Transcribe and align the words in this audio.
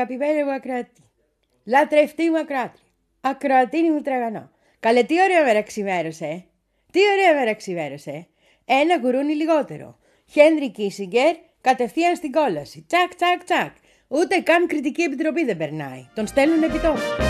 αγαπημένη 0.00 0.44
μου 0.44 0.52
ακροατή. 0.52 1.02
Λατρευτή 1.64 2.30
μου 2.30 2.38
ακροάτρια. 2.38 2.84
Ακροατίνη 3.20 3.90
μου 3.90 4.00
τραγανό. 4.00 4.50
Καλέ 4.80 5.02
τι 5.02 5.22
ωραία 5.22 5.44
μέρα 5.44 5.62
ξημέρωσε. 5.62 6.44
Τι 6.92 7.00
ωραία 7.12 7.34
μέρα 7.34 7.54
ξημέρωσε. 7.54 8.26
Ένα 8.64 8.98
γουρούνι 8.98 9.34
λιγότερο. 9.34 9.98
Χένρι 10.30 10.70
Κίσιγκερ 10.70 11.36
κατευθείαν 11.60 12.16
στην 12.16 12.32
κόλαση. 12.32 12.84
Τσακ, 12.88 13.14
τσακ, 13.14 13.44
τσακ. 13.44 13.72
Ούτε 14.08 14.40
καν 14.40 14.66
κριτική 14.66 15.02
επιτροπή 15.02 15.44
δεν 15.44 15.56
περνάει. 15.56 16.08
Τον 16.14 16.26
στέλνουν 16.26 16.62
επιτόπου. 16.62 17.29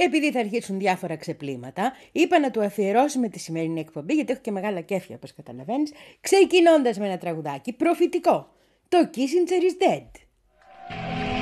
Και 0.00 0.06
επειδή 0.06 0.30
θα 0.30 0.38
αρχίσουν 0.38 0.78
διάφορα 0.78 1.16
ξεπλήματα, 1.16 1.92
είπα 2.12 2.38
να 2.38 2.50
του 2.50 2.62
αφιερώσουμε 2.62 3.28
τη 3.28 3.38
σημερινή 3.38 3.80
εκπομπή, 3.80 4.14
γιατί 4.14 4.32
έχω 4.32 4.40
και 4.40 4.50
μεγάλα 4.50 4.80
κέφια, 4.80 5.16
όπως 5.16 5.34
καταλαβαίνεις, 5.34 5.92
ξεκινώντας 6.20 6.98
με 6.98 7.06
ένα 7.06 7.18
τραγουδάκι 7.18 7.72
προφητικό. 7.72 8.52
Το 8.88 9.10
Kissinger 9.14 9.62
is 9.62 9.88
dead. 9.88 11.39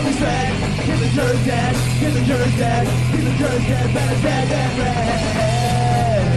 Dead, 0.00 0.06
that's 0.06 0.06
what 0.06 0.06
we 0.06 0.12
said. 0.12 0.70
Kissinger's 0.86 1.44
dead, 1.46 1.74
Kissinger's 2.00 2.56
dead, 2.58 2.86
Kissinger's 3.12 3.66
dead, 3.66 3.94
better 3.94 4.22
dead 4.22 4.48
than 4.48 4.78
red. 4.78 6.30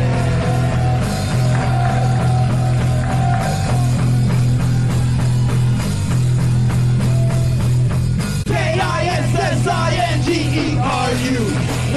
K-I-S-S-I-N-G-E-R-U 10.13 11.39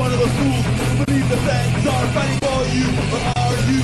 One 0.00 0.12
of 0.12 0.18
the 0.20 0.28
fools 0.28 0.64
who 0.66 1.04
believe 1.04 1.28
the 1.28 1.36
feds 1.36 1.86
are 1.86 2.06
fighting 2.14 2.40
for 2.46 2.60
you. 2.74 2.86
Or 3.14 3.20
are 3.36 3.58
you? 3.70 3.80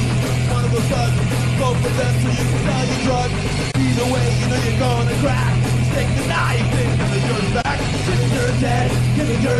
One 0.52 0.64
of 0.64 0.72
the 0.72 0.82
thugs 0.90 1.18
Vote 1.58 1.76
for 1.82 1.92
them 1.98 2.14
so 2.22 2.28
you. 2.28 2.44
Can 2.52 2.60
sell 2.66 2.84
your 2.86 3.00
drugs 3.06 3.34
Either 3.74 4.06
way, 4.11 4.11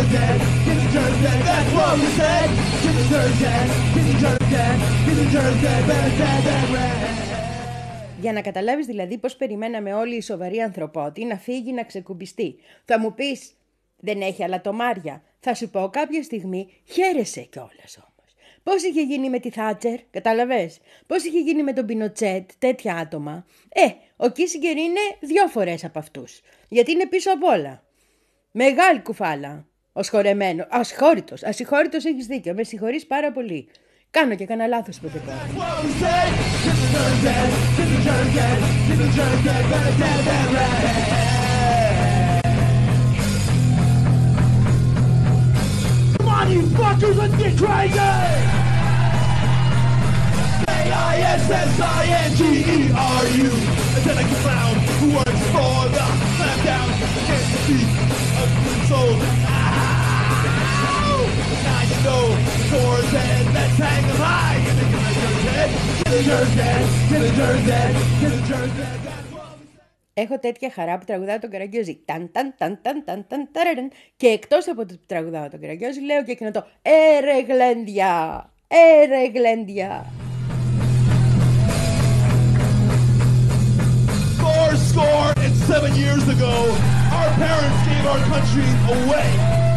Kissinger's 0.03 0.13
dead, 0.19 0.41
Kissinger's 0.67 1.17
dead 1.25 1.41
That's 1.49 1.71
what 1.77 1.95
we 2.01 2.09
said 2.19 2.49
Kissinger's 2.83 3.35
dead, 3.43 3.67
Kissinger's 3.95 4.45
dead, 4.55 4.77
Kissinger's 5.05 5.57
dead 5.63 5.83
Better 5.89 6.13
dead 6.21 6.41
than 6.47 6.65
red 6.75 7.11
Για 8.21 8.33
να 8.33 8.41
καταλάβεις 8.41 8.87
δηλαδή 8.87 9.19
πώς 9.19 9.37
περιμέναμε 9.37 9.95
όλοι 9.95 10.17
οι 10.17 10.21
σοβαροί 10.21 10.61
ανθρωπότοι 10.61 11.25
να 11.25 11.37
φύγει 11.37 11.73
να 11.73 11.85
ξεκουμπιστεί. 11.85 12.55
Θα 12.85 12.99
μου 12.99 13.15
πεις, 13.15 13.53
δεν 13.97 14.21
έχει 14.21 14.45
άλλα 14.45 14.61
τομάρια. 14.61 15.23
Θα 15.41 15.55
σου 15.55 15.71
πω 15.71 15.89
κάποια 15.93 16.23
στιγμή, 16.23 16.69
χαίρεσαι 16.85 17.41
κιόλας 17.41 17.99
όμως. 17.99 18.35
Πώς 18.63 18.83
είχε 18.83 19.03
γίνει 19.03 19.31
με 19.31 19.39
τη 19.39 19.51
Θάτσερ, 19.51 20.01
καταλαβες. 20.11 20.81
Πώς 21.07 21.25
είχε 21.25 21.39
γίνει 21.39 21.63
με 21.63 21.73
τον 21.73 21.87
Πινοτσέτ, 21.87 22.51
τέτοια 22.59 22.97
άτομα; 22.97 23.47
Ε, 23.69 23.87
ο 24.17 24.29
Κίσιγκερ 24.29 24.77
είναι 24.77 25.01
δυο 25.21 25.47
φορές 25.47 25.85
από 25.85 25.99
αυτούς. 25.99 26.41
Γιατί 26.69 26.93
είναι 26.93 27.07
πίσω 27.07 27.33
απ' 27.33 27.45
όλα. 27.45 27.83
Μεγάλη 28.51 29.01
κουφάλα. 29.01 29.67
Οσχωρεμένο. 29.93 30.67
Ασχώρητο. 30.71 31.35
Ασυχώρητο 31.45 31.97
έχεις 31.97 32.27
δίκιο. 32.27 32.55
Με 32.55 32.65
συγχωρείς 32.65 33.07
πάρα 33.07 33.33
πολύ. 33.33 33.69
Κάνω 34.11 34.35
και 34.35 34.45
κανένα 34.45 34.69
λάθος 34.69 34.99
που 35.01 35.09
δεν 35.09 35.23
Έχω 70.15 70.39
τέτοια 70.39 70.71
χαρά 70.71 70.99
που 70.99 71.05
τραγουδάω 71.05 71.39
τον 71.39 71.51
Καραγκιόζη. 71.51 72.01
Και 74.17 74.27
εκτός 74.27 74.69
από 74.69 74.87
το 74.87 74.99
τραγουδάω 75.07 75.49
τον 75.49 75.61
Καραγκιόζη, 75.61 76.01
λέω 76.01 76.25
και 76.25 76.31
εκείνο 76.31 76.51
το 76.51 76.67
Ερε 76.83 77.39
ε, 77.39 77.43
away. 88.89 89.72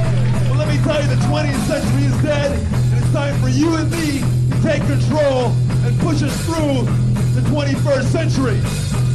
Me 0.76 0.84
tell 0.84 1.00
you, 1.02 1.08
the 1.08 1.16
20th 1.32 1.64
century 1.72 2.04
is 2.04 2.18
dead, 2.22 2.52
and 2.52 3.00
it's 3.00 3.10
time 3.14 3.40
for 3.40 3.48
you 3.48 3.78
and 3.78 3.90
me 3.92 4.20
to 4.20 4.60
take 4.62 4.84
control 4.84 5.56
and 5.88 5.98
push 6.02 6.22
us 6.22 6.36
through 6.44 6.84
the 7.32 7.40
21st 7.48 8.04
century. 8.12 8.60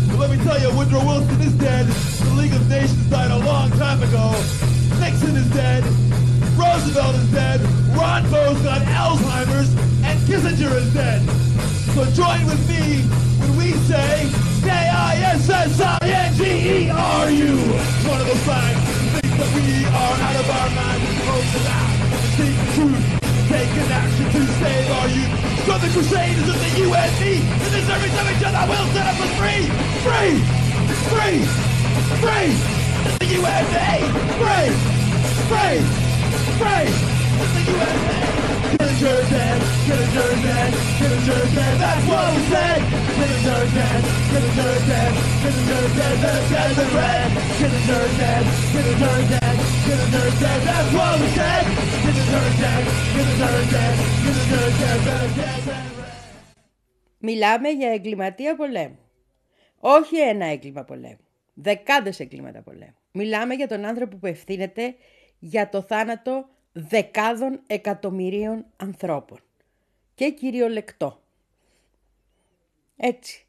But 0.09 0.20
let 0.20 0.31
me 0.31 0.38
tell 0.43 0.59
you, 0.59 0.75
Woodrow 0.75 1.04
Wilson 1.04 1.38
is 1.43 1.53
dead. 1.60 1.84
The 1.84 2.32
League 2.32 2.54
of 2.54 2.66
Nations 2.66 3.04
died 3.10 3.31
a 3.31 3.37
long 3.44 3.70
time 3.72 4.03
ago. 4.03 4.32
Nixon 5.04 5.37
is 5.37 5.44
dead. 5.53 5.84
Roosevelt 6.56 7.15
is 7.16 7.31
dead. 7.31 7.60
Ron 7.93 8.22
Bo's 8.31 8.62
got 8.62 8.81
Alzheimer's, 8.81 9.69
and 10.09 10.19
Kissinger 10.25 10.75
is 10.81 10.88
dead. 10.94 11.20
So 11.93 12.06
join 12.16 12.47
with 12.47 12.66
me 12.70 13.04
when 13.37 13.54
we 13.59 13.72
say 13.84 14.31
K-I-S-S-I-N-G-E-R-U. 14.65 15.69
One 18.09 18.20
of 18.22 18.26
the 18.28 18.37
that 18.47 18.90
we 19.55 19.84
are 19.84 20.16
out 20.27 20.37
of 20.37 20.49
our 20.50 20.71
minds 20.71 21.05
and 21.11 21.19
hope 21.27 21.49
to 21.55 21.61
that 21.66 21.91
seek 22.37 22.55
the 22.55 22.69
truth, 22.77 23.05
taking 23.49 23.88
action 23.91 24.27
to 24.31 24.41
save 24.62 24.91
our 24.91 25.09
youth. 25.09 25.33
So 25.66 25.72
the 25.78 25.88
crusade 25.93 26.37
is 26.38 26.47
with 26.47 26.61
the 26.61 26.72
me. 26.81 27.43
In 27.43 27.71
this 27.75 27.88
each 28.31 28.44
other 28.47 28.65
will 28.71 28.88
set 28.94 29.06
up 29.11 29.19
us 29.19 29.33
free, 29.41 29.65
free, 30.06 30.34
free, 31.11 31.41
free. 32.22 32.50
It's 33.06 33.19
the 33.19 33.27
USA! 33.27 33.91
free, 34.41 34.71
free, 35.50 35.78
free. 36.61 36.88
It's 37.43 37.53
the 37.55 37.62
you 37.71 38.59
Μιλάμε 57.19 57.69
για 57.69 57.90
εγκληματία 57.93 58.56
πολέμου. 58.56 58.99
Όχι 59.78 60.16
ένα 60.20 60.46
έγκλημα 60.46 60.84
πολέμου. 60.84 61.25
Δεκάδες 61.55 62.20
εγκλήματα 62.20 62.62
πολέμου. 62.62 62.94
Μιλάμε 63.12 63.55
για 63.55 63.69
τον 63.69 63.84
άνθρωπο 63.84 64.16
που 64.16 64.26
ευθύνεται 64.26 64.94
για 65.38 65.69
το 65.69 65.82
θάνατο 65.82 66.49
δεκάδων 66.72 67.61
εκατομμυρίων 67.67 68.67
ανθρώπων. 68.76 69.38
Και 70.14 70.31
κυριολεκτό. 70.31 71.22
Έτσι. 72.96 73.46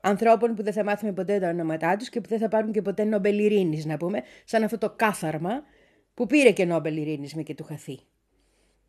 Ανθρώπων 0.00 0.54
που 0.54 0.62
δεν 0.62 0.72
θα 0.72 0.84
μάθουμε 0.84 1.12
ποτέ 1.12 1.38
τα 1.38 1.48
ονόματά 1.48 1.96
τους 1.96 2.08
και 2.08 2.20
που 2.20 2.28
δεν 2.28 2.38
θα 2.38 2.48
πάρουν 2.48 2.72
και 2.72 2.82
ποτέ 2.82 3.04
Νόμπελ 3.04 3.38
Ειρήνης, 3.38 3.84
να 3.84 3.96
πούμε, 3.96 4.22
σαν 4.44 4.62
αυτό 4.62 4.78
το 4.78 4.90
κάθαρμα 4.90 5.62
που 6.14 6.26
πήρε 6.26 6.50
και 6.50 6.64
Νόμπελ 6.64 6.96
Ειρήνης 6.96 7.34
με 7.34 7.42
και 7.42 7.54
του 7.54 7.64
χαθεί. 7.64 7.98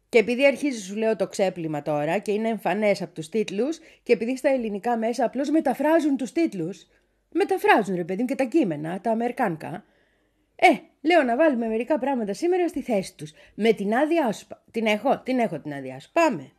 Και 0.09 0.17
επειδή 0.17 0.45
αρχίζει 0.45 0.81
σου 0.81 0.95
λέω 0.95 1.15
το 1.15 1.27
ξέπλυμα 1.27 1.81
τώρα 1.81 2.17
και 2.17 2.31
είναι 2.31 2.49
εμφανές 2.49 3.01
από 3.01 3.13
τους 3.13 3.29
τίτλους 3.29 3.79
και 4.03 4.13
επειδή 4.13 4.37
στα 4.37 4.49
ελληνικά 4.49 4.97
μέσα 4.97 5.25
απλώς 5.25 5.49
μεταφράζουν 5.49 6.17
τους 6.17 6.31
τίτλους, 6.31 6.87
μεταφράζουν 7.31 7.95
ρε 7.95 8.03
παιδί 8.03 8.21
μου 8.21 8.27
και 8.27 8.35
τα 8.35 8.43
κείμενα, 8.43 9.01
τα 9.01 9.11
αμερικάνικα, 9.11 9.85
ε, 10.55 10.67
Λέω 11.05 11.23
να 11.23 11.35
βάλουμε 11.35 11.67
μερικά 11.67 11.99
πράγματα 11.99 12.33
σήμερα 12.33 12.67
στη 12.67 12.81
θέση 12.81 13.15
τους. 13.15 13.31
Με 13.55 13.73
την 13.73 13.95
άδειά 13.95 14.31
σου. 14.31 14.47
Την 14.71 14.85
έχω, 14.85 15.19
την 15.19 15.39
έχω 15.39 15.59
την 15.59 15.73
άδειά 15.73 15.99
σου. 15.99 16.11
Πάμε. 16.11 16.51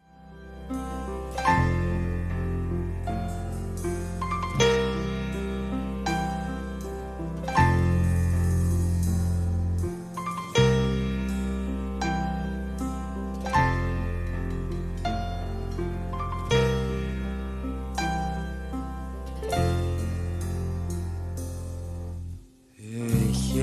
Έχει 23.29 23.61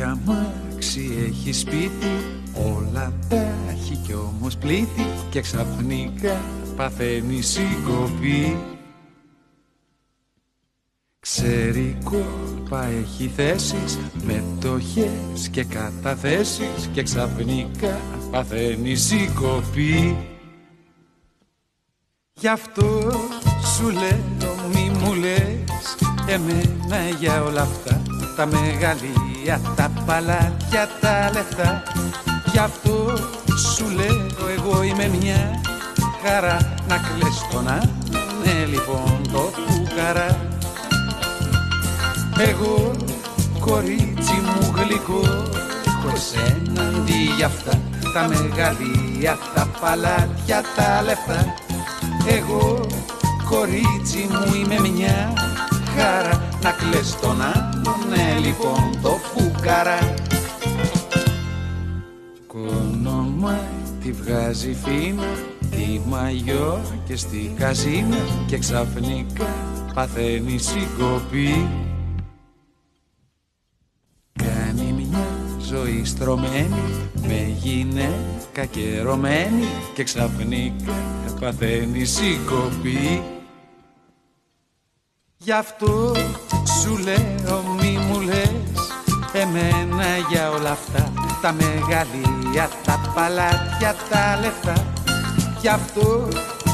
σπίτι 1.51 2.11
Όλα 2.75 3.13
τα 3.29 3.53
έχει 3.69 3.95
κι 3.95 4.13
όμως 4.13 4.57
πλήτη 4.57 5.05
Και 5.29 5.41
ξαφνικά 5.41 6.41
παθαίνει 6.75 7.41
συγκοπή. 7.41 8.57
Ξέρει 11.19 11.97
κόλπα 12.03 12.85
έχει 12.85 13.31
θέσεις 13.35 13.99
Μετοχές 14.23 15.49
και 15.51 15.63
καταθέσεις 15.63 16.89
Και 16.93 17.03
ξαφνικά 17.03 17.99
παθαίνει 18.31 18.95
συγκοπή. 18.95 20.17
Γι' 22.33 22.47
αυτό 22.47 23.11
σου 23.75 23.89
λέω 23.89 24.55
μη 24.73 24.91
μου 24.99 25.13
λες 25.13 25.95
Εμένα 26.27 27.09
για 27.19 27.43
όλα 27.43 27.61
αυτά 27.61 28.01
Τα 28.35 28.45
μεγαλεία, 29.43 29.61
τα 29.75 29.91
παλάτια, 30.05 30.89
τα 31.01 31.29
λεφτά. 31.33 31.83
Γι' 32.51 32.57
αυτό 32.57 33.13
σου 33.75 33.85
λέω 33.95 34.49
εγώ 34.57 34.83
είμαι 34.83 35.07
μια 35.19 35.61
χαρά. 36.23 36.57
Να 36.87 36.97
κλαις 36.97 37.47
τον 37.51 37.63
ναι 38.43 38.65
λοιπόν 38.65 39.21
το 39.31 39.51
φουκαρά. 39.67 40.37
Εγώ 42.37 42.91
κορίτσι 43.59 44.33
μου 44.33 44.73
γλυκό 44.75 45.21
Έχω 45.85 46.15
εσένα 46.15 46.81
αντί 46.81 47.33
για 47.37 47.45
αυτά. 47.45 47.71
Τα 48.13 48.27
μεγαλεία, 48.27 49.37
τα 49.55 49.67
παλάτια, 49.81 50.61
τα 50.75 51.01
λεφτά. 51.01 51.53
Εγώ 52.27 52.87
κορίτσι 53.49 54.27
μου 54.29 54.53
είμαι 54.55 54.89
μια 54.89 55.33
χαρά 55.97 56.49
Να 56.63 56.71
κλαις 56.71 57.19
τον 57.19 57.41
άλλον, 57.41 58.09
ναι 58.09 58.39
λοιπόν 58.45 59.01
το 59.01 59.09
φουκαρά 59.09 60.13
Κόνομα 62.47 63.59
τη 64.01 64.11
βγάζει 64.11 64.73
φίνα 64.73 65.23
Τη 65.71 66.01
μαγιό 66.05 66.81
και 67.05 67.15
στη 67.15 67.53
καζίνα 67.57 68.17
Και 68.47 68.57
ξαφνικά 68.57 69.47
παθαίνει 69.93 70.57
συγκοπή. 70.57 71.67
Κάνει 74.33 74.93
μια 74.97 75.27
ζωή 75.59 76.05
στρωμένη 76.05 77.09
Με 77.27 77.55
γυναίκα 77.61 78.65
και 78.71 79.01
ρωμένη 79.01 79.67
Και 79.93 80.03
ξαφνικά 80.03 80.93
παθαίνει 81.39 82.05
συγκοπή 82.05 83.21
Γι' 85.45 85.51
αυτό 85.51 86.11
σου 86.81 86.97
λέω 86.97 87.63
μη 87.79 87.97
μου 87.97 88.19
λες 88.21 88.51
Εμένα 89.33 90.05
για 90.29 90.49
όλα 90.49 90.71
αυτά 90.71 91.11
Τα 91.41 91.51
μεγαλεία, 91.51 92.69
τα 92.85 93.11
παλάτια, 93.15 93.95
τα 94.09 94.39
λεφτά. 94.41 94.93
Γι' 95.61 95.67
αυτό 95.67 96.27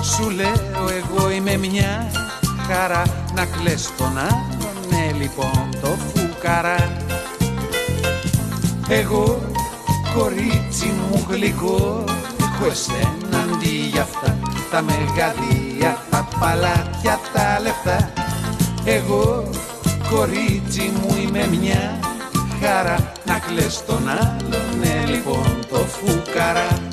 σου 0.03 0.29
λέω 0.29 0.89
εγώ 0.89 1.29
είμαι 1.29 1.57
μια 1.57 2.11
χαρά 2.67 3.03
Να 3.35 3.45
κλαις 3.45 3.89
τον 3.97 4.17
άλλον, 4.17 4.75
ναι 4.89 5.11
λοιπόν 5.21 5.69
το 5.81 5.87
φουκαρά. 5.87 6.97
Εγώ 8.89 9.39
κορίτσι 10.15 10.85
μου 10.85 11.25
γλυκό 11.29 12.03
Έχω 12.39 12.71
εσένα 12.71 13.39
αντί 13.43 13.89
για 13.91 14.01
αυτά 14.01 14.37
Τα 14.71 14.81
μεγαλεία, 14.81 15.97
τα 16.09 16.27
παλάτια, 16.39 17.19
τα 17.33 17.59
λεφτά 17.61 18.18
εγώ 18.85 19.49
κορίτσι 20.09 20.91
μου 21.01 21.17
είμαι 21.21 21.47
μια 21.61 21.99
χαρά. 22.61 23.11
Να 23.25 23.39
κλαις 23.39 23.85
τον 23.85 24.09
άλλον, 24.09 24.79
ναι 24.79 25.11
λοιπόν 25.11 25.59
το 25.69 25.77
φουκαρά 25.77 26.88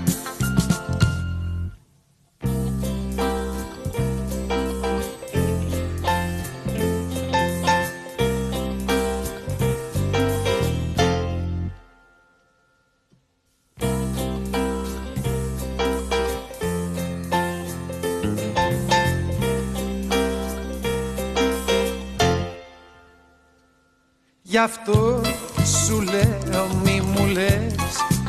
Γι' 24.56 24.62
αυτό 24.62 25.20
σου 25.86 26.00
λέω 26.00 26.66
μη 26.84 27.00
μου 27.00 27.26
λες 27.26 27.74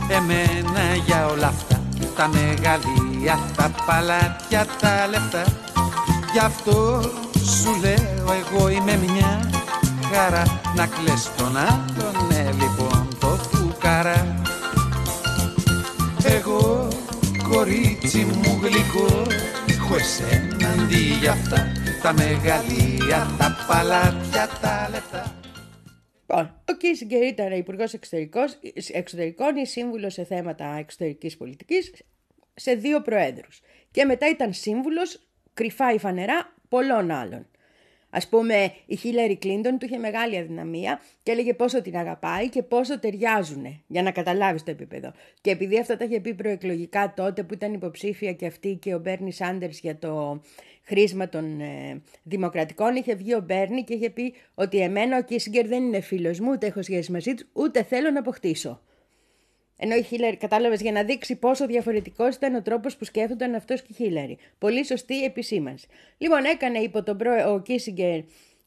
Εμένα 0.09 0.95
για 1.05 1.25
όλα 1.25 1.47
αυτά 1.47 1.81
Τα 2.15 2.27
μεγαλεία, 2.27 3.39
τα 3.55 3.71
παλάτια, 3.85 4.65
τα 4.81 5.07
λεφτά. 5.09 5.43
Γι' 6.33 6.39
αυτό 6.39 7.01
σου 7.61 7.79
λέω 7.81 8.33
εγώ 8.33 8.69
είμαι 8.69 8.99
μια 9.05 9.49
χαρά. 10.13 10.43
Να 10.75 10.85
κλαις 10.85 11.29
τον 11.37 11.57
άλλον, 11.57 12.27
ναι 12.29 12.49
λοιπόν 12.51 13.07
το 13.19 13.27
φουκαρά. 13.27 14.41
Εγώ 16.23 16.87
κορίτσι 17.49 18.17
μου 18.17 18.59
γλυκό 18.61 19.21
Έχω 19.67 19.95
εσένα 19.95 20.69
αντί 20.69 21.17
για 21.19 21.31
αυτά 21.31 21.71
Τα 22.01 22.13
μεγαλεία, 22.13 23.27
τα 23.37 23.55
παλάτια, 23.67 24.49
τα 24.61 24.89
λεφτά 24.91 25.36
Λοιπόν, 26.29 26.61
ο 26.69 26.73
Κίσιγκερ 26.73 27.23
ήταν 27.23 27.51
υπουργός 27.51 27.93
εξωτερικών 28.91 29.55
ή 29.55 29.65
σύμβουλος 29.65 30.13
σε 30.13 30.23
θέματα 30.23 30.75
εξωτερικής 30.79 31.37
πολιτικής 31.37 31.93
σε 32.53 32.73
δύο 32.73 33.01
προέδρους. 33.01 33.61
Και 33.91 34.05
μετά 34.05 34.29
ήταν 34.29 34.53
σύμβουλος 34.53 35.27
κρυφά 35.53 35.93
ή 35.93 35.99
φανερά 35.99 36.55
πολλών 36.69 37.11
άλλων. 37.11 37.47
Α 38.09 38.27
πούμε, 38.29 38.73
η 38.85 38.95
Χίλαρη 38.95 39.37
Κλίντον 39.37 39.77
του 39.77 39.85
είχε 39.85 39.97
μεγάλη 39.97 40.37
αδυναμία 40.37 41.01
και 41.23 41.31
έλεγε 41.31 41.53
πόσο 41.53 41.81
την 41.81 41.97
αγαπάει 41.97 42.49
και 42.49 42.63
πόσο 42.63 42.99
ταιριάζουν, 42.99 43.83
για 43.87 44.01
να 44.01 44.11
καταλάβεις 44.11 44.63
το 44.63 44.71
επίπεδο. 44.71 45.13
Και 45.41 45.51
επειδή 45.51 45.79
αυτά 45.79 45.97
τα 45.97 46.05
είχε 46.05 46.19
πει 46.19 46.33
προεκλογικά 46.33 47.13
τότε 47.15 47.43
που 47.43 47.53
ήταν 47.53 47.73
υποψήφια 47.73 48.33
και 48.33 48.45
αυτή 48.45 48.77
και 48.81 48.95
ο 48.95 48.99
Μπέρνι 48.99 49.31
Σάντερς 49.31 49.79
για 49.79 49.97
το 49.97 50.41
χρήσμα 50.87 51.29
των 51.29 51.59
ε, 51.59 52.01
δημοκρατικών, 52.23 52.95
είχε 52.95 53.15
βγει 53.15 53.33
ο 53.33 53.39
Μπέρνι 53.39 53.83
και 53.83 53.93
είχε 53.93 54.09
πει 54.09 54.33
ότι 54.53 54.79
εμένα 54.79 55.17
ο 55.17 55.21
Κίσιγκερ 55.21 55.67
δεν 55.67 55.83
είναι 55.83 55.99
φίλος 55.99 56.39
μου, 56.39 56.51
ούτε 56.51 56.67
έχω 56.67 56.81
σχέση 56.81 57.11
μαζί 57.11 57.33
τους, 57.33 57.47
ούτε 57.53 57.83
θέλω 57.83 58.11
να 58.11 58.19
αποκτήσω. 58.19 58.81
Ενώ 59.79 59.95
η 59.95 60.03
Χίλαρη, 60.03 60.37
κατάλαβες 60.37 60.81
για 60.81 60.91
να 60.91 61.03
δείξει 61.03 61.35
πόσο 61.35 61.65
διαφορετικός 61.65 62.35
ήταν 62.35 62.55
ο 62.55 62.61
τρόπος 62.61 62.97
που 62.97 63.05
σκέφτονταν 63.05 63.55
αυτός 63.55 63.81
και 63.81 63.87
η 63.91 63.93
Χίλαρη. 63.93 64.37
Πολύ 64.57 64.85
σωστή 64.85 65.23
επισήμανση. 65.23 65.87
Λοιπόν, 66.17 66.43
έκανε 66.43 66.79
υπό 66.79 67.03
τον 67.03 67.17
προ... 67.17 67.53
ο 67.53 67.59
Κίσιγκερ 67.61 68.19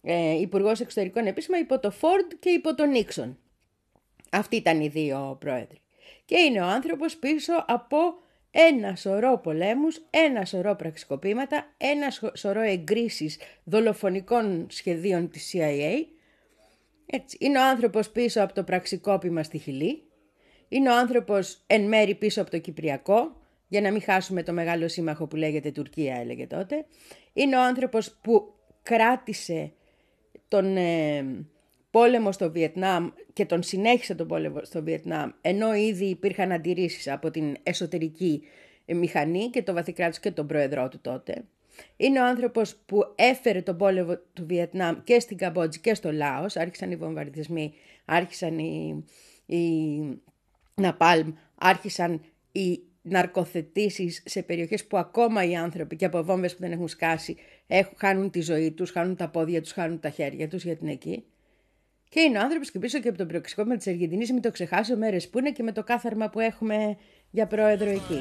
ε, 0.03 0.41
υπουργός 0.41 0.81
εξωτερικών 0.81 1.27
επίσημα 1.27 1.59
υπό 1.59 1.79
το 1.79 1.91
Φόρντ 1.91 2.33
και 2.39 2.51
υπό 2.51 2.75
τον 2.75 2.91
Νίξον. 2.91 3.39
Αυτοί 4.31 4.57
ήταν 4.57 4.81
οι 4.81 4.89
δύο 4.89 5.37
πρόεδροι. 5.41 5.81
Και 6.25 6.39
είναι 6.39 6.61
ο 6.61 6.67
άνθρωπος 6.67 7.17
πίσω 7.17 7.65
από 7.67 7.97
ένα 8.51 8.97
σωρό 8.97 9.39
πολέμους, 9.43 10.03
ένα 10.11 10.45
σωρό 10.45 10.75
πραξικοπήματα, 10.75 11.75
ένα 11.77 12.07
σωρό 12.35 12.61
εγκρίσεις 12.61 13.39
δολοφονικών 13.65 14.67
σχεδίων 14.71 15.31
της 15.31 15.55
CIA. 15.55 16.07
Έτσι. 17.07 17.37
Είναι 17.41 17.59
ο 17.59 17.63
άνθρωπος 17.63 18.11
πίσω 18.11 18.43
από 18.43 18.55
το 18.55 18.63
πραξικόπημα 18.63 19.43
στη 19.43 19.59
Χιλή. 19.59 20.03
Είναι 20.69 20.91
ο 20.91 20.97
άνθρωπος 20.97 21.63
εν 21.67 21.83
μέρη 21.83 22.15
πίσω 22.15 22.41
από 22.41 22.51
το 22.51 22.59
Κυπριακό, 22.59 23.37
για 23.69 23.81
να 23.81 23.91
μην 23.91 24.03
χάσουμε 24.03 24.43
το 24.43 24.53
μεγάλο 24.53 24.89
σύμμαχο 24.89 25.27
που 25.27 25.37
λέγεται 25.37 25.71
Τουρκία 25.71 26.17
έλεγε 26.17 26.47
τότε. 26.47 26.87
Είναι 27.33 27.57
ο 27.57 27.63
άνθρωπος 27.63 28.19
που 28.23 28.55
κράτησε 28.83 29.73
τον 30.49 30.77
ε, 30.77 31.25
πόλεμο 31.91 32.33
στο 32.33 32.51
Βιετνάμ 32.51 33.09
και 33.33 33.45
τον 33.45 33.63
συνέχισε 33.63 34.15
τον 34.15 34.27
πόλεμο 34.27 34.61
στο 34.63 34.83
Βιετνάμ, 34.83 35.31
ενώ 35.41 35.75
ήδη 35.75 36.05
υπήρχαν 36.05 36.53
αντιρρήσεις 36.53 37.09
από 37.09 37.31
την 37.31 37.57
εσωτερική 37.63 38.43
μηχανή 38.87 39.51
και 39.51 39.63
το 39.63 39.73
βαθικράτος 39.73 40.19
και 40.21 40.31
τον 40.31 40.47
πρόεδρό 40.47 40.89
του 40.89 40.99
τότε. 41.01 41.45
Είναι 41.97 42.21
ο 42.21 42.25
άνθρωπος 42.25 42.77
που 42.87 43.13
έφερε 43.15 43.63
τον 43.63 43.77
πόλεμο 43.77 44.17
του 44.33 44.47
Βιετνάμ 44.47 44.97
και 45.05 45.21
στην 45.21 45.37
Καμπότζη 45.37 45.81
και 45.81 45.95
στο 45.95 46.13
Λάος. 46.13 46.57
Άρχισαν 46.57 46.91
οι 46.91 46.97
βομβαρδισμοί, 46.97 47.75
άρχισαν 48.05 48.59
οι, 48.59 49.05
οι 49.47 49.63
Ναπάλμ, 50.75 51.33
άρχισαν 51.55 52.21
οι 52.53 52.81
ναρκοθετήσεις 53.03 54.23
σε 54.27 54.43
περιοχές 54.43 54.85
που 54.85 54.97
ακόμα 54.97 55.45
οι 55.45 55.57
άνθρωποι 55.57 55.97
και 55.97 56.05
από 56.05 56.23
βόμβες 56.23 56.55
που 56.55 56.61
δεν 56.61 56.73
έχουν 56.73 56.89
σκάσει 56.89 57.37
έχουν, 57.67 57.95
χάνουν 57.97 58.31
τη 58.31 58.41
ζωή 58.41 58.71
τους, 58.71 58.91
χάνουν 58.91 59.17
τα 59.17 59.29
πόδια 59.29 59.63
τους, 59.63 59.73
χάνουν 59.73 60.01
τα 60.01 60.11
χέρια 60.11 60.49
τους 60.49 60.65
για 60.65 60.77
την 60.77 60.89
εκεί. 60.89 61.25
Και 62.13 62.21
είναι 62.21 62.39
ο 62.39 62.41
άνθρωπος 62.41 62.71
και 62.71 62.79
πίσω 62.79 62.99
και 62.99 63.09
από 63.09 63.19
τον 63.19 63.27
προξικόπημα 63.27 63.77
της 63.77 63.87
Αργεντινής, 63.87 64.33
μην 64.33 64.43
το 64.43 64.51
ξεχάσω, 64.51 64.97
μέρες 64.97 65.29
που 65.29 65.39
είναι 65.39 65.51
και 65.51 65.63
με 65.63 65.73
το 65.73 65.83
κάθαρμα 65.83 66.29
που 66.31 66.41
έχουμε 66.41 66.97
για 67.31 67.47
πρόεδρο 67.47 67.91
εκεί. 67.91 68.21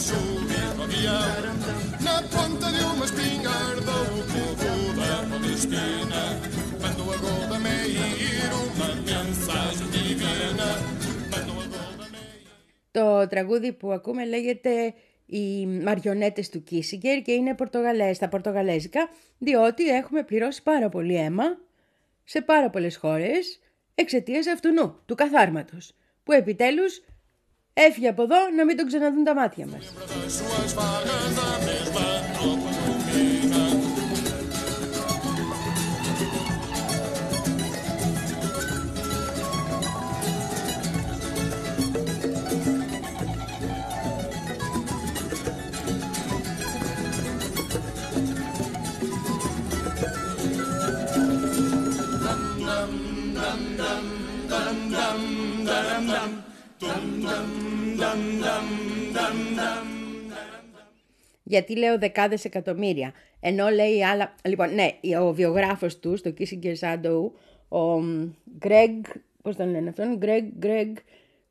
Só 0.00 0.14
vai 0.14 0.30
chover 0.30 0.68
no 0.76 0.82
avião 0.84 1.20
Na 2.06 2.16
ponta 2.34 2.66
de 2.76 2.82
uma 2.92 3.04
espingarda 3.04 3.94
o 4.16 4.20
povo 4.32 4.72
da 4.98 5.16
Palestina 5.30 6.22
Mandou 6.82 7.08
a 7.14 7.16
Golda 7.24 7.58
Meir 7.66 8.50
uma 8.64 8.88
mensagem 9.10 9.88
divina 9.96 10.68
Mandou 11.32 11.58
a 11.64 11.66
Golda 11.74 12.06
Meir 12.12 12.48
Το 12.90 13.26
τραγούδι 13.28 13.72
που 13.72 13.92
ακούμε 13.92 14.26
λέγεται 14.26 14.94
οι 15.26 15.66
μαριονέτες 15.66 16.48
του 16.48 16.62
Κίσιγκερ 16.62 17.22
και 17.22 17.32
είναι 17.32 17.54
πορτογαλές, 17.54 18.16
στα 18.16 18.28
πορτογαλέζικα 18.28 19.08
διότι 19.38 19.88
έχουμε 19.88 20.22
πληρώσει 20.22 20.62
πάρα 20.62 20.88
πολύ 20.88 21.14
αίμα 21.14 21.58
σε 22.24 22.40
πάρα 22.40 22.70
πολλές 22.70 22.96
χώρες 22.96 23.60
εξαιτίας 23.94 24.46
αυτού 24.46 24.70
του 25.06 25.14
καθάρματος 25.14 25.94
που 26.24 26.32
επιτέλους 26.32 27.02
έφυγε 27.72 28.08
από 28.08 28.22
εδώ 28.22 28.36
να 28.56 28.64
μην 28.64 28.76
τον 28.76 28.86
ξαναδούν 28.86 29.24
τα 29.24 29.34
μάτια 29.34 29.66
μας. 29.66 29.92
Γιατί 61.42 61.76
λέω 61.76 61.98
δεκάδες 61.98 62.44
εκατομμύρια. 62.44 63.12
Ενώ 63.40 63.68
λέει 63.68 64.04
άλλα. 64.04 64.34
Λοιπόν, 64.44 64.74
ναι, 64.74 65.16
ο 65.18 65.32
βιογράφος 65.32 65.98
του, 65.98 66.20
το 66.22 66.34
Kissinger 66.38 66.74
Shadow, 66.80 67.30
ο 67.68 68.00
Γκρέγκ. 68.58 69.04
Πώς 69.42 69.56
τον 69.56 69.70
λένε 69.70 69.88
αυτόν, 69.88 70.16
Γκρέγκ, 70.16 70.44
Γκρέγκ 70.58 70.96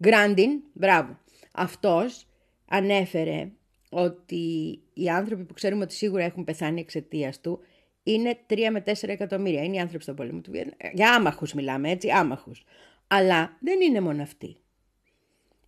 Γκράντιν, 0.04 0.62
μπράβο. 0.74 1.18
Αυτός 1.52 2.28
ανέφερε 2.66 3.50
ότι 3.90 4.80
οι 4.94 5.10
άνθρωποι 5.10 5.44
που 5.44 5.54
ξέρουμε 5.54 5.84
ότι 5.84 5.94
σίγουρα 5.94 6.24
έχουν 6.24 6.44
πεθάνει 6.44 6.80
εξαιτίας 6.80 7.42
του 7.42 7.60
είναι 8.04 8.38
3 8.48 8.70
με 8.72 8.84
4 8.86 8.92
εκατομμύρια. 9.02 9.64
Είναι 9.64 9.76
οι 9.76 9.80
άνθρωποι 9.80 10.04
στον 10.04 10.16
πόλεμο 10.16 10.42
του 10.42 10.52
Βιετνάμ. 10.52 10.94
Για 10.94 11.14
άμαχους 11.14 11.54
μιλάμε, 11.54 11.90
έτσι, 11.90 12.10
άμαχους. 12.10 12.64
Αλλά 13.08 13.58
δεν 13.60 13.82
είναι 13.82 14.02
μόνο 14.02 14.22
αυτοί. 14.22 14.58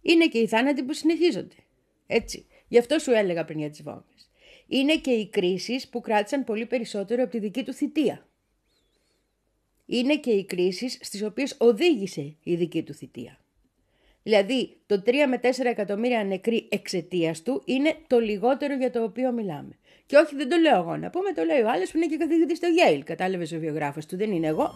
Είναι 0.01 0.27
και 0.27 0.37
οι 0.39 0.47
θάνατοι 0.47 0.83
που 0.83 0.93
συνεχίζονται. 0.93 1.55
Έτσι. 2.07 2.45
Γι' 2.67 2.77
αυτό 2.77 2.99
σου 2.99 3.11
έλεγα 3.11 3.45
πριν 3.45 3.59
για 3.59 3.69
τις 3.69 3.83
βόμβες. 3.83 4.29
Είναι 4.67 4.95
και 4.95 5.11
οι 5.11 5.27
κρίσεις 5.29 5.87
που 5.87 6.01
κράτησαν 6.01 6.43
πολύ 6.43 6.65
περισσότερο 6.65 7.23
από 7.23 7.31
τη 7.31 7.39
δική 7.39 7.63
του 7.63 7.73
θητεία. 7.73 8.27
Είναι 9.85 10.15
και 10.15 10.31
οι 10.31 10.45
κρίσεις 10.45 10.97
στις 11.01 11.23
οποίες 11.23 11.55
οδήγησε 11.57 12.35
η 12.43 12.55
δική 12.55 12.83
του 12.83 12.93
θητεία. 12.93 13.39
Δηλαδή, 14.23 14.77
το 14.85 15.01
3 15.05 15.27
με 15.27 15.39
4 15.43 15.65
εκατομμύρια 15.65 16.23
νεκροί 16.23 16.67
εξαιτίας 16.71 17.41
του 17.41 17.61
είναι 17.65 17.95
το 18.07 18.19
λιγότερο 18.19 18.73
για 18.73 18.91
το 18.91 19.03
οποίο 19.03 19.31
μιλάμε. 19.31 19.77
Και 20.05 20.17
όχι, 20.17 20.35
δεν 20.35 20.49
το 20.49 20.57
λέω 20.57 20.77
εγώ 20.77 20.97
να 20.97 21.09
πούμε, 21.09 21.31
το 21.33 21.43
λέει 21.43 21.61
ο 21.61 21.69
άλλος 21.69 21.91
που 21.91 21.97
είναι 21.97 22.05
και 22.05 22.17
καθηγητής 22.17 22.57
στο 22.57 22.67
Yale. 22.67 23.01
Κατάλαβες 23.03 23.51
ο 23.51 23.59
βιογράφος 23.59 24.05
του, 24.05 24.17
δεν 24.17 24.31
είναι 24.31 24.47
εγώ. 24.47 24.71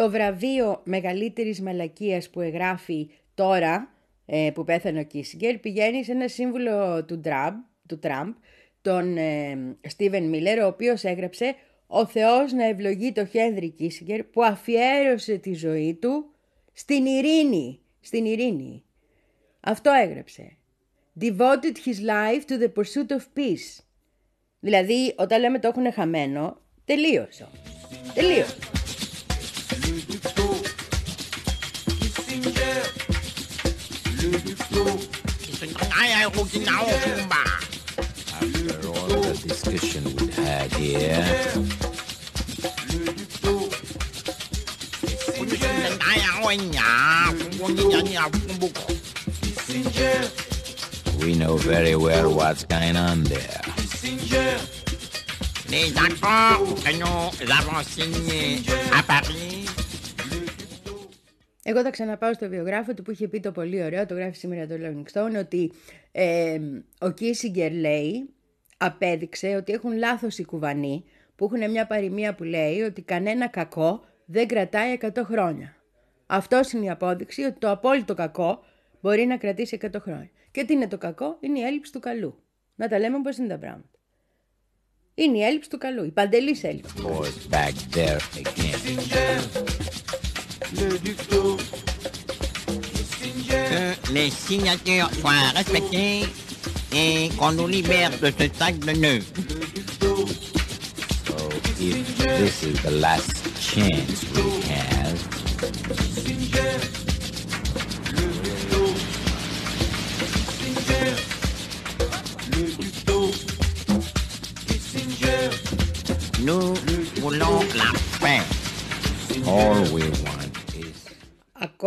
Το 0.00 0.10
βραβείο 0.10 0.80
μεγαλύτερης 0.84 1.60
μαλακίας 1.60 2.30
που 2.30 2.40
εγγράφει 2.40 3.10
τώρα, 3.34 3.92
ε, 4.26 4.50
που 4.54 4.64
πέθανε 4.64 5.00
ο 5.00 5.04
Κίσιγκερ, 5.04 5.58
πηγαίνει 5.58 6.04
σε 6.04 6.12
ένα 6.12 6.28
σύμβουλο 6.28 7.04
του, 7.04 7.20
Τραμπ, 7.20 7.54
του 7.88 7.98
Τραμπ, 7.98 8.34
τον 8.82 9.16
Στίβεν 9.86 10.28
Μίλλερ, 10.28 10.62
ο 10.62 10.66
οποίος 10.66 11.04
έγραψε 11.04 11.54
«Ο 11.86 12.06
Θεός 12.06 12.52
να 12.52 12.64
ευλογεί 12.64 13.12
το 13.12 13.26
Χένδρι 13.26 13.68
Κίσιγκερ 13.68 14.24
που 14.24 14.44
αφιέρωσε 14.44 15.36
τη 15.36 15.54
ζωή 15.54 15.94
του 16.00 16.30
στην 16.72 17.06
ειρήνη». 17.06 17.80
Στην 18.00 18.24
ειρήνη. 18.24 18.82
Αυτό 19.60 19.90
έγραψε. 19.90 20.56
Devoted 21.20 21.76
his 21.86 22.00
life 22.00 22.46
to 22.46 22.58
the 22.62 22.68
pursuit 22.68 23.10
of 23.10 23.38
peace. 23.38 23.82
Δηλαδή, 24.60 25.14
όταν 25.16 25.40
λέμε 25.40 25.58
το 25.58 25.68
έχουν 25.68 25.92
χαμένο, 25.92 26.60
τελείωσε 26.84 27.42
όμως. 27.42 28.14
Τελείωσε. 28.14 28.56
After 38.40 38.88
all 38.88 39.08
the 39.08 39.34
discussion 39.42 40.04
we 40.16 40.26
had 40.44 40.72
here, 40.74 41.24
we 51.18 51.34
know 51.34 51.56
very 51.56 51.96
well 51.96 52.32
what's 52.32 52.64
going 52.64 52.96
on 52.96 53.24
there. 53.24 53.60
Les 55.70 55.92
accords 55.96 56.74
que 56.84 56.92
nous 56.92 57.30
avons 57.50 57.82
signés 57.82 58.62
à 58.96 59.02
Paris 59.02 59.66
Εγώ 61.70 61.82
θα 61.82 61.90
ξαναπάω 61.90 62.34
στο 62.34 62.48
βιογράφο 62.48 62.94
του 62.94 63.02
που 63.02 63.10
είχε 63.10 63.28
πει 63.28 63.40
το 63.40 63.52
πολύ 63.52 63.82
ωραίο, 63.82 64.06
το 64.06 64.14
γράφει 64.14 64.36
σήμερα 64.36 64.66
το 64.66 64.74
Rolling 64.82 65.04
Stone, 65.12 65.38
ότι 65.38 65.72
ε, 66.12 66.60
ο 67.00 67.10
Κίσιγκερ 67.10 67.72
λέει, 67.72 68.30
απέδειξε 68.76 69.56
ότι 69.56 69.72
έχουν 69.72 69.92
λάθος 69.92 70.38
οι 70.38 70.44
κουβανοί, 70.44 71.04
που 71.36 71.44
έχουν 71.44 71.70
μια 71.70 71.86
παροιμία 71.86 72.34
που 72.34 72.42
λέει 72.42 72.80
ότι 72.80 73.02
κανένα 73.02 73.48
κακό 73.48 74.04
δεν 74.24 74.46
κρατάει 74.46 74.98
100 75.00 75.10
χρόνια. 75.24 75.76
Αυτός 76.26 76.72
είναι 76.72 76.84
η 76.84 76.90
απόδειξη 76.90 77.42
ότι 77.42 77.58
το 77.58 77.70
απόλυτο 77.70 78.14
κακό 78.14 78.62
μπορεί 79.00 79.24
να 79.24 79.36
κρατήσει 79.36 79.78
100 79.82 79.88
χρόνια. 80.00 80.30
Και 80.50 80.64
τι 80.64 80.72
είναι 80.72 80.88
το 80.88 80.98
κακό, 80.98 81.36
είναι 81.40 81.58
η 81.58 81.62
έλλειψη 81.62 81.92
του 81.92 82.00
καλού. 82.00 82.42
Να 82.74 82.88
τα 82.88 82.98
λέμε 82.98 83.20
πώς 83.22 83.36
είναι 83.36 83.48
τα 83.48 83.58
πράγματα. 83.58 83.98
Είναι 85.14 85.38
η 85.38 85.42
έλλειψη 85.42 85.70
του 85.70 85.78
καλού, 85.78 86.04
η 86.04 86.10
παντελής 86.10 86.64
έλλειψη. 86.64 86.94
Boys 86.96 87.54
back 87.54 87.74
there 87.94 88.20
again. 88.42 89.80
Les 94.12 94.30
signatures 94.30 95.10
soient 95.20 95.50
respectées 95.54 96.24
et 96.92 97.28
qu'on 97.38 97.52
nous 97.52 97.66
libère 97.66 98.10
de 98.20 98.32
ce 98.38 98.46
sac 98.58 98.78
de 98.78 98.92
nœuds. 98.92 99.22
Chance 103.60 104.49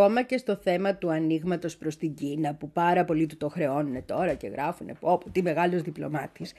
Ακόμα 0.04 0.22
και 0.22 0.36
στο 0.36 0.56
θέμα 0.56 0.94
του 0.94 1.10
ανοίγματος 1.10 1.76
προς 1.76 1.96
την 1.96 2.14
Κίνα, 2.14 2.54
που 2.54 2.70
πάρα 2.70 3.04
πολλοί 3.04 3.26
του 3.26 3.36
το 3.36 3.48
χρεώνουν 3.48 4.04
τώρα 4.04 4.34
και 4.34 4.46
γράφουν 4.46 4.86
πω, 5.00 5.18
πω 5.18 5.30
τι 5.30 5.42
μεγάλος 5.42 5.82
διπλωμάτης. 5.82 6.52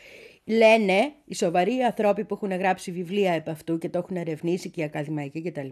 Λένε 0.46 1.14
οι 1.26 1.36
σοβαροί 1.36 1.82
άνθρωποι 1.82 2.26
που 2.26 2.34
έχουν 2.34 2.52
γράψει 2.52 2.92
βιβλία 2.92 3.32
επ' 3.32 3.50
αυτού 3.50 3.78
και 3.78 3.90
το 3.90 3.98
έχουν 3.98 4.16
ερευνήσει 4.16 4.70
και 4.70 4.82
οι 4.82 4.84
ακαδημαϊκοί 4.84 5.42
κτλ. 5.42 5.68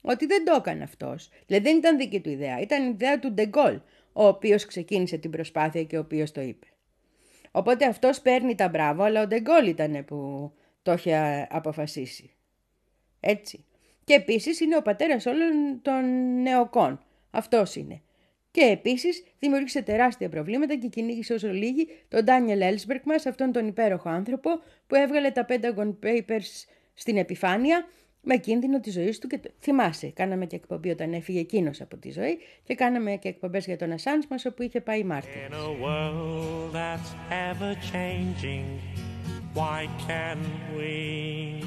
Ότι 0.00 0.26
δεν 0.26 0.44
το 0.44 0.54
έκανε 0.58 0.82
αυτός. 0.82 1.30
Δηλαδή 1.46 1.64
δεν 1.64 1.76
ήταν 1.76 1.96
δική 1.96 2.20
του 2.20 2.30
ιδέα. 2.30 2.60
Ήταν 2.60 2.90
ιδέα 2.90 3.18
του 3.18 3.32
Ντεγκόλ, 3.32 3.80
ο 4.12 4.26
οποίος 4.26 4.64
ξεκίνησε 4.64 5.16
την 5.16 5.30
προσπάθεια 5.30 5.84
και 5.84 5.96
ο 5.96 6.00
οποίος 6.00 6.32
το 6.32 6.40
είπε. 6.40 6.66
Οπότε 7.50 7.86
αυτός 7.86 8.20
παίρνει 8.20 8.54
τα 8.54 8.68
μπράβο, 8.68 9.02
αλλά 9.02 9.22
ο 9.22 9.26
Ντεγκόλ 9.26 9.66
ήταν 9.66 10.04
που 10.04 10.52
το 10.82 10.92
είχε 10.92 11.46
αποφασίσει. 11.50 12.30
Έτσι. 13.20 13.64
Και 14.04 14.14
επίσης 14.14 14.60
είναι 14.60 14.76
ο 14.76 14.82
πατέρας 14.82 15.26
όλων 15.26 15.80
των 15.82 16.02
neocon. 16.42 17.00
Αυτός 17.36 17.74
είναι. 17.74 18.00
Και 18.50 18.60
επίσης 18.60 19.24
δημιούργησε 19.38 19.82
τεράστια 19.82 20.28
προβλήματα 20.28 20.76
και 20.76 20.88
κυνήγησε 20.88 21.34
όσο 21.34 21.48
λίγοι 21.48 21.88
τον 22.08 22.24
Ντάνιελ 22.24 22.60
Έλσμπεργκ 22.60 23.04
μας, 23.04 23.26
αυτόν 23.26 23.52
τον 23.52 23.66
υπέροχο 23.66 24.08
άνθρωπο 24.08 24.50
που 24.86 24.94
έβγαλε 24.94 25.30
τα 25.30 25.46
Pentagon 25.48 25.94
Papers 26.02 26.64
στην 26.94 27.16
επιφάνεια 27.16 27.86
με 28.20 28.36
κίνδυνο 28.36 28.80
της 28.80 28.92
ζωής 28.92 29.18
του 29.18 29.26
και 29.26 29.38
το... 29.38 29.50
θυμάσαι, 29.60 30.06
κάναμε 30.06 30.46
και 30.46 30.56
εκπομπή 30.56 30.90
όταν 30.90 31.12
έφυγε 31.12 31.40
εκείνος 31.40 31.80
από 31.80 31.96
τη 31.96 32.10
ζωή 32.10 32.38
και 32.62 32.74
κάναμε 32.74 33.16
και 33.16 33.28
εκπομπές 33.28 33.66
για 33.66 33.76
τον 33.76 33.92
Ασάνζ 33.92 34.22
μας 34.28 34.44
όπου 34.44 34.62
είχε 34.62 34.80
πάει 34.80 35.04
Μάρτιν. 35.04 35.32
In 35.48 35.52
a 35.52 35.82
world 35.84 36.72
that's 36.72 37.12
ever 37.50 37.74
changing, 37.92 38.64
why 39.54 39.88
can't 40.06 40.46
we? 40.76 41.62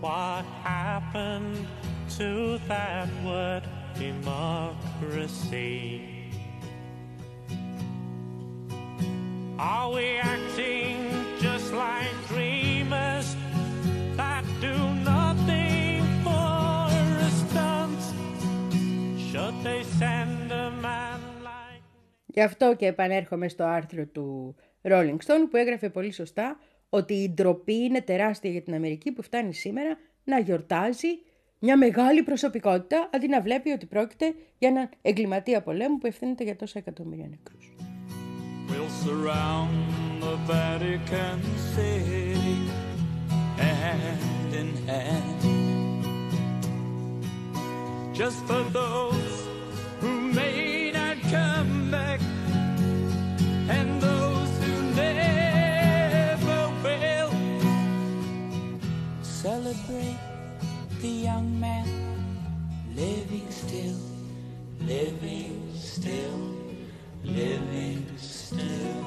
What 0.00 0.44
happened 0.64 1.83
to 2.18 2.60
that 2.68 3.08
word 3.24 3.62
democracy? 3.98 5.70
Are 9.58 9.90
we 9.96 10.06
acting 10.34 10.96
just 11.40 11.72
like 11.72 12.14
dreamers 12.28 13.26
that 14.16 14.44
do 14.60 14.76
nothing 15.12 16.02
for 16.24 16.86
a 17.28 17.30
stunt? 17.42 18.02
Should 19.28 19.56
they 19.64 19.82
send 19.98 20.52
a 20.52 20.70
man 20.82 21.20
like 21.42 21.82
Γι' 22.26 22.42
αυτό 22.42 22.76
και 22.76 22.86
επανέρχομαι 22.86 23.48
στο 23.48 23.64
άρθρο 23.64 24.06
του 24.06 24.54
Rolling 24.82 25.18
Stone 25.26 25.46
που 25.50 25.56
έγραφε 25.56 25.90
πολύ 25.90 26.12
σωστά 26.12 26.58
ότι 26.88 27.14
η 27.14 27.30
ντροπή 27.30 27.74
είναι 27.74 28.00
τεράστια 28.00 28.50
για 28.50 28.62
την 28.62 28.74
Αμερική 28.74 29.12
που 29.12 29.22
φτάνει 29.22 29.54
σήμερα 29.54 29.98
να 30.24 30.38
γιορτάζει 30.38 31.08
μια 31.66 31.76
μεγάλη 31.76 32.22
προσωπικότητα 32.22 33.08
αντί 33.12 33.28
να 33.28 33.40
βλέπει 33.40 33.70
ότι 33.70 33.86
πρόκειται 33.86 34.34
για 34.58 34.68
έναν 34.68 34.88
εγκληματία 35.02 35.62
πολέμου 35.62 35.98
που 35.98 36.06
ευθύνεται 36.06 36.44
για 36.44 36.56
τόσα 36.56 36.78
εκατομμύρια 36.78 37.26
νεκρούς. 37.28 37.74
We'll 38.68 38.92
surround 39.06 39.76
the 40.24 40.36
Vatican 40.52 41.38
City 41.74 42.54
hand 43.62 44.52
in 44.60 44.70
hand. 44.88 45.40
Just 48.20 48.40
for 48.48 48.62
those 48.80 49.34
who 50.00 50.12
may 50.40 50.58
not 50.98 51.16
come 51.36 51.74
back 51.96 52.20
and 53.76 53.88
those 54.08 54.52
who 54.62 54.74
never 55.02 56.60
will. 56.84 57.32
Celebrate 59.42 60.20
the 61.04 61.14
young 61.28 61.46
man 61.50 61.53
living 62.96 63.50
still, 63.50 63.98
living 64.80 65.68
still, 65.74 66.54
living 67.24 68.06
still. 68.16 69.04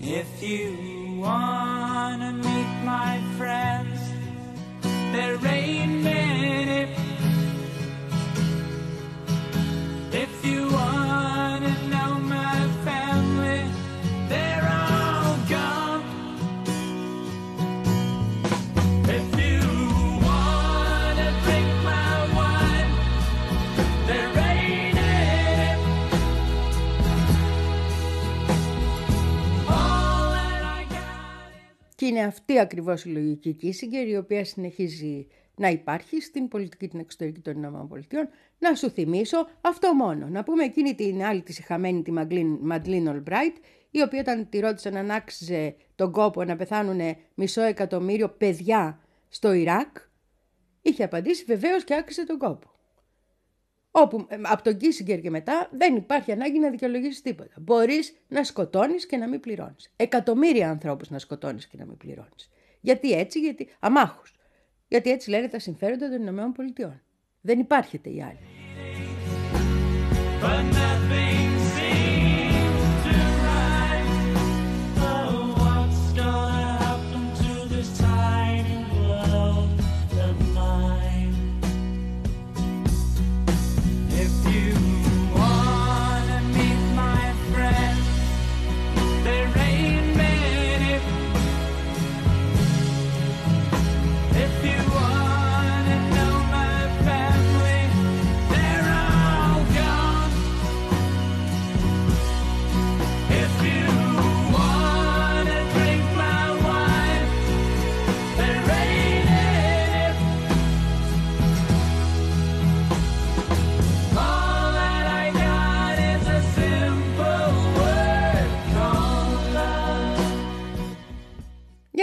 If 0.00 0.42
you 0.42 1.20
wanna 1.20 2.32
meet 2.32 2.84
my 2.84 3.20
friends, 3.36 4.00
there 5.12 5.38
ain't 5.46 6.01
Και 32.02 32.08
είναι 32.08 32.24
αυτή 32.24 32.58
ακριβώς 32.58 33.04
η 33.04 33.08
λογική 33.08 33.52
Κίσιγκερ 33.52 34.08
η 34.08 34.16
οποία 34.16 34.44
συνεχίζει 34.44 35.26
να 35.56 35.68
υπάρχει 35.68 36.20
στην 36.20 36.48
πολιτική 36.48 36.88
την 36.88 37.00
εξωτερική 37.00 37.40
των 37.40 37.62
ΗΠΑ. 37.62 38.28
Να 38.58 38.74
σου 38.74 38.90
θυμίσω 38.90 39.48
αυτό 39.60 39.94
μόνο. 39.94 40.28
Να 40.28 40.42
πούμε 40.42 40.64
εκείνη 40.64 40.94
την 40.94 41.22
άλλη 41.22 41.42
τη 41.42 41.62
χαμένη 41.62 42.02
τη 42.02 42.10
Μαντλίν 42.60 43.06
Ολμπράιτ, 43.06 43.56
η 43.90 44.02
οποία 44.02 44.20
όταν 44.20 44.48
τη 44.48 44.58
ρώτησαν 44.58 44.96
αν 44.96 45.10
άξιζε 45.10 45.74
τον 45.94 46.12
κόπο 46.12 46.44
να 46.44 46.56
πεθάνουν 46.56 47.00
μισό 47.34 47.62
εκατομμύριο 47.62 48.28
παιδιά 48.28 49.00
στο 49.28 49.52
Ιράκ, 49.52 49.96
είχε 50.82 51.04
απαντήσει 51.04 51.44
βεβαίως 51.44 51.84
και 51.84 51.94
άξιζε 51.94 52.24
τον 52.26 52.38
κόπο. 52.38 52.70
Όπου 53.94 54.26
ε, 54.28 54.36
από 54.42 54.62
τον 54.62 54.76
Κίσιγκερ 54.76 55.20
και 55.20 55.30
μετά 55.30 55.68
δεν 55.72 55.96
υπάρχει 55.96 56.32
ανάγκη 56.32 56.58
να 56.58 56.70
δικαιολογήσεις 56.70 57.22
τίποτα. 57.22 57.54
Μπορείς 57.60 58.16
να 58.28 58.44
σκοτώνεις 58.44 59.06
και 59.06 59.16
να 59.16 59.28
μην 59.28 59.40
πληρώνεις. 59.40 59.92
Εκατομμύρια 59.96 60.70
ανθρώπους 60.70 61.10
να 61.10 61.18
σκοτώνεις 61.18 61.66
και 61.66 61.76
να 61.78 61.86
μην 61.86 61.96
πληρώνεις. 61.96 62.50
Γιατί 62.80 63.12
έτσι, 63.12 63.40
γιατί. 63.40 63.68
Αμάχους. 63.80 64.34
Γιατί 64.88 65.10
έτσι 65.10 65.30
λένε 65.30 65.48
τα 65.48 65.58
συμφέροντα 65.58 66.08
των 66.10 66.20
Ηνωμένων 66.20 66.52
Πολιτειών. 66.52 67.02
Δεν 67.40 67.58
υπάρχεται 67.58 68.10
η 68.10 68.22
άλλη. 68.22 68.38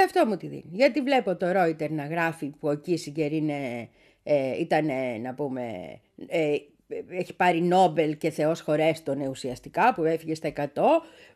Αυτό 0.09 0.25
μου 0.25 0.37
τη 0.37 0.47
δίνει. 0.47 0.69
Γιατί 0.71 1.01
βλέπω 1.01 1.35
το 1.35 1.47
Reuters 1.55 1.89
να 1.89 2.05
γράφει 2.05 2.47
που 2.59 2.67
ο 2.67 2.73
Κίσιγκερ 2.73 3.31
είναι, 3.31 3.89
ε, 4.23 4.59
ήταν, 4.59 4.89
ε, 4.89 5.17
να 5.17 5.33
πούμε, 5.33 5.63
ε, 6.27 6.55
έχει 7.09 7.35
πάρει 7.35 7.61
Νόμπελ 7.61 8.17
και 8.17 8.29
Θεός 8.29 8.61
χωρέστον 8.61 9.21
ουσιαστικά 9.21 9.93
που 9.93 10.03
έφυγε 10.03 10.35
στα 10.35 10.47
100. 10.47 10.65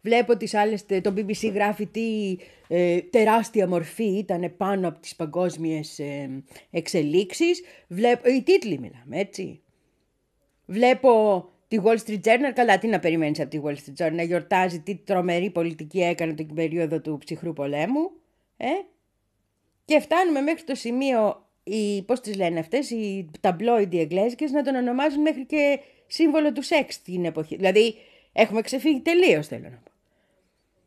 Βλέπω 0.01 0.37
τις 0.37 0.53
άλλες, 0.53 0.85
το 0.85 1.13
BBC 1.15 1.51
γράφει 1.53 1.85
τι 1.85 2.37
ε, 2.67 3.01
τεράστια 3.01 3.67
μορφή 3.67 4.17
ήταν 4.17 4.53
πάνω 4.57 4.87
από 4.87 4.99
τις 4.99 5.15
παγκόσμιες 5.15 5.99
ε, 5.99 6.43
εξελίξεις. 6.71 7.61
Βλέπω, 7.87 8.29
οι 8.29 8.41
τίτλοι 8.41 8.79
μιλάμε 8.79 9.19
έτσι. 9.19 9.61
Βλέπω 10.65 11.45
τη 11.67 11.77
Wall 11.83 11.97
Street 12.05 12.21
Journal, 12.23 12.51
καλά 12.53 12.77
τι 12.77 12.87
να 12.87 12.99
περιμένεις 12.99 13.39
από 13.39 13.49
τη 13.49 13.59
Wall 13.63 13.73
Street 13.73 14.05
Journal, 14.05 14.13
να 14.13 14.23
γιορτάζει 14.23 14.79
τι 14.79 14.95
τρομερή 14.95 15.49
πολιτική 15.49 16.01
έκανε 16.01 16.33
την 16.33 16.53
περίοδο 16.53 17.01
του 17.01 17.17
ψυχρού 17.25 17.53
πολέμου. 17.53 18.11
Ε; 18.57 18.67
Και 19.85 19.99
φτάνουμε 19.99 20.41
μέχρι 20.41 20.63
το 20.63 20.75
σημείο, 20.75 21.47
οι, 21.63 22.01
πώς 22.01 22.19
τις 22.19 22.35
λένε 22.35 22.59
αυτές, 22.59 22.89
οι 22.89 23.29
ταμπλόιντοι 23.39 23.99
εγγλέζικες 23.99 24.51
να 24.51 24.63
τον 24.63 24.75
ονομάζουν 24.75 25.21
μέχρι 25.21 25.45
και 25.45 25.79
σύμβολο 26.07 26.51
του 26.51 26.61
σεξ 26.61 27.01
την 27.01 27.25
εποχή. 27.25 27.55
Δηλαδή 27.55 27.95
έχουμε 28.33 28.61
ξεφύγει 28.61 28.99
τελείως 28.99 29.47
θέλω 29.47 29.69
να 29.69 29.77
πω. 29.83 29.91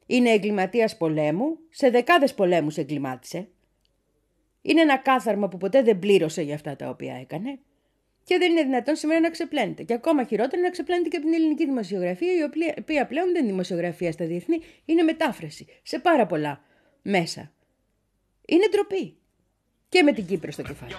Είναι 0.06 0.30
εγκληματίας 0.30 0.96
πολέμου, 0.96 1.58
σε 1.70 1.90
δεκάδες 1.90 2.34
πολέμους 2.34 2.76
εγκλημάτισε. 2.76 3.48
Είναι 4.62 4.80
ένα 4.80 4.96
κάθαρμα 4.96 5.48
που 5.48 5.56
ποτέ 5.56 5.82
δεν 5.82 5.98
πλήρωσε 5.98 6.42
για 6.42 6.54
αυτά 6.54 6.76
τα 6.76 6.88
οποία 6.88 7.14
έκανε. 7.14 7.58
Και 8.24 8.38
δεν 8.38 8.50
είναι 8.50 8.62
δυνατόν 8.62 8.96
σήμερα 8.96 9.20
να 9.20 9.30
ξεπλένεται. 9.30 9.82
Και 9.82 9.94
ακόμα 9.94 10.24
χειρότερα 10.24 10.62
να 10.62 10.70
ξεπλένεται 10.70 11.08
και 11.08 11.16
από 11.16 11.24
την 11.26 11.34
ελληνική 11.34 11.64
δημοσιογραφία, 11.64 12.32
η 12.34 12.42
οποία 12.80 13.06
πλέον 13.06 13.26
δεν 13.26 13.42
είναι 13.42 13.50
δημοσιογραφία 13.50 14.12
στα 14.12 14.24
διεθνή, 14.26 14.60
είναι 14.84 15.02
μετάφραση 15.02 15.66
σε 15.82 15.98
πάρα 15.98 16.26
πολλά 16.26 16.64
μέσα. 17.02 17.52
Είναι 18.46 18.68
ντροπή. 18.70 19.16
Και 19.88 20.02
με 20.02 20.12
την 20.12 20.26
Κύπρο 20.26 20.50
στο 20.50 20.62
κεφάλι. 20.62 20.92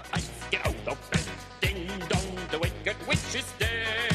Get 0.51 0.65
out 0.67 0.91
of 0.91 0.97
bed. 1.11 1.27
Ding 1.61 1.87
dong, 2.11 2.29
the 2.51 2.59
wicked 2.63 2.97
witch 3.07 3.33
is 3.39 3.49
dead. 3.61 4.07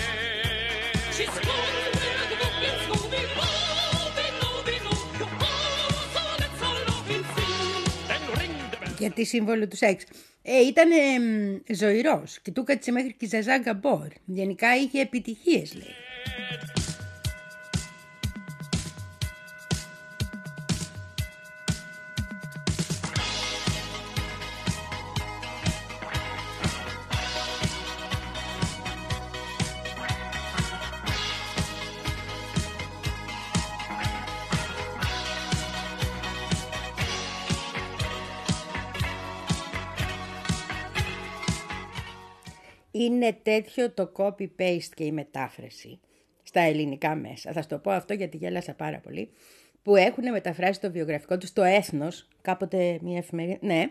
She's 1.16 1.36
moving, 1.48 1.92
moving, 2.40 2.80
moving, 2.90 3.30
moving, 3.40 4.34
moving, 4.44 4.82
moving. 4.88 5.32
Oh, 5.48 6.00
so 6.14 6.22
let's 6.42 6.60
all 6.66 6.80
love 6.88 7.10
and 7.16 7.26
sing. 7.34 7.84
Then 8.08 8.22
ring 8.38 8.56
the 8.72 8.78
bell. 8.80 8.96
Για 8.98 9.10
τη 9.10 9.24
σύμβολο 9.24 9.68
του 9.68 9.76
σεξ. 9.76 10.04
Ε, 10.42 10.58
ήταν 10.60 10.90
ε, 10.90 11.74
ζωηρός 11.74 12.38
και 12.42 12.50
του 12.50 12.64
κάτσε 12.64 12.92
μέχρι 12.92 13.12
και 13.12 13.24
η 13.24 13.28
Ζαζά 13.28 13.58
Γκαμπόρ. 13.58 14.08
Γενικά 14.24 14.76
είχε 14.76 15.00
επιτυχίες 15.00 15.74
λέει. 15.74 15.94
Είναι 43.04 43.38
τέτοιο 43.42 43.90
το 43.90 44.12
copy-paste 44.16 44.90
και 44.94 45.04
η 45.04 45.12
μετάφραση 45.12 46.00
στα 46.42 46.60
ελληνικά 46.60 47.14
μέσα. 47.14 47.52
Θα 47.52 47.62
σου 47.62 47.68
το 47.68 47.78
πω 47.78 47.90
αυτό 47.90 48.14
γιατί 48.14 48.36
γέλασα 48.36 48.74
πάρα 48.74 48.98
πολύ. 48.98 49.30
Που 49.82 49.96
έχουν 49.96 50.30
μεταφράσει 50.30 50.80
το 50.80 50.90
βιογραφικό 50.90 51.38
τους 51.38 51.48
στο 51.48 51.62
Έθνος, 51.62 52.28
κάποτε 52.42 52.98
μια 53.02 53.18
εφημερίδα, 53.18 53.58
ναι. 53.60 53.84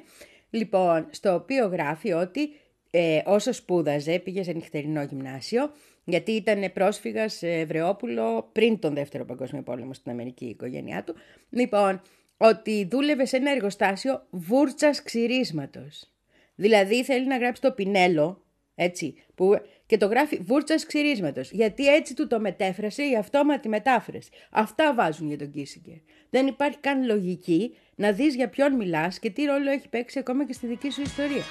Λοιπόν, 0.49 1.07
στο 1.09 1.33
οποίο 1.33 1.67
γράφει 1.67 2.11
ότι 2.11 2.49
ε, 2.91 3.21
όσο 3.25 3.53
σπούδαζε, 3.53 4.19
πήγε 4.19 4.43
σε 4.43 4.51
νυχτερινό 4.51 5.03
γυμνάσιο, 5.03 5.71
γιατί 6.03 6.31
ήταν 6.31 6.71
πρόσφυγας 6.73 7.43
ε, 7.43 7.59
Ευρεόπουλο 7.59 8.49
πριν 8.51 8.79
τον 8.79 8.93
Δεύτερο 8.93 9.25
Παγκόσμιο 9.25 9.61
Πόλεμο 9.61 9.93
στην 9.93 10.11
Αμερική 10.11 10.45
η 10.45 10.49
οικογένειά 10.49 11.03
του. 11.03 11.15
Λοιπόν, 11.49 12.01
ότι 12.37 12.87
δούλευε 12.91 13.25
σε 13.25 13.37
ένα 13.37 13.51
εργοστάσιο 13.51 14.25
βούρτσας 14.29 15.03
ξυρίσματος. 15.03 16.11
Δηλαδή 16.55 17.03
θέλει 17.03 17.27
να 17.27 17.37
γράψει 17.37 17.61
το 17.61 17.71
πινέλο, 17.71 18.43
έτσι, 18.81 19.13
που, 19.35 19.61
και 19.85 19.97
το 19.97 20.05
γράφει 20.05 20.37
βούρτσας 20.37 20.85
ξυρίσματος, 20.85 21.51
γιατί 21.51 21.87
έτσι 21.87 22.13
του 22.15 22.27
το 22.27 22.39
μετέφρασε 22.39 23.03
η 23.03 23.15
αυτόματη 23.15 23.69
μετάφραση. 23.69 24.29
Αυτά 24.51 24.93
βάζουν 24.93 25.27
για 25.27 25.37
τον 25.37 25.51
Κίσιγκερ. 25.51 25.95
Δεν 26.29 26.47
υπάρχει 26.47 26.77
καν 26.77 27.05
λογική 27.05 27.75
να 27.95 28.11
δεις 28.11 28.35
για 28.35 28.49
ποιον 28.49 28.75
μιλάς 28.75 29.19
και 29.19 29.29
τι 29.29 29.43
ρόλο 29.43 29.69
έχει 29.69 29.89
παίξει 29.89 30.19
ακόμα 30.19 30.45
και 30.45 30.53
στη 30.53 30.67
δική 30.67 30.91
σου 30.91 31.01
ιστορία. 31.01 31.43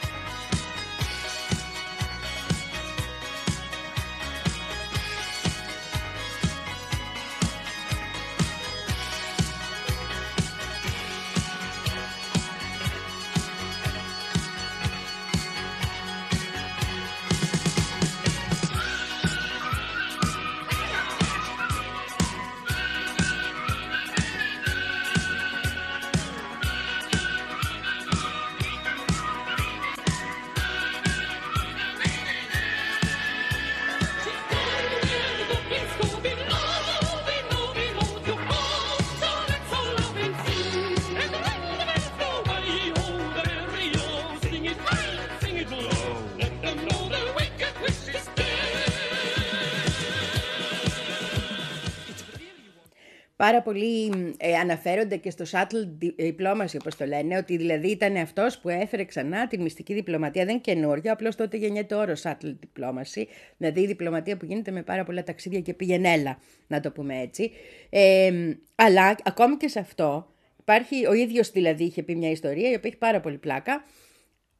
Πάρα 53.50 53.62
πολλοί 53.62 54.12
ε, 54.36 54.54
αναφέρονται 54.54 55.16
και 55.16 55.30
στο 55.30 55.44
shuttle 55.50 56.02
di- 56.02 56.22
diplomacy, 56.22 56.74
όπως 56.80 56.96
το 56.96 57.04
λένε, 57.06 57.36
ότι 57.36 57.56
δηλαδή 57.56 57.90
ήταν 57.90 58.16
αυτός 58.16 58.58
που 58.58 58.68
έφερε 58.68 59.04
ξανά 59.04 59.46
τη 59.46 59.58
μυστική 59.58 59.94
διπλωματία. 59.94 60.44
Δεν 60.44 60.52
είναι 60.54 60.60
καινούριο, 60.60 61.12
απλώς 61.12 61.36
τότε 61.36 61.56
γεννιέται 61.56 61.94
όρος 61.94 62.22
shuttle 62.24 62.54
diplomacy, 62.64 63.24
δηλαδή 63.56 63.80
η 63.80 63.86
διπλωματία 63.86 64.36
που 64.36 64.44
γίνεται 64.44 64.70
με 64.70 64.82
πάρα 64.82 65.04
πολλά 65.04 65.22
ταξίδια 65.22 65.60
και 65.60 65.74
πηγενέλα, 65.74 66.38
να 66.66 66.80
το 66.80 66.90
πούμε 66.90 67.20
έτσι. 67.20 67.50
Ε, 67.90 68.54
αλλά 68.74 69.16
ακόμη 69.24 69.56
και 69.56 69.68
σε 69.68 69.78
αυτό, 69.78 70.32
υπάρχει, 70.60 71.06
ο 71.06 71.12
ίδιος 71.12 71.50
δηλαδή 71.50 71.84
είχε 71.84 72.02
πει 72.02 72.14
μια 72.14 72.30
ιστορία, 72.30 72.70
η 72.70 72.74
οποία 72.74 72.90
έχει 72.90 72.98
πάρα 72.98 73.20
πολύ 73.20 73.38
πλάκα, 73.38 73.84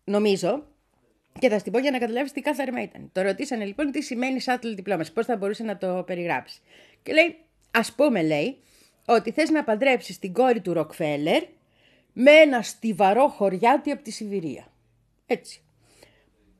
νομίζω, 0.05 0.66
και 1.38 1.48
θα 1.48 1.59
στην 1.59 1.72
πω 1.72 1.79
για 1.79 1.90
να 1.90 1.98
καταλάβεις 1.98 2.33
τι 2.33 2.40
κάθαρμα 2.40 2.83
ήταν. 2.83 3.11
Το 3.12 3.22
ρωτήσανε 3.22 3.64
λοιπόν 3.64 3.90
τι 3.90 4.03
σημαίνει 4.03 4.40
shuttle 4.44 4.81
diplomacy, 4.85 5.12
πώς 5.14 5.26
θα 5.26 5.37
μπορούσε 5.37 5.62
να 5.62 5.76
το 5.79 6.03
περιγράψει. 6.07 6.61
Και 7.03 7.12
λέει, 7.12 7.37
ας 7.70 7.92
πούμε, 7.92 8.22
λέει, 8.22 8.57
ότι 9.04 9.30
θες 9.30 9.50
να 9.50 9.64
παντρέψεις 9.64 10.18
την 10.18 10.32
κόρη 10.32 10.60
του 10.60 10.72
Ροκφέλερ 10.72 11.42
με 12.12 12.30
ένα 12.30 12.62
στιβαρό 12.62 13.28
χωριάτι 13.28 13.90
από 13.90 14.02
τη 14.02 14.10
Σιβηρία. 14.10 14.66
Έτσι. 15.26 15.62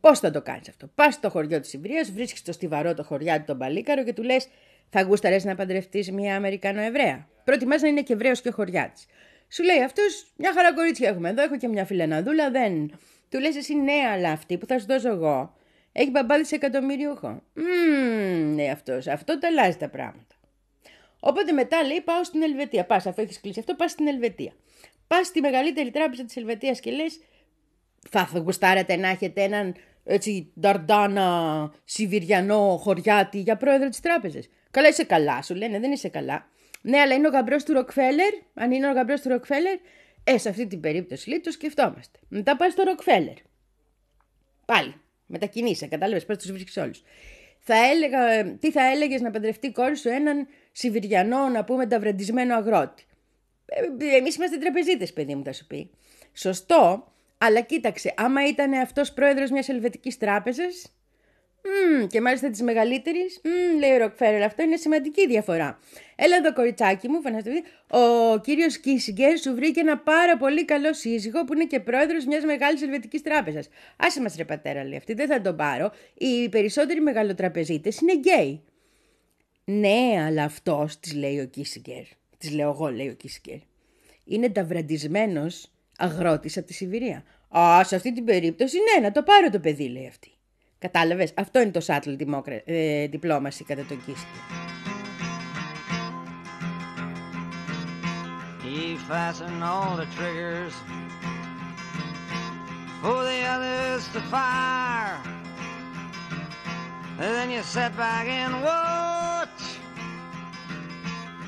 Πώς 0.00 0.18
θα 0.18 0.31
το 0.31 0.42
κάνεις 0.42 0.68
αυτό; 0.68 0.90
Πας 0.94 1.14
στο 1.14 1.31
χωριό 1.31 1.61
της 1.61 1.70
Σιβηρίας, 1.70 2.11
βρίσκεις 2.11 2.42
το 2.42 2.53
στιβαρό 2.53 2.94
το 2.94 3.03
χωριάτι 3.03 3.46
τον 3.46 3.59
Παλίκαρο 3.59 4.05
και 4.05 4.12
του 4.12 4.22
λες: 4.22 4.48
Θα 4.90 5.03
γούσταρες 5.03 5.44
να 5.44 5.55
παντρευτείς 5.55 6.11
μια 6.11 6.37
Αμερικανοεβραία. 6.37 7.29
Προτιμάς 7.44 7.83
να 7.83 7.88
είναι 7.88 8.03
και 8.03 8.12
Εβραίος 8.12 8.40
και 8.40 8.50
χωριάτης. 8.50 9.07
Σου 9.48 9.62
λέει 9.62 9.83
αυτός, 9.83 10.26
μια 10.37 10.53
χαρά 10.53 10.74
κορίτσια 10.74 11.09
έχουμε 11.09 11.29
εδώ, 11.29 11.42
έχω 11.42 11.57
και 11.57 11.68
μια 11.68 11.85
φιλεναδούλα, 11.85 12.50
δεν. 12.50 12.90
Του 13.29 13.38
λες 13.38 13.57
εσύ 13.57 13.74
ναι, 13.74 14.09
αλλά 14.12 14.31
αυτή 14.31 14.59
που 14.59 14.66
θα 14.66 14.79
σου 14.79 14.87
δώσω 14.87 15.09
εγώ 15.09 15.55
έχει 15.92 16.11
μπαμπάδι 16.11 16.44
σε 16.44 16.55
εκατομμύριουχο. 16.55 17.42
Μμμ, 17.55 18.55
λέει 18.55 18.70
αυτός, 18.70 19.07
αυτό 19.07 19.38
τα 19.38 19.48
αλλάζει 19.48 19.76
τα 19.76 19.88
πράγματα. 19.88 20.30
Οπότε 21.21 21.53
μετά 21.53 21.83
λέει 21.83 22.01
πάω 22.01 22.25
στην 22.25 22.43
Ελβετία. 22.43 22.85
Πας, 22.85 23.07
αφού 23.07 23.23
έχεις 23.23 23.41
κλείσει 23.41 23.59
αυτό, 23.59 23.75
πας 23.75 23.91
στην 23.91 24.07
Ελβετία. 24.07 24.53
Πας 25.07 25.27
στη 25.27 25.41
μεγαλύτερη 25.41 25.91
τράπεζα 25.91 26.25
της 26.25 26.37
Ελβετίας 26.37 26.81
και 26.81 26.91
λες, 26.91 27.21
θα, 28.11 28.27
θα 28.27 28.39
γουστάρετε 28.39 28.97
να 28.97 29.09
έχετε 29.09 29.43
έναν 29.43 29.75
έτσι 30.05 30.53
νταρντάνα 30.61 31.73
σιβηριανό 31.85 32.77
χωριάτι 32.83 33.39
για 33.39 33.57
πρόεδρο 33.57 33.89
της 33.89 34.01
τράπεζας. 34.01 34.49
Καλά, 34.71 34.89
είσαι 34.89 35.05
καλά, 35.05 35.43
σου 35.43 35.55
λένε, 35.55 35.79
δεν 35.79 35.93
είσαι 35.93 36.09
καλά. 36.09 36.49
Ναι, 36.83 36.99
αλλά 36.99 37.15
είναι 37.15 37.27
ο 37.27 37.31
γαμπρός 37.31 37.65
του 37.65 37.73
Ροκφέλερ. 37.73 38.33
Αν 38.55 38.71
είναι 38.71 38.89
ο 38.89 38.93
γαμπρός 38.93 39.21
του 39.21 39.29
Ροκφέλερ, 39.29 39.79
ε, 40.25 40.39
σε 40.39 40.49
αυτή 40.49 40.67
την 40.67 40.81
περίπτωση 40.81 41.29
λέει 41.29 41.41
το 41.41 41.51
σκεφτόμαστε. 41.51 42.19
Μετά 42.29 42.57
πας 42.57 42.73
στο 42.73 42.83
Ροκφέλερ. 42.83 43.35
Πάλι. 44.65 44.95
Μετακινείσαι, 45.27 45.87
κατάλαβες 45.87 46.25
πώ 46.25 46.37
τους 46.37 46.51
βρίσκεις 46.51 46.77
όλους. 46.77 47.03
Θα 47.59 47.75
έλεγα, 47.75 48.31
ε, 48.31 48.57
τι 48.61 48.71
θα 48.71 48.91
έλεγες 48.91 49.21
να 49.21 49.31
παντρευτεί 49.31 49.67
η 49.67 49.73
κόρη 49.73 49.97
σου 49.97 50.09
έναν 50.09 50.47
Σιβηριανό, 50.73 51.49
να 51.49 51.65
πούμε, 51.65 51.87
ταυραντισμένο 51.87 52.55
αγρότη. 52.55 53.05
Ε, 53.67 54.17
Εμείς 54.17 54.37
είμαστε 54.37 54.57
τραπεζίτες, 54.59 55.13
παιδί 55.13 55.35
μου, 55.35 55.45
θα 55.45 55.53
σου 55.53 55.67
πει. 55.67 55.91
Σωστό, 56.33 57.13
αλλά 57.39 57.61
κοίταξε, 57.61 58.15
άμα 58.17 58.47
ήταν 58.47 58.73
αυτός 58.73 59.13
πρόεδρος 59.13 59.51
μιας 59.51 59.69
ελβετικής 59.69 60.19
τράπεζας. 60.19 60.93
Mm, 61.63 62.07
και 62.09 62.21
μάλιστα 62.21 62.51
της 62.51 62.63
μεγαλύτερης, 62.63 63.41
mm, 63.45 63.79
λέει 63.79 63.93
ο 63.93 63.99
Ροκφέρελ, 63.99 64.43
αυτό 64.43 64.63
είναι 64.63 64.77
σημαντική 64.77 65.27
διαφορά. 65.27 65.79
Έλα 66.17 66.37
εδώ, 66.37 66.53
κοριτσάκι 66.53 67.09
μου, 67.09 67.21
φανταστείτε, 67.21 67.63
ο 67.91 68.39
κύριος 68.39 68.79
Κίσιγκερ 68.79 69.39
σου 69.39 69.55
βρήκε 69.55 69.81
ένα 69.81 69.99
πάρα 69.99 70.37
πολύ 70.37 70.65
καλό 70.65 70.93
σύζυγο 70.95 71.45
που 71.45 71.55
είναι 71.55 71.65
και 71.65 71.81
πρόεδρος 71.81 72.25
μιας 72.25 72.45
μεγάλης 72.45 72.83
ελβετικής 72.83 73.23
τράπεζας. 73.23 73.69
Άσε 73.97 74.21
μας, 74.21 74.37
ρε 74.37 74.45
πατέρα, 74.45 74.85
λέει 74.85 74.97
αυτή, 74.97 75.15
δεν 75.15 75.29
θα 75.29 75.41
τον 75.41 75.57
πάρω. 75.57 75.93
Οι 76.15 76.49
περισσότεροι 76.49 77.01
μεγαλοτραπεζίτες 77.01 78.01
είναι 78.01 78.15
γκέι. 78.15 78.63
Ναι, 79.73 80.25
αλλά 80.27 80.45
αυτός, 80.45 81.01
της 81.01 81.15
λέει 81.15 81.41
ο 81.41 81.47
Κίσιγκερ. 81.47 82.03
Της 82.39 82.51
λέω 82.51 82.71
εγώ, 82.71 82.91
λέει 82.91 83.09
ο 83.09 83.13
Κίσιγκερ. 83.13 83.59
Είναι 84.25 84.49
ταυραντισμένο 84.49 85.47
αγρότης 85.97 86.57
από 86.57 86.67
τη 86.67 86.73
Σιβηρία. 86.73 87.23
Α, 87.59 87.85
σε 87.85 87.97
αυτή 87.97 88.13
την 88.13 88.25
περίπτωση, 88.25 88.77
ναι, 88.77 89.07
να 89.07 89.13
το 89.13 89.23
πάρω 89.23 89.51
το 89.51 89.61
παιδί, 89.61 89.89
λέει 89.89 90.07
αυτή. 90.07 90.31
Κατάλαβες, 90.79 91.33
αυτό 91.35 91.61
είναι 91.61 91.71
το 91.71 91.81
shuttle 91.87 92.15
δημόκρα... 92.17 92.63
ε, 92.65 93.09
diplomacy 93.13 93.63
κατά 93.67 93.85
τον 93.85 94.05
Κίσιγκερ. 94.05 94.43
He 98.65 98.97
fastened 99.11 99.63
all 99.73 99.97
the 100.03 100.09
triggers 100.17 100.75
for 103.03 103.19
the 103.31 103.41
others 103.55 104.03
to 104.15 104.21
fire. 104.35 105.19
And 107.23 107.31
then 107.37 107.51
you 107.51 107.63
sit 107.63 107.93
back 107.97 108.27
and 108.43 108.55
watch 108.63 109.39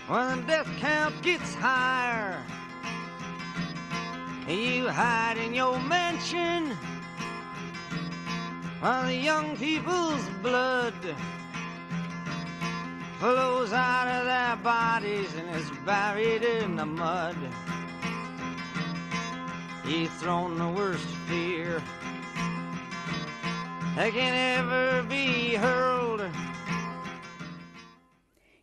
when 0.09 0.41
the 0.41 0.47
death 0.47 0.69
count 0.79 1.23
gets 1.23 1.55
higher. 1.55 2.43
You 4.49 4.89
hide 4.89 5.39
in 5.39 5.55
your 5.55 5.79
mansion 5.79 6.77
while 8.81 9.07
the 9.07 9.15
young 9.15 9.57
people's 9.57 10.29
blood 10.43 10.95
flows 13.21 13.73
out 13.73 14.09
of 14.09 14.25
their 14.27 14.57
bodies 14.65 15.33
and 15.37 15.55
is 15.55 15.71
buried 15.87 16.43
in 16.43 16.75
the 16.75 16.85
mud. 16.85 17.37
He's 19.85 20.11
thrown 20.21 20.59
the 20.59 20.69
worst 20.69 21.07
fear 21.29 21.81
that 23.95 24.13
can 24.13 24.59
ever 24.59 25.05
be 25.05 25.55
hurled. 25.55 26.23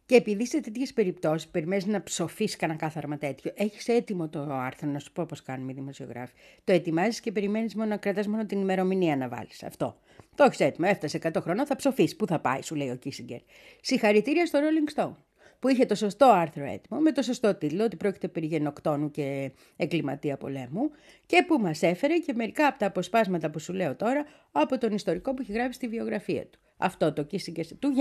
Και 0.10 0.15
επειδή 0.15 0.45
σε 0.45 0.60
τέτοιες 0.60 0.93
περιπτώσεις 0.93 1.48
περιμένεις 1.48 1.86
να 1.86 2.04
ψοφείς 2.04 2.56
κανένα 2.56 2.80
κάθαρμα 2.80 3.17
τέτοιο, 3.17 3.52
έχεις 3.56 3.88
έτοιμο 3.88 4.30
το 4.30 4.54
άρθρο, 4.54 4.89
να 4.89 5.00
σου 5.00 5.12
πω 5.12 5.26
πώς 5.26 5.41
κάνουμε 5.41 5.72
οι 5.72 5.76
δημοσιογράφοι. 5.76 6.34
Το 6.63 6.74
ετοιμάζεις 6.74 7.19
και 7.19 7.32
περιμένεις 7.32 7.76
μόνο 7.76 7.89
να 7.89 7.98
κρατάς 7.98 8.28
μόνο 8.28 8.45
την 8.45 8.62
ημερομηνία 8.62 9.17
να 9.17 9.28
βάλεις. 9.28 9.63
Αυτό. 9.63 10.00
Το 10.36 10.43
έχεις 10.43 10.60
έτοιμο. 10.60 10.88
Έφτασε 10.91 11.17
100 11.17 11.41
χρόνια, 11.41 11.65
θα 11.65 11.76
ψοφείς. 11.76 12.15
Πού 12.15 12.28
θα 12.28 12.39
πάει, 12.39 12.62
σου 12.62 12.76
λέει 12.76 12.89
ο 12.89 12.95
Κίσιγκερ. 12.95 13.39
Συγχαρητήρια 13.82 14.45
στο 14.45 14.60
Rolling 14.60 15.00
Stone. 15.00 15.15
που 15.60 15.67
είχε 15.67 15.86
το 15.86 15.95
σωστό 15.95 16.26
άρθρο 16.26 16.63
έτοιμο, 16.63 17.00
με 17.00 17.12
το 17.12 17.22
σωστό 17.22 17.56
τίτλο, 17.56 17.84
ότι 17.84 17.95
πρόκειται 17.95 18.28
περί 18.28 18.45
γενοκτόνου 18.45 19.12
και 19.12 19.52
εγκληματία 19.76 20.38
πολέμου, 20.38 20.91
και 21.26 21.43
που 21.48 21.60
μας 21.60 21.82
έφερε 21.82 22.17
και 22.17 22.34
μερικά 22.34 22.67
από 22.67 22.80
τα 22.80 22.86
αποσπάσματα 22.86 23.50
που 23.50 23.60
σου 23.60 23.74
λέω 23.74 23.95
τώρα 23.95 24.26
από 24.52 24.78
τον 24.78 24.93
ιστορικό 24.93 25.34
που 25.34 25.41
έχει 25.41 25.52
γράψει 25.52 25.74
στη 25.74 25.88
βιογραφία 25.88 26.45
του. 26.45 26.60
Αυτό 26.78 27.13
το 27.13 27.28
Kissinger 27.32 27.65
του 27.80 27.93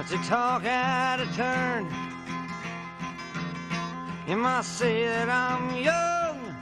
Yale. 0.00 0.08
Let's 0.08 0.28
talk 0.28 0.64
out 0.64 1.20
of 1.20 1.34
turn. 1.36 1.86
You 4.26 4.36
might 4.36 4.64
say 4.64 5.06
that 5.06 5.28
I'm 5.28 5.76
young. 5.76 6.54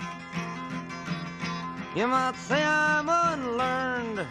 You 1.94 2.06
might 2.06 2.36
say 2.36 2.62
I'm 2.62 3.08
unlearned. 3.08 4.26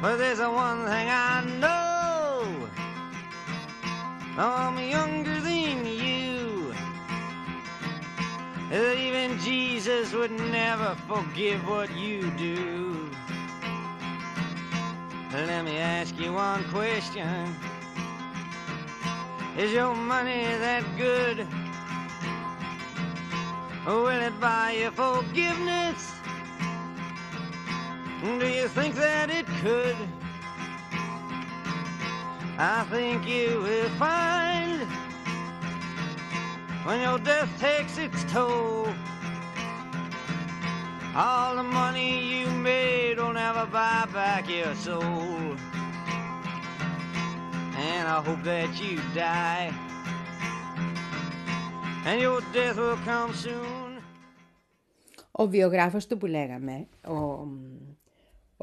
But 0.00 0.16
there's 0.16 0.40
a 0.40 0.50
one 0.50 0.84
thing 0.84 1.08
I 1.08 1.44
know. 1.60 2.68
I'm 4.38 4.78
younger 4.78 5.40
than 5.40 5.86
you. 5.86 6.74
That 8.70 8.96
even 8.96 9.38
Jesus 9.40 10.12
would 10.14 10.30
never 10.30 10.96
forgive 11.06 11.68
what 11.68 11.94
you 11.94 12.30
do. 12.32 13.10
Let 15.32 15.64
me 15.64 15.78
ask 15.78 16.18
you 16.18 16.34
one 16.34 16.62
question. 16.64 17.56
Is 19.56 19.72
your 19.72 19.94
money 19.94 20.44
that 20.44 20.84
good? 20.98 21.46
Will 23.86 24.08
it 24.08 24.38
buy 24.38 24.72
you 24.72 24.90
forgiveness? 24.90 26.12
Do 28.22 28.46
you 28.46 28.68
think 28.68 28.94
that 28.96 29.30
it 29.30 29.46
could? 29.62 29.96
I 32.58 32.84
think 32.90 33.26
you 33.26 33.60
will 33.62 33.88
find 33.98 34.82
when 36.84 37.00
your 37.00 37.18
death 37.18 37.48
takes 37.58 37.96
its 37.96 38.22
toll. 38.30 38.86
All 41.14 41.56
the 41.56 41.62
money 41.62 42.40
you 42.40 42.48
made 42.48 43.18
will 43.18 43.34
never 43.34 43.66
buy 43.66 44.06
back 44.14 44.48
your 44.48 44.74
soul. 44.74 45.56
And 47.76 48.08
I 48.08 48.22
hope 48.26 48.42
that 48.44 48.70
you 48.80 48.96
die. 49.14 49.70
And 52.06 52.18
your 52.18 52.40
death 52.54 52.78
will 52.78 52.96
come 53.04 53.34
soon. 53.34 54.02
Ο 55.30 55.46
βιογράφος 55.48 56.06
του 56.06 56.16
που 56.16 56.26
λέγαμε, 56.26 56.88
ο, 57.06 57.46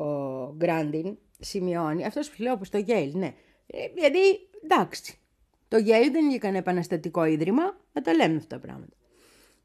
ο 0.03 0.53
Γκράντιν, 0.55 1.17
σημειώνει, 1.39 2.05
αυτός 2.05 2.29
που 2.29 2.41
λέω 2.41 2.57
που 2.57 2.63
στο 2.63 2.79
Yale, 2.87 3.11
ναι. 3.13 3.33
Ε, 3.67 3.87
Δηλαδή, 3.93 4.49
εντάξει, 4.63 5.19
το 5.67 5.77
Yale 5.77 6.09
δεν 6.11 6.25
είναι 6.25 6.37
κανένα 6.37 6.59
επαναστατικό 6.59 7.25
ίδρυμα, 7.25 7.77
να 7.93 8.01
τα 8.01 8.13
λέμε 8.13 8.35
αυτά 8.35 8.55
τα 8.55 8.67
πράγματα. 8.67 8.93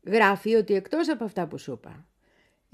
Γράφει 0.07 0.55
ότι 0.55 0.75
εκτός 0.75 1.09
από 1.09 1.25
αυτά 1.25 1.47
που 1.47 1.59
σου 1.59 1.73
είπα, 1.73 2.07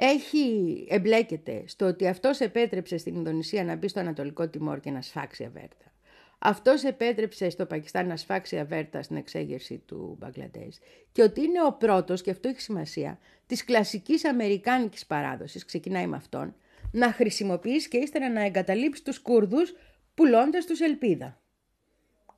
έχει, 0.03 0.87
εμπλέκεται 0.89 1.63
στο 1.67 1.87
ότι 1.87 2.07
αυτός 2.07 2.41
επέτρεψε 2.41 2.97
στην 2.97 3.15
Ινδονησία 3.15 3.65
να 3.65 3.77
μπει 3.77 3.89
στο 3.89 4.01
Ανατολικό 4.01 4.49
Τιμόρ 4.49 4.81
και 4.81 4.91
να 4.91 5.03
σφάξει 5.03 5.45
αβέρτα. 5.45 5.93
Αυτός 6.39 6.85
επέτρεψε 6.85 7.51
στο 7.51 7.67
Πακιστάν 7.67 8.07
να 8.07 8.17
σφάξει 8.17 8.59
αβέρτα 8.59 9.03
στην 9.03 9.17
εξέγερση 9.17 9.83
του 9.87 10.17
Μπαγκλαντές 10.21 10.79
και 11.13 11.23
ότι 11.23 11.41
είναι 11.43 11.65
ο 11.65 11.73
πρώτος, 11.73 12.23
και 12.23 12.31
αυτό 12.31 12.49
έχει 12.49 12.61
σημασία, 12.61 13.19
της 13.47 13.65
κλασικής 13.65 14.25
αμερικάνικης 14.25 15.07
παράδοσης, 15.07 15.65
ξεκινάει 15.65 16.07
με 16.07 16.17
αυτόν, 16.17 16.55
να 16.93 17.13
χρησιμοποιήσει 17.13 17.89
και 17.89 17.97
ύστερα 17.97 18.31
να 18.31 18.45
εγκαταλείψεις 18.45 19.05
τους 19.05 19.19
Κούρδους 19.19 19.75
πουλώντας 20.15 20.67
τους 20.67 20.81
ελπίδα. 20.81 21.41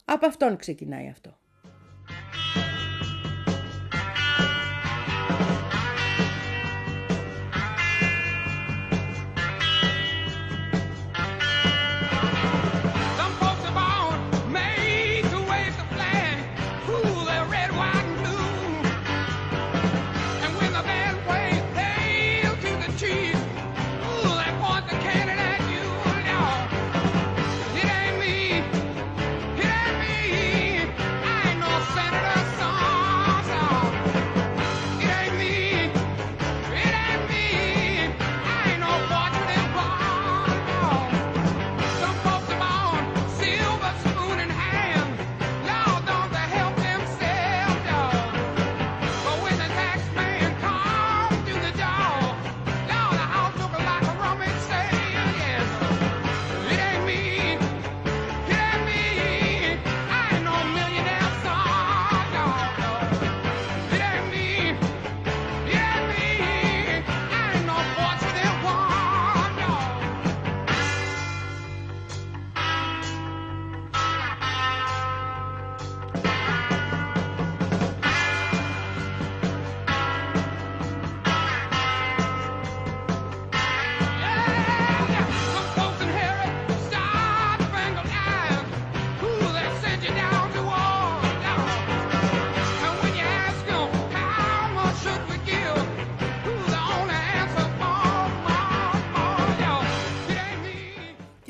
Από 0.04 0.26
αυτόν 0.26 0.56
ξεκινάει 0.56 1.08
αυτό. 1.08 1.38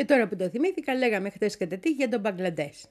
Και 0.03 0.09
τώρα 0.09 0.29
που 0.29 0.37
το 0.37 0.49
θυμήθηκα, 0.49 0.95
λέγαμε 0.95 1.31
χθες 1.31 1.57
κατά 1.57 1.79
τι 1.79 1.91
για 1.91 2.09
τον 2.09 2.21
Μπαγκλαντές. 2.21 2.89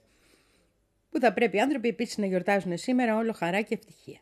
Που 1.10 1.20
θα 1.20 1.34
πρέπει 1.34 1.58
οι 1.58 1.60
άνθρωποι 1.60 1.88
επίσης 1.88 2.18
να 2.18 2.26
γιορτάζουν 2.26 2.78
σήμερα 2.78 3.18
όλο 3.18 3.34
χαρά 3.34 3.62
και 3.62 3.74
ευτυχία. 3.74 4.20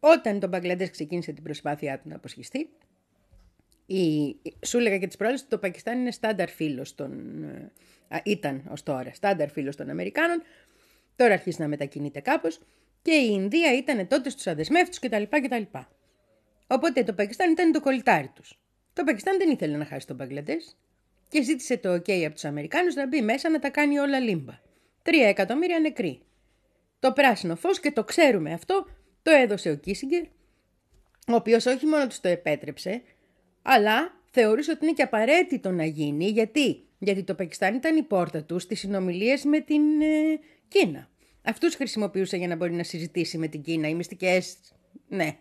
Όταν 0.00 0.40
τον 0.40 0.48
Μπαγκλαντές 0.48 0.90
ξεκίνησε 0.90 1.32
την 1.32 1.42
προσπάθειά 1.42 1.98
του 1.98 2.08
να 2.08 2.16
αποσχιστεί, 2.16 2.70
η... 3.86 4.36
σου 4.66 4.78
έλεγα 4.78 4.98
και 4.98 5.06
τις 5.06 5.16
προάλλες 5.16 5.40
ότι 5.40 5.48
το 5.48 5.58
Πακιστάν 5.58 5.98
είναι 5.98 6.10
στάνταρ 6.10 6.48
φίλος 6.48 6.94
των... 6.94 7.44
Α, 8.08 8.20
ήταν 8.24 8.64
ως 8.70 8.82
τώρα 8.82 9.12
στάνταρ 9.14 9.50
φίλος 9.50 9.76
των 9.76 9.90
Αμερικάνων, 9.90 10.42
τώρα 11.16 11.32
αρχίζει 11.32 11.60
να 11.60 11.68
μετακινείται 11.68 12.20
κάπως 12.20 12.60
και 13.02 13.12
η 13.12 13.28
Ινδία 13.30 13.76
ήταν 13.76 14.06
τότε 14.06 14.30
στους 14.30 14.46
αδεσμεύτους 14.46 14.98
κτλ. 14.98 15.22
κτλ. 15.22 15.62
Οπότε 16.66 17.02
το 17.02 17.12
Πακιστάν 17.12 17.50
ήταν 17.50 17.72
το 17.72 17.80
κολλητάρι 17.80 18.28
τους. 18.34 18.58
Το 18.92 19.04
Πακιστάν 19.04 19.38
δεν 19.38 19.50
ήθελε 19.50 19.76
να 19.76 19.84
χάσει 19.84 20.06
τον 20.06 20.16
Μπαγκλαντές 20.16 20.76
και 21.30 21.42
ζήτησε 21.42 21.76
το 21.76 21.94
OK 21.94 22.10
από 22.12 22.34
τους 22.34 22.44
Αμερικάνους 22.44 22.94
να 22.94 23.06
μπει 23.06 23.22
μέσα 23.22 23.50
να 23.50 23.58
τα 23.58 23.70
κάνει 23.70 23.98
όλα 23.98 24.18
λίμπα. 24.18 24.58
Τρία 25.02 25.28
εκατομμύρια 25.28 25.78
νεκροί. 25.78 26.20
Το 26.98 27.12
πράσινο 27.12 27.56
φως 27.56 27.80
και 27.80 27.90
το 27.90 28.04
ξέρουμε 28.04 28.52
αυτό 28.52 28.86
το 29.22 29.30
έδωσε 29.30 29.70
ο 29.70 29.74
Κίσιγκερ, 29.74 30.22
ο 31.28 31.34
οποίος 31.34 31.66
όχι 31.66 31.86
μόνο 31.86 32.06
τους 32.06 32.20
το 32.20 32.28
επέτρεψε, 32.28 33.02
αλλά 33.62 34.20
θεωρούσε 34.30 34.70
ότι 34.70 34.84
είναι 34.84 34.94
και 34.94 35.02
απαραίτητο 35.02 35.70
να 35.70 35.84
γίνει. 35.84 36.28
Γιατί, 36.28 36.84
Γιατί 36.98 37.22
το 37.22 37.34
Πακιστάν 37.34 37.74
ήταν 37.74 37.96
η 37.96 38.02
πόρτα 38.02 38.44
τους 38.44 38.62
στις 38.62 38.78
συνομιλίες 38.78 39.44
με 39.44 39.60
την 39.60 40.00
ε, 40.00 40.38
Κίνα. 40.68 41.08
Αυτούς 41.42 41.74
χρησιμοποιούσε 41.74 42.36
για 42.36 42.48
να 42.48 42.56
μπορεί 42.56 42.72
να 42.72 42.82
συζητήσει 42.82 43.38
με 43.38 43.48
την 43.48 43.62
Κίνα, 43.62 43.88
οι 43.88 43.94
μυστικές, 43.94 44.56
ναι. 45.08 45.36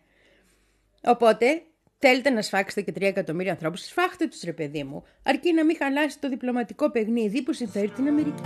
Οπότε, 1.04 1.63
Θέλετε 2.01 2.29
να 2.29 2.41
σφάξετε 2.41 2.81
και 2.81 2.91
3 2.95 3.01
εκατομμύρια 3.01 3.51
ανθρώπους, 3.51 3.85
σφάχτε 3.85 4.27
τους 4.27 4.41
ρε 4.41 4.53
παιδί 4.53 4.83
μου, 4.83 5.03
αρκεί 5.23 5.53
να 5.53 5.65
μην 5.65 5.75
χαλάσει 5.79 6.19
το 6.19 6.29
διπλωματικό 6.29 6.91
παιχνίδι 6.91 7.41
που 7.41 7.53
συμφέρει 7.53 7.89
την 7.89 8.07
Αμερική. 8.07 8.41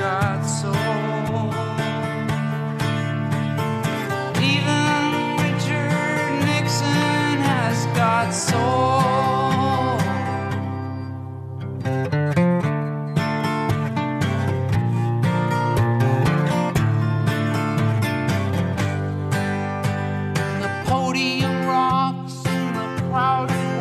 I 0.00 0.27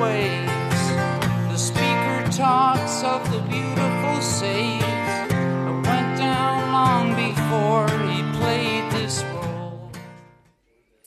waves. 0.04 0.82
The 1.54 1.60
speaker 1.70 2.20
talks 2.44 2.98
of 3.14 3.22
the 3.34 3.42
beautiful 3.54 4.18
saves 4.40 5.14
that 5.66 5.78
went 5.90 6.12
down 6.26 6.56
long 6.78 7.06
before 7.26 7.88
he 8.10 8.18
played 8.40 8.86
this 8.96 9.16
role. 9.24 9.46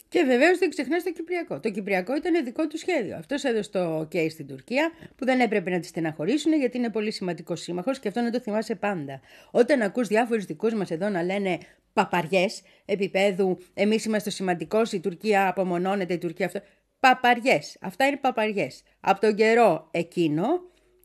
Και 0.08 0.22
βεβαίως 0.22 0.58
δεν 0.58 0.70
ξεχνάς 0.70 1.02
το 1.02 1.12
Κυπριακό. 1.12 1.60
Το 1.60 1.70
Κυπριακό 1.70 2.16
ήταν 2.16 2.44
δικό 2.44 2.66
του 2.66 2.78
σχέδιο. 2.78 3.16
Αυτός 3.16 3.44
έδωσε 3.44 3.70
το 3.70 4.00
OK 4.00 4.30
στην 4.30 4.46
Τουρκία, 4.46 4.90
που 5.16 5.24
δεν 5.24 5.40
έπρεπε 5.40 5.70
να 5.70 5.80
τη 5.80 5.86
στεναχωρήσουν 5.86 6.52
γιατί 6.52 6.76
είναι 6.78 6.90
πολύ 6.90 7.12
σημαντικός 7.12 7.60
σύμμαχος 7.60 7.98
και 7.98 8.08
αυτό 8.08 8.20
να 8.20 8.30
το 8.30 8.40
θυμάσαι 8.40 8.74
πάντα. 8.74 9.20
Όταν 9.50 9.82
ακούς 9.82 10.08
διάφορους 10.08 10.44
δικούς 10.44 10.74
μας 10.74 10.90
εδώ 10.90 11.08
να 11.08 11.22
λένε 11.22 11.58
παπαριές 11.92 12.62
επίπεδου, 12.84 13.58
εμείς 13.74 14.04
είμαστε 14.04 14.30
σημαντικός, 14.30 14.92
η 14.92 15.00
Τουρκία 15.00 15.48
απομονώνεται, 15.48 16.14
η 16.14 16.18
Τουρκία 16.18 16.46
αυτό. 16.46 16.60
Παπαριές. 17.00 17.76
Αυτά 17.80 18.06
είναι 18.06 18.16
παπαριές. 18.16 18.82
Από 19.00 19.20
τον 19.20 19.34
καιρό 19.34 19.88
εκείνο, 19.90 20.44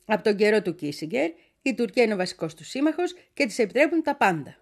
από 0.05 0.23
τον 0.23 0.35
καιρό 0.35 0.61
του 0.61 0.75
Κίσιγκερ, 0.75 1.31
η 1.61 1.73
Τουρκία 1.73 2.03
είναι 2.03 2.13
ο 2.13 2.17
βασικός 2.17 2.53
του 2.53 2.63
σύμμαχος 2.63 3.13
και 3.33 3.45
της 3.45 3.59
επιτρέπουν 3.59 4.01
τα 4.01 4.15
πάντα. 4.15 4.57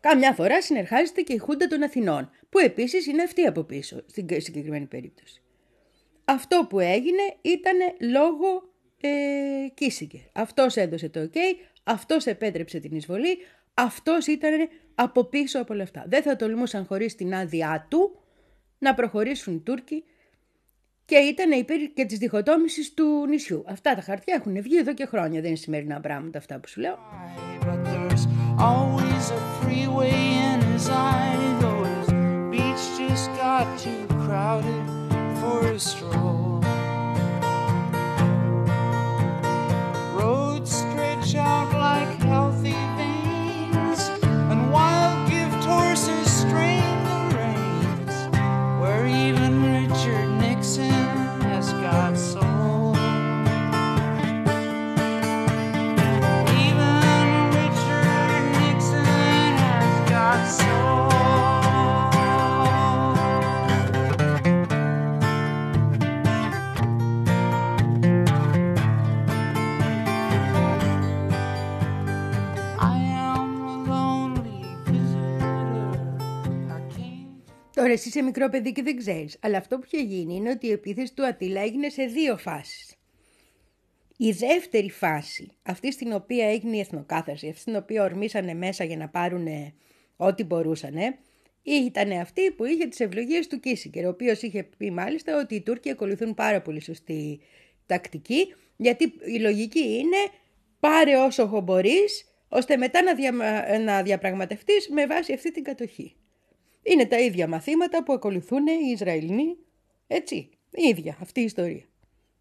Καμιά 0.00 0.32
φορά 0.32 0.62
συνεργάζεται 0.62 1.20
και 1.20 1.32
η 1.32 1.38
Χούντα 1.38 1.66
των 1.66 1.82
Αθηνών, 1.82 2.30
που 2.48 2.58
επίσης 2.58 3.06
είναι 3.06 3.22
αυτή 3.22 3.42
από 3.42 3.62
πίσω 3.62 4.02
στην 4.06 4.26
συγκεκριμένη 4.30 4.86
περίπτωση. 4.86 5.42
Αυτό 6.24 6.66
που 6.68 6.80
έγινε 6.80 7.22
ήταν 7.42 7.76
λόγω 8.10 8.72
ε, 9.00 9.08
Κίσιγκερ. 9.74 10.20
Αυτός 10.32 10.76
έδωσε 10.76 11.08
το 11.08 11.30
OK, 11.32 11.36
αυτός 11.84 12.26
επέτρεψε 12.26 12.78
την 12.78 12.96
εισβολή, 12.96 13.38
αυτός 13.74 14.26
ήταν 14.26 14.68
από 14.94 15.24
πίσω 15.24 15.60
από 15.60 15.74
όλα 15.74 15.82
αυτά. 15.82 16.04
Δεν 16.06 16.22
θα 16.22 16.36
τολμούσαν 16.36 16.84
χωρίς 16.84 17.14
την 17.14 17.34
άδειά 17.34 17.86
του 17.90 18.22
να 18.78 18.94
προχωρήσουν 18.94 19.54
οι 19.54 19.60
Τούρκοι 19.60 20.04
και 21.08 21.16
ήταν 21.16 21.50
υπέρ 21.50 21.78
και 21.94 22.04
της 22.04 22.18
διχοτόμησης 22.18 22.94
του 22.94 23.26
νησιού. 23.28 23.64
Αυτά 23.66 23.94
τα 23.94 24.00
χαρτιά 24.00 24.34
έχουν 24.38 24.62
βγει 24.62 24.78
εδώ 24.78 24.94
και 24.94 25.06
χρόνια, 25.06 25.40
δεν 25.40 25.48
είναι 25.48 25.58
σημερινά 25.58 26.00
πράγματα 26.00 26.38
αυτά 26.38 26.58
που 26.58 26.68
σου 26.68 26.80
λέω. 26.80 26.98
But 27.60 27.84
there's 27.84 28.24
always 28.70 29.24
a 29.38 29.40
freeway 29.60 30.20
in 30.50 30.58
his 30.72 30.86
eye, 30.88 31.38
though 31.60 31.82
his 31.94 32.08
beach 32.50 32.84
just 33.00 33.26
got 33.42 33.66
too 33.84 34.02
crowded 34.24 34.84
for 35.40 35.58
a 35.76 35.78
stroll. 35.90 36.37
Τώρα 77.78 77.90
εσύ 77.90 78.08
είσαι 78.08 78.22
μικρό 78.22 78.48
παιδί 78.48 78.72
και 78.72 78.82
δεν 78.82 78.96
ξέρεις, 78.96 79.38
αλλά 79.40 79.58
αυτό 79.58 79.78
που 79.78 79.86
είχε 79.90 80.02
γίνει 80.02 80.34
είναι 80.34 80.50
ότι 80.50 80.66
η 80.66 80.70
επίθεση 80.70 81.14
του 81.14 81.26
Ατήλα 81.26 81.60
έγινε 81.60 81.88
σε 81.88 82.04
δύο 82.04 82.36
φάσεις. 82.36 82.94
Η 84.16 84.30
δεύτερη 84.30 84.90
φάση, 84.90 85.50
αυτή 85.62 85.92
στην 85.92 86.12
οποία 86.12 86.50
έγινε 86.50 86.76
η 86.76 86.80
εθνοκάθαρση, 86.80 87.48
αυτή 87.48 87.60
στην 87.60 87.76
οποία 87.76 88.02
ορμήσανε 88.02 88.54
μέσα 88.54 88.84
για 88.84 88.96
να 88.96 89.08
πάρουν 89.08 89.46
ό,τι 90.16 90.44
μπορούσαν, 90.44 90.94
ήταν 91.62 92.10
αυτή 92.12 92.50
που 92.50 92.64
είχε 92.64 92.86
τις 92.86 93.00
ευλογίες 93.00 93.46
του 93.46 93.60
Κίσιγκερ, 93.60 94.06
ο 94.06 94.08
οποίος 94.08 94.42
είχε 94.42 94.68
πει 94.76 94.90
μάλιστα 94.90 95.38
ότι 95.38 95.54
οι 95.54 95.60
Τούρκοι 95.60 95.90
ακολουθούν 95.90 96.34
πάρα 96.34 96.60
πολύ 96.60 96.82
σωστή 96.82 97.40
τακτική, 97.86 98.54
γιατί 98.76 99.12
η 99.24 99.38
λογική 99.38 99.98
είναι 99.98 100.16
πάρε 100.80 101.16
όσο 101.16 101.60
μπορείς, 101.60 102.24
ώστε 102.48 102.76
μετά 102.76 103.02
να, 103.02 103.14
δια, 103.14 103.32
να 103.84 104.02
διαπραγματευτείς 104.02 104.88
με 104.88 105.06
βάση 105.06 105.32
αυτή 105.32 105.52
την 105.52 105.62
κατοχή. 105.62 106.16
Είναι 106.90 107.06
τα 107.06 107.18
ίδια 107.18 107.48
μαθήματα 107.48 108.02
που 108.02 108.12
ακολουθούν 108.12 108.66
οι 108.66 108.90
Ισραηλοί, 108.92 109.58
έτσι, 110.06 110.50
ίδια 110.70 111.16
αυτή 111.20 111.40
η 111.40 111.44
ιστορία. 111.44 111.84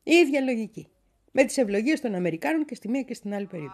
Η 0.03 0.15
ίδια 0.15 0.41
λογική. 0.41 0.87
Με 1.31 1.43
τις 1.43 1.57
ευλογίες 1.57 2.01
των 2.01 2.15
Αμερικάνων 2.15 2.65
και 2.65 2.75
στη 2.75 2.89
μία 2.89 3.01
και 3.01 3.13
στην 3.13 3.33
άλλη 3.33 3.45
περίοδο. 3.45 3.73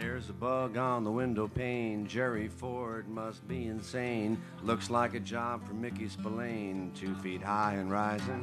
There's 0.00 0.28
a 0.28 0.32
bug 0.32 0.76
on 0.76 1.04
the 1.04 1.14
window 1.22 1.46
pane. 1.46 2.00
Jerry 2.16 2.48
Ford 2.60 3.04
must 3.08 3.40
be 3.46 3.60
insane. 3.74 4.32
Looks 4.70 4.90
like 4.90 5.12
a 5.14 5.20
job 5.34 5.56
for 5.66 5.74
Spillane. 6.16 6.90
Two 7.00 7.14
feet 7.22 7.42
high 7.42 7.74
and 7.80 7.88
rising. 8.02 8.42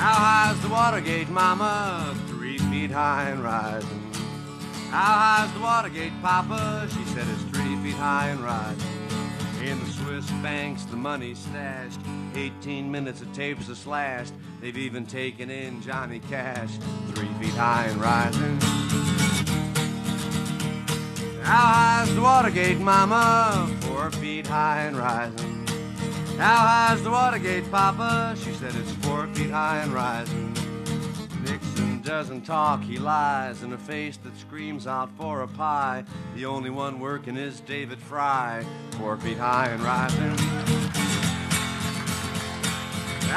How 0.00 0.14
high's 0.14 0.58
the 0.62 0.70
Watergate, 0.70 1.28
Mama? 1.28 2.16
Three 2.26 2.56
feet 2.56 2.90
high 2.90 3.28
and 3.28 3.44
rising. 3.44 4.10
How 4.88 5.44
high's 5.44 5.52
the 5.52 5.60
Watergate, 5.60 6.14
Papa? 6.22 6.88
She 6.88 7.04
said 7.04 7.26
it's 7.28 7.42
three 7.54 7.76
feet 7.82 7.96
high 7.96 8.28
and 8.28 8.40
rising. 8.40 8.80
In 9.62 9.78
the 9.78 9.90
Swiss 9.90 10.30
banks, 10.42 10.84
the 10.84 10.96
money's 10.96 11.38
stashed. 11.38 12.00
18 12.34 12.90
minutes 12.90 13.20
of 13.20 13.30
tapes 13.34 13.68
are 13.68 13.74
slashed. 13.74 14.32
They've 14.62 14.78
even 14.78 15.04
taken 15.04 15.50
in 15.50 15.82
Johnny 15.82 16.20
Cash. 16.30 16.78
Three 17.10 17.28
feet 17.38 17.52
high 17.52 17.84
and 17.84 18.00
rising. 18.00 18.58
How 21.42 21.66
high's 21.74 22.14
the 22.14 22.22
Watergate, 22.22 22.78
Mama? 22.78 23.68
Four 23.82 24.10
feet 24.12 24.46
high 24.46 24.84
and 24.84 24.96
rising. 24.96 25.59
How 26.39 26.57
high's 26.71 27.01
the 27.03 27.11
Watergate, 27.11 27.69
Papa? 27.71 28.35
She 28.43 28.51
said 28.53 28.73
it's 28.75 28.91
four 29.05 29.27
feet 29.35 29.51
high 29.51 29.79
and 29.83 29.93
rising. 29.93 30.53
Nixon 31.45 32.01
doesn't 32.01 32.43
talk, 32.45 32.81
he 32.83 32.97
lies 32.97 33.63
in 33.63 33.71
a 33.73 33.77
face 33.77 34.17
that 34.23 34.35
screams 34.37 34.85
out 34.87 35.09
for 35.19 35.41
a 35.41 35.47
pie. 35.47 36.03
The 36.35 36.45
only 36.45 36.71
one 36.71 36.99
working 36.99 37.37
is 37.37 37.61
David 37.61 37.99
Fry, 38.09 38.65
four 38.97 39.15
feet 39.17 39.37
high 39.37 39.69
and 39.73 39.81
rising. 39.83 40.35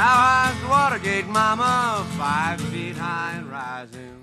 How 0.01 0.17
high's 0.27 0.59
the 0.63 0.69
Watergate, 0.69 1.27
Mama? 1.27 2.07
Five 2.17 2.61
feet 2.73 2.97
high 2.97 3.35
and 3.39 3.49
rising. 3.51 4.15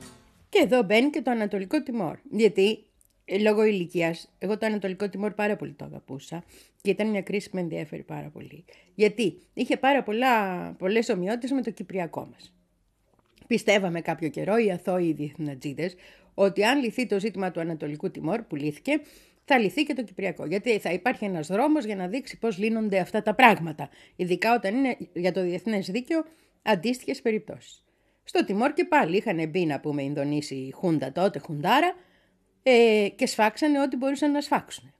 Και 0.49 0.61
εδώ 0.61 0.83
μπαίνει 0.83 1.09
και 1.09 1.21
το 1.21 1.31
Ανατολικό 1.31 1.83
Τιμόρ. 1.83 2.15
Γιατί 2.31 2.67
ε, 2.69 2.88
λόγω 3.38 3.64
ηλικίας, 3.64 4.32
εγώ 4.38 4.58
το 4.58 4.66
Ανατολικό 4.66 5.08
Τιμόρ 5.08 5.32
πάρα 5.32 5.56
πολύ 5.56 5.72
το 5.72 5.84
αγαπούσα 5.84 6.44
και 6.82 6.90
ήταν 6.90 7.10
μια 7.10 7.22
κρίση 7.22 7.50
που 7.50 7.56
με 7.56 7.62
ενδιαφέρει 7.62 8.02
πάρα 8.02 8.28
πολύ. 8.28 8.64
Γιατί 8.94 9.38
είχε 9.54 9.76
πάρα 9.76 10.04
πολλές 10.78 11.08
ομοιότητες 11.08 11.50
με 11.50 11.62
το 11.62 11.70
Κυπριακό 11.70 12.28
μας. 12.32 12.52
Πιστεύαμε 13.46 14.00
κάποιο 14.00 14.28
καιρό 14.28 14.56
οι 14.56 14.70
αθώοι 14.70 15.12
διεθνατζίδες 15.12 15.94
ότι 16.34 16.64
αν 16.64 16.80
λυθεί 16.82 17.06
το 17.06 17.20
ζήτημα 17.20 17.50
του 17.50 17.60
Ανατολικού 17.60 18.10
Τιμόρ 18.10 18.42
που 18.42 18.56
λύθηκε, 18.56 19.00
θα 19.44 19.58
λυθεί 19.58 19.82
και 19.82 19.94
το 19.94 20.02
Κυπριακό. 20.02 20.46
Γιατί 20.46 20.78
θα 20.78 20.92
υπάρχει 20.92 21.24
ένας 21.24 21.46
δρόμος 21.46 21.84
για 21.84 21.96
να 21.96 22.08
δείξει 22.08 22.38
πώς 22.38 22.58
λύνονται 22.58 22.98
αυτά 22.98 23.22
τα 23.22 23.34
πράγματα. 23.34 23.88
Ειδικά 24.16 24.54
όταν 24.54 24.74
είναι 24.74 24.96
για 25.12 25.32
το 25.32 25.42
διεθνές 25.42 25.90
δίκαιο 25.90 26.24
αντίστοιχες 26.62 27.20
περιπτώσεις. 27.22 27.84
Στο 28.24 28.44
Τιμόρ 28.44 28.72
και 28.72 28.84
πάλι 28.84 29.16
είχαν 29.16 29.48
μπει 29.48 29.66
να 29.66 29.80
πούμε 29.80 30.02
Ινδονήσιοι 30.02 30.72
Χούντα 30.74 31.12
τότε, 31.12 31.38
Χουντάρα, 31.38 31.94
ε, 32.70 33.08
και 33.08 33.26
σφάξανε 33.26 33.80
ό,τι 33.80 33.96
μπορούσαν 33.96 34.30
να 34.30 34.40
σφάξουν. 34.40 34.94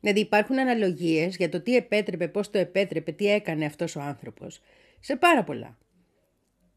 Δηλαδή 0.00 0.20
υπάρχουν 0.20 0.58
αναλογίες 0.58 1.36
για 1.36 1.48
το 1.48 1.60
τι 1.60 1.76
επέτρεπε, 1.76 2.28
πώς 2.28 2.50
το 2.50 2.58
επέτρεπε, 2.58 3.12
τι 3.12 3.26
έκανε 3.32 3.64
αυτός 3.64 3.96
ο 3.96 4.00
άνθρωπος, 4.00 4.60
σε 5.00 5.16
πάρα 5.16 5.44
πολλά. 5.44 5.78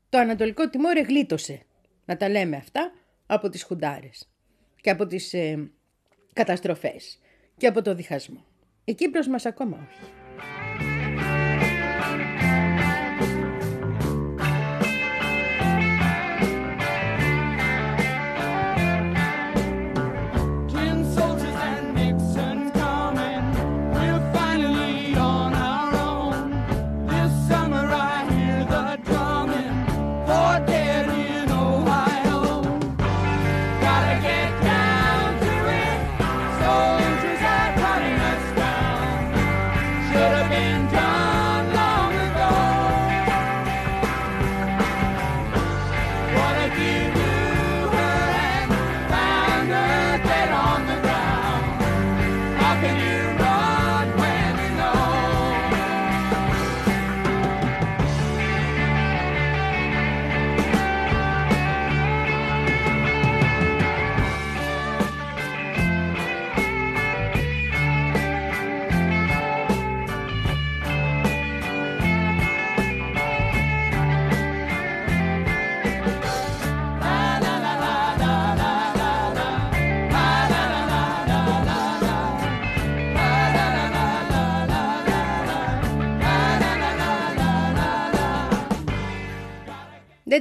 Το 0.09 0.17
Ανατολικό 0.17 0.69
Τιμόρ 0.69 0.97
εγλίτωσε, 0.97 1.61
να 2.05 2.17
τα 2.17 2.29
λέμε 2.29 2.55
αυτά, 2.55 2.91
από 3.25 3.49
τις 3.49 3.63
χουντάρες 3.63 4.29
και 4.81 4.89
από 4.89 5.05
τις 5.05 5.33
ε, 5.33 5.71
καταστροφές 6.33 7.19
και 7.57 7.67
από 7.67 7.81
το 7.81 7.95
διχασμό. 7.95 8.45
Η 8.83 8.93
Κύπρος 8.93 9.27
μας 9.27 9.45
ακόμα 9.45 9.87
όχι. 9.89 10.22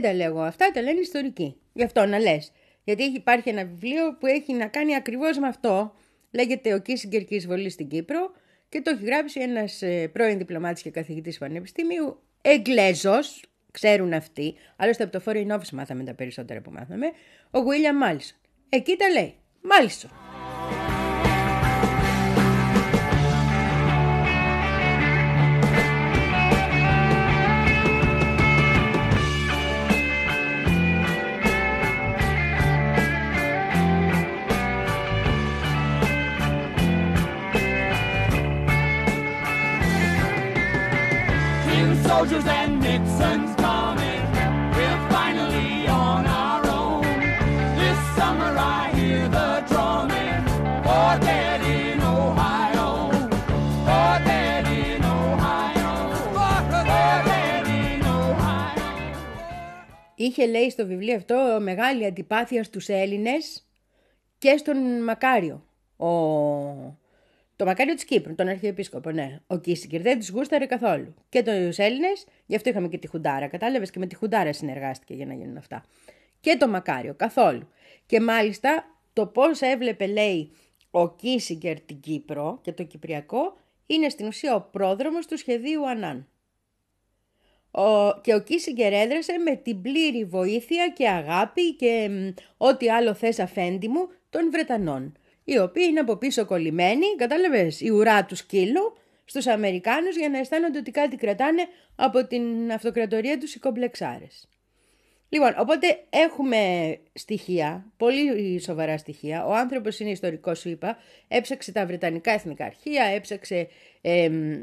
Δεν 0.02 0.10
τα 0.10 0.16
λέω 0.16 0.26
εγώ 0.26 0.40
αυτά, 0.40 0.70
τα 0.70 0.82
λένε 0.82 1.00
ιστορικοί. 1.00 1.56
Γι' 1.72 1.82
αυτό 1.82 2.06
να 2.06 2.18
λες. 2.18 2.52
Γιατί 2.84 3.02
έχει, 3.02 3.16
υπάρχει 3.16 3.48
ένα 3.48 3.64
βιβλίο 3.64 4.16
που 4.20 4.26
έχει 4.26 4.52
να 4.52 4.66
κάνει 4.66 4.94
ακριβώς 4.94 5.38
με 5.38 5.46
αυτό. 5.46 5.94
Λέγεται 6.30 6.74
Ο 6.74 6.78
Κίσιγκερ 6.78 7.24
και 7.24 7.34
η 7.34 7.36
εισβολή 7.36 7.70
στην 7.70 7.88
Κύπρο 7.88 8.32
και 8.68 8.80
το 8.80 8.90
έχει 8.90 9.04
γράψει 9.04 9.40
ένας 9.40 9.82
πρώην 10.12 10.38
διπλωμάτης 10.38 10.82
και 10.82 10.90
καθηγητής 10.90 11.38
πανεπιστημίου, 11.38 12.20
Εγγλέζος, 12.42 13.44
ξέρουν 13.70 14.12
αυτοί, 14.12 14.54
άλλωστε 14.76 15.02
από 15.02 15.12
το 15.18 15.22
Foreign 15.26 15.50
Office 15.54 15.70
μάθαμε 15.72 16.04
τα 16.04 16.14
περισσότερα 16.14 16.60
που 16.60 16.70
μάθαμε, 16.70 17.06
ο 17.50 17.58
William 17.58 17.96
Μάλισον. 18.00 18.36
Εκεί 18.68 18.96
τα 18.96 19.08
λέει. 19.08 19.34
Μάλισον. 19.60 20.31
Soldiers 42.12 42.46
and 42.60 42.72
Nixon's 42.86 43.52
coming. 43.66 44.22
We're 44.76 45.02
finally 45.16 45.72
on 46.06 46.22
our 46.42 46.62
own. 46.80 47.06
This 47.80 47.98
summer 48.16 48.52
I 48.78 48.82
hear 48.98 49.22
the 49.38 49.50
drumming. 49.70 50.42
For 50.86 51.10
dead 51.28 51.60
in 51.80 51.98
Ohio. 52.16 52.88
For 53.86 54.12
dead 54.30 54.64
in 54.84 55.00
Ohio. 55.20 55.92
For 56.36 56.58
dead 56.90 57.66
in 57.82 58.00
Ohio. 58.20 58.90
Είχε 60.14 60.46
λέει 60.46 60.70
στο 60.70 60.86
βιβλίο 60.86 61.16
αυτό 61.16 61.58
μεγάλη 61.60 62.06
αντιπάθεια 62.06 62.64
στους 62.64 62.88
Έλληνες 62.88 63.66
και 64.38 64.56
στον 64.56 65.02
Μακάριο. 65.04 65.64
Ο... 65.96 66.08
Το 67.62 67.68
Μακάριο 67.68 67.94
της 67.94 68.04
Κύπρου, 68.04 68.34
τον 68.34 68.48
Αρχιεπίσκοπο, 68.48 69.10
ναι. 69.10 69.40
Ο 69.46 69.58
Κίσικερ 69.58 70.00
δεν 70.02 70.18
τους 70.18 70.28
γούσταρε 70.28 70.66
καθόλου. 70.66 71.14
Και 71.28 71.42
τους 71.42 71.78
Έλληνες, 71.78 72.26
γι' 72.46 72.56
αυτό 72.56 72.68
είχαμε 72.68 72.88
και 72.88 72.98
τη 72.98 73.06
Χουντάρα. 73.06 73.48
Κατάλαβες 73.48 73.90
και 73.90 73.98
με 73.98 74.06
τη 74.06 74.14
Χουντάρα 74.14 74.52
συνεργάστηκε 74.52 75.14
για 75.14 75.26
να 75.26 75.34
γίνουν 75.34 75.56
αυτά. 75.56 75.84
Και 76.40 76.56
το 76.56 76.68
Μακάριο, 76.68 77.14
καθόλου. 77.14 77.68
Και 78.06 78.20
μάλιστα 78.20 78.84
το 79.12 79.26
πώς 79.26 79.60
έβλεπε, 79.60 80.06
λέει, 80.06 80.52
ο 80.90 81.14
Κίσικερ 81.14 81.80
την 81.80 82.00
Κύπρο 82.00 82.58
και 82.62 82.72
το 82.72 82.82
Κυπριακό 82.82 83.56
είναι 83.86 84.08
στην 84.08 84.26
ουσία 84.26 84.54
ο 84.54 84.60
πρόδρομος 84.60 85.26
του 85.26 85.38
σχεδίου 85.38 85.88
Ανάν. 85.88 86.28
Ο, 87.70 88.20
και 88.20 88.34
ο 88.34 88.42
Κίσιγκερ 88.42 88.92
έδρασε 88.92 89.38
με 89.38 89.56
την 89.56 89.82
πλήρη 89.82 90.24
βοήθεια 90.24 90.88
και 90.88 91.08
αγάπη 91.08 91.74
και 91.74 92.08
μ, 92.10 92.40
ό,τι 92.56 92.90
άλλο 92.90 93.14
θες 93.14 93.38
αφέντη 93.38 93.88
μου 93.88 94.08
των 94.30 94.50
Βρετανών, 94.50 95.12
οι 95.44 95.58
οποίοι 95.58 95.84
είναι 95.88 96.00
από 96.00 96.16
πίσω 96.16 96.44
κολλημένοι, 96.44 97.06
κατάλαβες, 97.16 97.80
η 97.80 97.90
ουρά 97.90 98.24
τους 98.24 98.38
σκύλου 98.38 98.96
στους 99.24 99.46
Αμερικάνους 99.46 100.16
για 100.16 100.28
να 100.28 100.38
αισθάνονται 100.38 100.78
ότι 100.78 100.90
κάτι 100.90 101.16
κρατάνε 101.16 101.66
από 101.96 102.26
την 102.26 102.72
αυτοκρατορία 102.72 103.38
τους 103.38 103.54
οι 103.54 103.58
κομπλεξάρες. 103.58 104.46
Λοιπόν, 105.28 105.54
οπότε 105.58 106.04
έχουμε 106.10 106.58
στοιχεία, 107.12 107.92
πολύ 107.96 108.60
σοβαρά 108.60 108.98
στοιχεία. 108.98 109.46
Ο 109.46 109.54
άνθρωπος 109.54 110.00
είναι 110.00 110.10
ιστορικός, 110.10 110.58
σου 110.58 110.68
είπα, 110.68 110.96
έψαξε 111.28 111.72
τα 111.72 111.86
Βρετανικά 111.86 112.32
Εθνικά 112.32 112.64
Αρχεία, 112.64 113.04
έψαξε 113.04 113.68
εμ, 114.00 114.60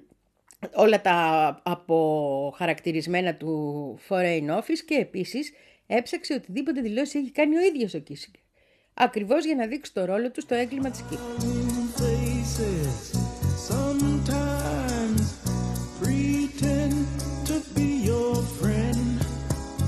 όλα 0.75 1.01
τα 1.01 1.61
αποχαρακτηρισμένα 1.65 3.35
του 3.35 3.99
Foreign 4.09 4.57
Office 4.57 4.79
και 4.85 4.95
επίσης 4.95 5.53
έψαξε 5.87 6.33
οτιδήποτε 6.33 6.81
δηλώσεις 6.81 7.15
έχει 7.15 7.31
κάνει 7.31 7.57
ο 7.57 7.61
ίδιος 7.61 7.93
ο 7.93 7.99
Κίσιγκερ. 7.99 8.41
Ακριβώς 9.01 9.45
για 9.45 9.55
να 9.55 9.65
δείξει 9.65 9.93
το 9.93 10.05
ρόλο 10.05 10.31
του 10.31 10.41
στο 10.41 10.55
έγκλημα 10.55 10.89
της 10.89 11.01
Κύπρου. 11.09 11.25
faces 11.99 12.95
sometimes 13.71 15.25
pretend 16.01 16.95
to 17.49 17.55
be 17.75 17.89
your 18.11 18.35
friend. 18.59 19.07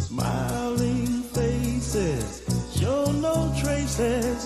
Smiling 0.09 1.14
faces 1.38 2.26
show 2.80 3.01
no 3.28 3.36
traces 3.62 4.39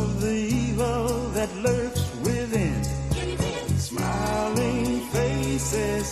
of 0.00 0.08
the 0.24 0.36
evil 0.64 1.06
that 1.36 1.50
lurks 1.66 2.04
within. 2.26 2.78
Smiling 3.90 5.00
faces, 5.16 6.06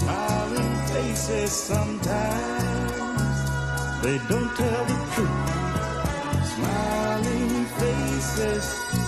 smiling 0.00 0.74
faces 0.92 1.50
sometimes 1.70 3.38
they 4.04 4.16
don't 4.30 4.52
tell 4.60 4.82
the 4.90 4.98
truth. 5.14 5.69
Faces, 8.20 8.64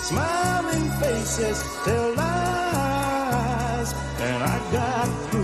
smiling 0.07 0.89
faces 0.99 1.61
tell 1.85 2.15
lies, 2.15 3.93
and 4.19 4.43
I 4.43 4.71
got 4.71 5.07
proof. 5.29 5.42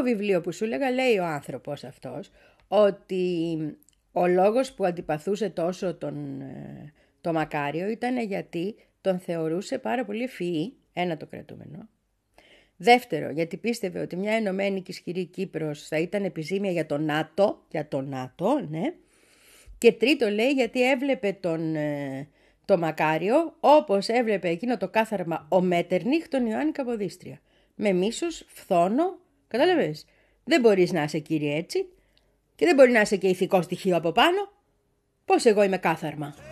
Στο 0.00 0.08
βιβλίο 0.08 0.40
που 0.40 0.52
σου 0.52 0.64
έλεγα 0.64 0.90
λέει 0.90 1.18
ο 1.18 1.24
άνθρωπος 1.24 1.84
αυτός 1.84 2.30
ότι 2.68 3.56
ο 4.12 4.26
λόγος 4.26 4.72
που 4.72 4.84
αντιπαθούσε 4.84 5.50
τόσο 5.50 5.94
τον, 5.94 6.40
ε, 6.40 6.92
το 7.20 7.32
Μακάριο 7.32 7.88
ήταν 7.88 8.18
γιατί 8.18 8.74
τον 9.00 9.18
θεωρούσε 9.18 9.78
πάρα 9.78 10.04
πολύ 10.04 10.22
ευφυή, 10.22 10.76
ένα 10.92 11.16
το 11.16 11.26
κρατούμενο. 11.26 11.88
Δεύτερο, 12.76 13.30
γιατί 13.30 13.56
πίστευε 13.56 14.00
ότι 14.00 14.16
μια 14.16 14.32
ενωμένη 14.32 14.80
και 14.80 14.90
ισχυρή 14.90 15.24
Κύπρος 15.24 15.88
θα 15.88 15.98
ήταν 15.98 16.24
επιζήμια 16.24 16.70
για 16.70 16.86
το 16.86 16.98
ΝΑΤΟ, 16.98 17.64
για 17.70 17.88
το 17.88 18.00
ΝΑΤΟ, 18.00 18.66
ναι. 18.68 18.94
Και 19.78 19.92
τρίτο 19.92 20.28
λέει 20.28 20.50
γιατί 20.50 20.90
έβλεπε 20.90 21.36
τον, 21.40 21.74
ε, 21.74 22.28
το 22.64 22.78
Μακάριο 22.78 23.56
όπως 23.60 24.08
έβλεπε 24.08 24.48
εκείνο 24.48 24.76
το 24.76 24.88
κάθαρμα 24.88 25.46
ο 25.48 25.60
Μέτερνιχ 25.60 26.28
τον 26.28 26.46
Ιωάννη 26.46 26.72
Καποδίστρια. 26.72 27.40
Με 27.74 27.92
μίσος, 27.92 28.44
φθόνο, 28.48 29.18
Κατάλαβες; 29.50 30.04
Δεν 30.44 30.60
μπορείς 30.60 30.92
να 30.92 31.02
είσαι 31.02 31.18
κύριε 31.18 31.56
έτσι. 31.56 31.88
Και 32.56 32.66
δεν 32.66 32.74
μπορεί 32.74 32.90
να 32.90 33.00
είσαι 33.00 33.16
και 33.16 33.28
ηθικό 33.28 33.62
στοιχείο 33.62 33.96
από 33.96 34.12
πάνω. 34.12 34.52
Πώς 35.24 35.44
εγώ 35.44 35.62
είμαι 35.62 35.78
κάθαρμα. 35.78 36.49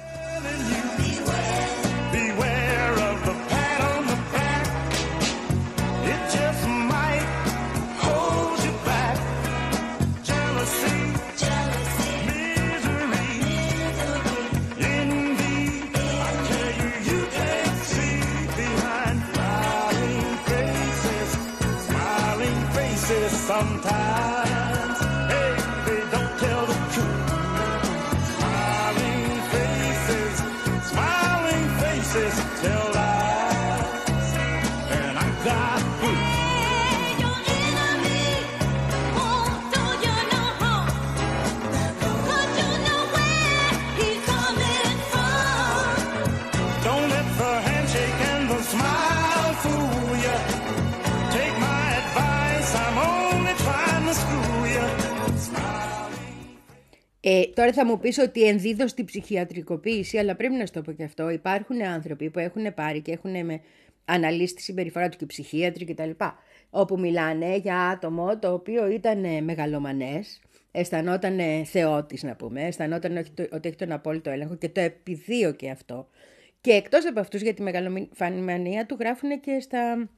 Ε, 57.21 57.43
τώρα 57.55 57.73
θα 57.73 57.85
μου 57.85 57.99
πεις 57.99 58.19
ότι 58.19 58.43
ενδίδως 58.47 58.91
στη 58.91 59.05
ψυχιατρικοποίηση, 59.05 60.19
αλλά 60.19 60.35
πρέπει 60.37 60.55
να 60.55 60.67
σου 60.67 60.73
το 60.73 60.83
πω 60.83 60.93
και 60.93 61.05
αυτό. 61.05 61.31
Υπάρχουν 61.31 61.83
άνθρωποι 61.83 62.31
που 62.31 62.39
έχουν 62.39 62.75
πάρει 62.75 63.01
και 63.01 63.13
έχουν 63.13 63.45
με 63.45 63.61
αναλύσει 64.05 64.55
τη 64.55 64.63
συμπεριφορά 64.63 65.09
του 65.09 65.17
και 65.17 65.27
ψυχίατροι 65.27 65.85
κτλ. 65.85 66.11
Όπου 66.71 66.99
μιλάνε 66.99 67.57
για 67.57 67.81
άτομο 67.81 68.39
το 68.39 68.53
οποίο 68.53 68.89
ήταν 68.89 69.25
ε, 69.25 69.41
μεγαλομανές, 69.41 70.41
αισθανόταν 70.73 71.39
ε, 71.39 71.65
θεότης 71.65 72.23
να 72.23 72.37
πούμε, 72.37 72.67
αισθανόταν 72.67 73.17
ότι, 73.17 73.31
το- 73.31 73.57
ότι 73.57 73.69
έχει 73.69 73.77
τον 73.77 73.93
απόλυτο 73.93 74.31
έλεγχο 74.31 74.55
και 74.57 74.69
το 74.69 74.81
επιδίωκε 74.81 75.71
αυτό. 75.71 76.09
Και 76.61 76.71
εκτός 76.73 77.07
από 77.07 77.21
αυτούς 77.21 77.41
για 77.41 77.55
τη 77.55 77.63
μεγαλομανία 77.63 78.87
του 78.87 78.97
γράφουν 79.01 79.41
και 79.41 79.61
στα 79.61 80.09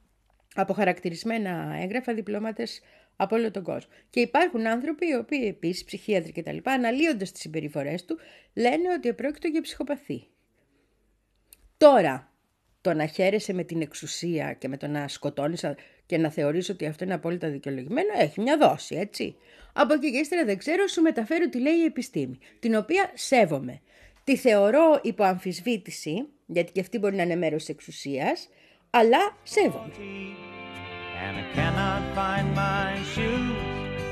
αποχαρακτηρισμένα 0.55 1.77
έγγραφα 1.83 2.15
διπλώματες 2.15 2.81
από 3.23 3.37
όλο 3.37 3.51
τον 3.51 3.63
κόσμο. 3.63 3.91
Και 4.11 4.21
υπάρχουν 4.21 4.67
άνθρωποι 4.67 5.09
οι 5.09 5.15
οποίοι 5.15 5.45
επίσης 5.49 5.85
ψυχίατροι 5.85 6.33
κτλ. 6.33 6.57
αναλύοντας 6.63 7.33
τις 7.33 7.41
συμπεριφορές 7.41 8.05
του 8.05 8.19
λένε 8.55 8.93
ότι 8.97 9.09
επρόκειτο 9.09 9.49
για 9.49 9.61
ψυχοπαθή. 9.61 10.27
Τώρα, 11.77 12.33
το 12.81 12.95
να 12.95 13.07
χαίρεσαι 13.07 13.53
με 13.53 13.65
την 13.65 13.81
εξουσία 13.81 14.53
και 14.53 14.69
με 14.69 14.77
το 14.77 14.87
να 14.87 15.09
σκοτώνεις 15.09 15.65
α- 15.65 15.77
και 16.07 16.19
να 16.19 16.31
θεωρείς 16.31 16.69
ότι 16.69 16.87
αυτό 16.87 17.05
είναι 17.05 17.15
απόλυτα 17.15 17.49
δικαιολογημένο, 17.49 18.09
έχει 18.19 18.41
μια 18.41 18.57
δόση, 18.57 18.97
έτσι. 18.97 19.37
Από 19.73 19.95
εκεί 19.95 20.11
και 20.11 20.19
ύστερα 20.19 20.45
δεν 20.45 20.59
ξέρω, 20.59 20.87
σου 20.87 21.03
μεταφέρω 21.03 21.49
τι 21.49 21.61
λέει 21.61 21.77
η 21.77 21.85
επιστήμη, 21.85 22.39
την 22.59 22.75
οποία 22.75 23.11
σέβομαι. 23.15 23.81
Τη 24.25 24.37
θεωρώ 24.37 25.01
υπό 25.03 25.25
αμφισβήτηση, 25.25 26.27
γιατί 26.47 26.73
και 26.73 26.81
αυτή 26.81 26.99
μπορεί 26.99 27.17
να 27.17 27.23
είναι 27.23 27.37
μέρος 27.37 27.65
της 27.65 27.75
εξουσίας, 27.75 28.49
αλλά 28.91 29.19
σέβομαι. 29.43 29.93
And 31.21 31.37
I 31.37 31.45
cannot 31.53 32.15
find 32.15 32.55
my 32.55 33.03
shoes, 33.03 33.57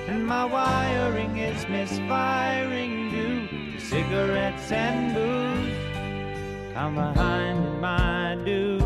and 0.08 0.26
my 0.26 0.44
wiring 0.44 1.38
is 1.38 1.66
misfiring 1.68 3.10
due 3.10 3.48
to 3.72 3.80
cigarettes 3.80 4.70
and 4.70 5.14
booze. 5.14 6.76
I'm 6.76 6.94
behind 6.94 7.64
in 7.66 7.80
my 7.80 8.36
dues. 8.44 8.82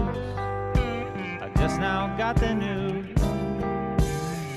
I 1.44 1.50
just 1.56 1.80
now 1.80 2.16
got 2.16 2.36
the 2.36 2.54
news. 2.54 3.18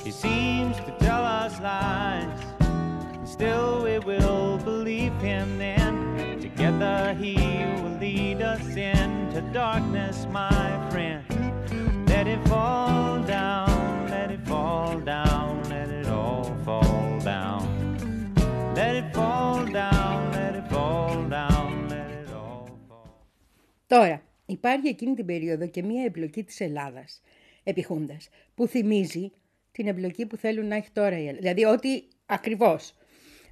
He 0.03 0.11
seems 0.11 0.77
to 0.77 0.95
tell 0.99 1.23
us 1.23 1.59
lies, 1.59 2.39
and 2.59 3.27
still 3.27 3.83
we 3.83 3.97
will 3.99 4.57
believe 4.59 5.13
him. 5.13 5.57
Then 5.57 6.39
together 6.39 7.15
he 7.19 7.35
will 7.81 7.97
lead 7.99 8.41
us 8.41 8.67
into 8.75 9.41
darkness, 9.51 10.27
my 10.31 10.89
friend. 10.91 10.94
Let 12.55 12.61
it 12.61 12.87
fall 12.87 13.19
down, 13.35 14.09
let 14.13 14.29
it 14.35 14.43
fall 14.49 14.99
down, 15.13 15.49
let 15.73 15.89
it 15.99 16.07
all 16.19 16.45
fall 16.65 17.19
down. 17.31 17.63
Let 18.79 18.93
it 19.01 19.07
fall 19.17 19.65
down, 19.81 20.17
let 20.37 20.53
it 20.59 20.67
fall 20.73 21.15
down, 21.37 21.89
let 21.93 22.09
it 22.21 22.29
all 22.33 22.67
fall 22.87 23.13
Τώρα, 23.87 24.21
υπάρχει 24.45 24.87
εκείνη 24.87 25.15
την 25.15 25.25
περίοδο 25.25 25.67
και 25.67 25.83
μία 25.83 26.03
εμπλοκή 26.03 26.43
της 26.43 26.59
Ελλάδας, 26.59 27.21
επιχούντας, 27.63 28.29
που 28.55 28.67
θυμίζει 28.67 29.31
την 29.71 29.87
εμπλοκή 29.87 30.25
που 30.25 30.37
θέλουν 30.37 30.67
να 30.67 30.75
έχει 30.75 30.91
τώρα 30.91 31.17
η 31.17 31.27
Ελλάδα. 31.27 31.37
Δηλαδή 31.37 31.63
ότι 31.63 32.07
ακριβώς. 32.25 32.93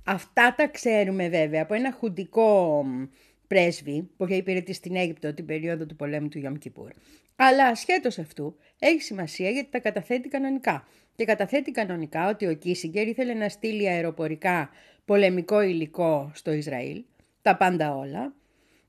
Αυτά 0.05 0.55
τα 0.57 0.67
ξέρουμε 0.67 1.29
βέβαια 1.29 1.61
από 1.61 1.73
ένα 1.73 1.91
χουντικό 1.91 2.83
μ, 2.83 3.03
πρέσβη 3.47 4.09
που 4.17 4.25
είχε 4.25 4.35
υπηρετήσει 4.35 4.77
στην 4.77 4.95
Αίγυπτο 4.95 5.33
την 5.33 5.45
περίοδο 5.45 5.85
του 5.85 5.95
πολέμου 5.95 6.27
του 6.27 6.39
Ιωμ 6.39 6.53
Κιπούρ. 6.53 6.91
Αλλά 7.35 7.65
ασχέτως 7.65 8.19
αυτού 8.19 8.55
έχει 8.79 9.01
σημασία 9.01 9.49
γιατί 9.49 9.69
τα 9.71 9.79
καταθέτει 9.79 10.29
κανονικά. 10.29 10.87
Και 11.15 11.25
καταθέτει 11.25 11.71
κανονικά 11.71 12.29
ότι 12.29 12.47
ο 12.47 12.53
Κίσιγκερ 12.53 13.07
ήθελε 13.07 13.33
να 13.33 13.49
στείλει 13.49 13.87
αεροπορικά 13.87 14.69
πολεμικό 15.05 15.61
υλικό 15.61 16.31
στο 16.33 16.51
Ισραήλ, 16.51 17.03
τα 17.41 17.57
πάντα 17.57 17.95
όλα, 17.95 18.33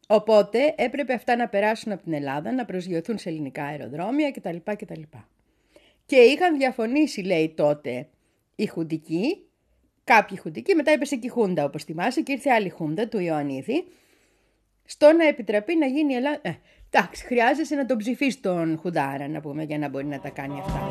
Οπότε 0.07 0.75
έπρεπε 0.77 1.13
αυτά 1.13 1.37
να 1.37 1.49
περάσουν 1.49 1.93
από 1.93 2.03
την 2.03 2.13
Ελλάδα, 2.13 2.53
να 2.53 2.65
προσγειωθούν 2.65 3.19
σε 3.19 3.29
ελληνικά 3.29 3.65
αεροδρόμια 3.65 4.31
κτλ. 4.31 4.57
κτλ. 4.65 5.01
Και 6.07 6.17
είχαν 6.17 6.59
διαφωνήσει, 6.59 7.21
λέει 7.21 7.49
τότε, 7.57 8.09
οι 8.57 8.67
χουντικοί, 8.67 9.47
κάποιοι 10.05 10.39
χουντικοί, 10.39 10.75
μετά 10.75 10.91
έπεσε 10.91 11.17
και 11.17 11.27
η 11.27 11.31
Χούντα, 11.31 11.65
όπως 11.65 11.85
θυμάσαι, 11.85 12.21
και 12.21 12.33
ήρθε 12.33 12.51
άλλη 12.51 12.69
Χούντα 12.69 13.09
του 13.09 13.19
Ιωαννίδη, 13.19 13.85
στο 14.85 15.13
να 15.13 15.27
επιτραπεί 15.27 15.77
να 15.77 15.87
γίνει 15.87 16.13
η 16.13 16.17
Ελλάδα... 16.17 16.41
Ε, 16.43 16.59
εντάξει, 16.97 17.25
χρειάζεσαι 17.25 17.75
να 17.75 17.87
τον 17.87 17.97
ψηφίσεις 17.97 18.41
τον 18.41 18.79
Χουντάρα, 18.81 19.29
να 19.29 19.41
πούμε, 19.41 19.63
για 19.63 19.79
να 19.79 19.89
μπορεί 19.89 20.07
να 20.07 20.21
τα 20.21 20.29
κάνει 20.29 20.63
αυτά. 20.65 20.83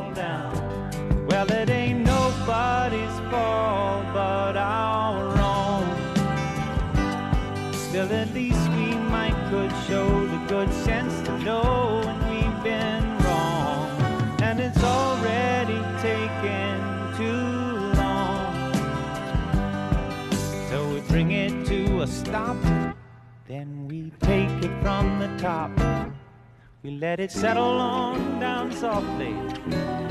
We 26.83 26.89
let 26.99 27.19
it 27.25 27.31
settle 27.31 27.77
on 27.97 28.39
down 28.45 28.67
softly, 28.83 29.33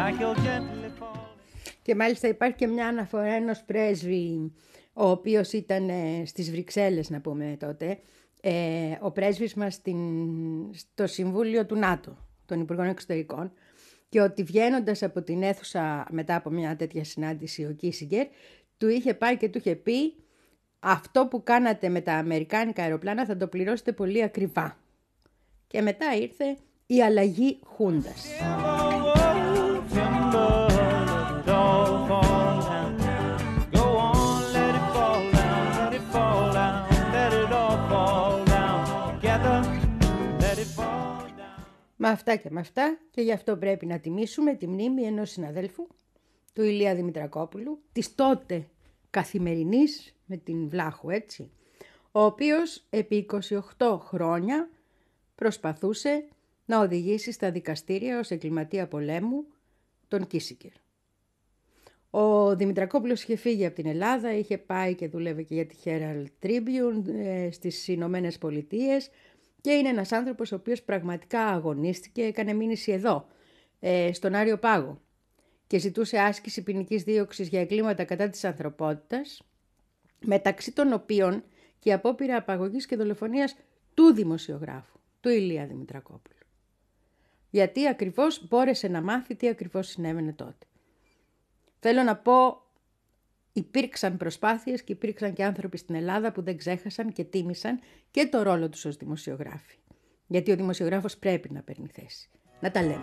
like 0.00 0.18
you'll 0.20 0.34
gently 0.34 0.90
fall. 0.98 1.36
Και 1.82 1.94
μάλιστα 1.94 2.28
υπάρχει 2.28 2.56
και 2.56 2.66
μια 2.66 2.86
αναφορά 2.86 3.32
ενός 3.34 3.62
πρέσβη, 3.62 4.52
ο 4.92 5.08
οποίος 5.08 5.52
ήταν 5.52 5.88
ε, 5.88 6.22
στις 6.26 6.50
Βρυξέλλες, 6.50 7.10
να 7.10 7.20
πούμε 7.20 7.56
τότε, 7.58 7.98
ε, 8.40 8.52
ο 9.00 9.10
πρέσβης 9.10 9.54
μας 9.54 9.74
στην, 9.74 9.98
στο 10.74 11.06
Συμβούλιο 11.06 11.66
του 11.66 11.76
ΝΑΤΟ, 11.76 12.16
των 12.46 12.60
Υπουργών 12.60 12.86
Εξωτερικών, 12.86 13.52
και 14.08 14.20
ότι 14.20 14.42
βγαίνοντας 14.42 15.02
από 15.02 15.22
την 15.22 15.42
αίθουσα 15.42 16.06
μετά 16.10 16.34
από 16.36 16.50
μια 16.50 16.76
τέτοια 16.76 17.04
συνάντηση 17.04 17.64
ο 17.64 17.72
Κίσιγκερ, 17.72 18.26
του 18.76 18.88
είχε 18.88 19.14
πάει 19.14 19.36
και 19.36 19.48
του 19.48 19.58
είχε 19.58 19.74
πει 19.74 20.14
αυτό 20.78 21.26
που 21.26 21.42
κάνατε 21.42 21.88
με 21.88 22.00
τα 22.00 22.12
αμερικάνικα 22.12 22.82
αεροπλάνα 22.82 23.24
θα 23.24 23.36
το 23.36 23.46
πληρώσετε 23.46 23.92
πολύ 23.92 24.22
ακριβά. 24.22 24.81
Και 25.72 25.82
μετά 25.82 26.14
ήρθε 26.14 26.56
η 26.86 27.02
αλλαγή 27.02 27.58
Χούντας. 27.64 28.26
Με 41.96 42.08
αυτά 42.08 42.36
και 42.36 42.50
με 42.50 42.60
αυτά 42.60 42.98
και 43.10 43.20
γι' 43.20 43.32
αυτό 43.32 43.56
πρέπει 43.56 43.86
να 43.86 43.98
τιμήσουμε 43.98 44.54
τη 44.54 44.66
μνήμη 44.66 45.02
ενός 45.02 45.30
συναδέλφου, 45.30 45.86
του 46.52 46.62
Ηλία 46.62 46.94
Δημητρακόπουλου, 46.94 47.82
της 47.92 48.14
τότε 48.14 48.68
καθημερινής 49.10 50.16
με 50.26 50.36
την 50.36 50.68
Βλάχου 50.68 51.10
έτσι, 51.10 51.50
ο 52.12 52.20
οποίος 52.20 52.86
επί 52.90 53.26
28 53.78 53.98
χρόνια 53.98 54.68
προσπαθούσε 55.42 56.24
να 56.64 56.80
οδηγήσει 56.80 57.32
στα 57.32 57.50
δικαστήρια 57.50 58.18
ως 58.18 58.30
εγκληματία 58.30 58.86
πολέμου 58.88 59.44
τον 60.08 60.26
Κίσικερ. 60.26 60.70
Ο 62.10 62.56
Δημητρακόπουλος 62.56 63.22
είχε 63.22 63.36
φύγει 63.36 63.66
από 63.66 63.74
την 63.74 63.86
Ελλάδα, 63.86 64.34
είχε 64.34 64.58
πάει 64.58 64.94
και 64.94 65.08
δούλευε 65.08 65.42
και 65.42 65.54
για 65.54 65.66
τη 65.66 65.76
Herald 65.84 66.26
Tribune 66.42 67.14
ε, 67.14 67.50
στις 67.50 67.88
Ηνωμένες 67.88 68.38
Πολιτείες 68.38 69.10
και 69.60 69.70
είναι 69.70 69.88
ένας 69.88 70.12
άνθρωπος 70.12 70.52
ο 70.52 70.54
οποίος 70.54 70.82
πραγματικά 70.82 71.46
αγωνίστηκε, 71.46 72.22
έκανε 72.22 72.52
μήνυση 72.52 72.92
εδώ, 72.92 73.26
ε, 73.80 74.12
στον 74.12 74.34
Άριο 74.34 74.58
Πάγο 74.58 75.00
και 75.66 75.78
ζητούσε 75.78 76.18
άσκηση 76.18 76.62
ποινική 76.62 76.96
δίωξης 76.96 77.48
για 77.48 77.60
εγκλήματα 77.60 78.04
κατά 78.04 78.28
της 78.28 78.44
ανθρωπότητας, 78.44 79.42
μεταξύ 80.24 80.72
των 80.72 80.92
οποίων 80.92 81.44
και 81.78 81.88
η 81.88 81.92
απόπειρα 81.92 82.36
απαγωγής 82.36 82.86
και 82.86 82.96
δολοφονίας 82.96 83.56
του 83.94 84.12
δημοσιογράφου, 84.12 84.98
του 85.22 85.28
Ηλία 85.28 85.66
Δημητρακόπουλου. 85.66 86.36
Γιατί 87.50 87.88
ακριβώς 87.88 88.48
μπόρεσε 88.48 88.88
να 88.88 89.02
μάθει 89.02 89.34
τι 89.34 89.48
ακριβώς 89.48 89.88
συνέβαινε 89.88 90.32
τότε. 90.32 90.66
Θέλω 91.80 92.02
να 92.02 92.16
πω, 92.16 92.62
υπήρξαν 93.52 94.16
προσπάθειες 94.16 94.82
και 94.82 94.92
υπήρξαν 94.92 95.32
και 95.32 95.44
άνθρωποι 95.44 95.76
στην 95.76 95.94
Ελλάδα 95.94 96.32
που 96.32 96.42
δεν 96.42 96.56
ξέχασαν 96.56 97.12
και 97.12 97.24
τίμησαν 97.24 97.80
και 98.10 98.26
το 98.26 98.42
ρόλο 98.42 98.68
τους 98.68 98.84
ως 98.84 98.96
δημοσιογράφοι. 98.96 99.76
Γιατί 100.26 100.52
ο 100.52 100.56
δημοσιογράφος 100.56 101.16
πρέπει 101.16 101.52
να 101.52 101.62
παίρνει 101.62 101.88
θέση. 101.92 102.28
Να 102.60 102.70
τα 102.70 102.82
λέμε. 102.82 103.02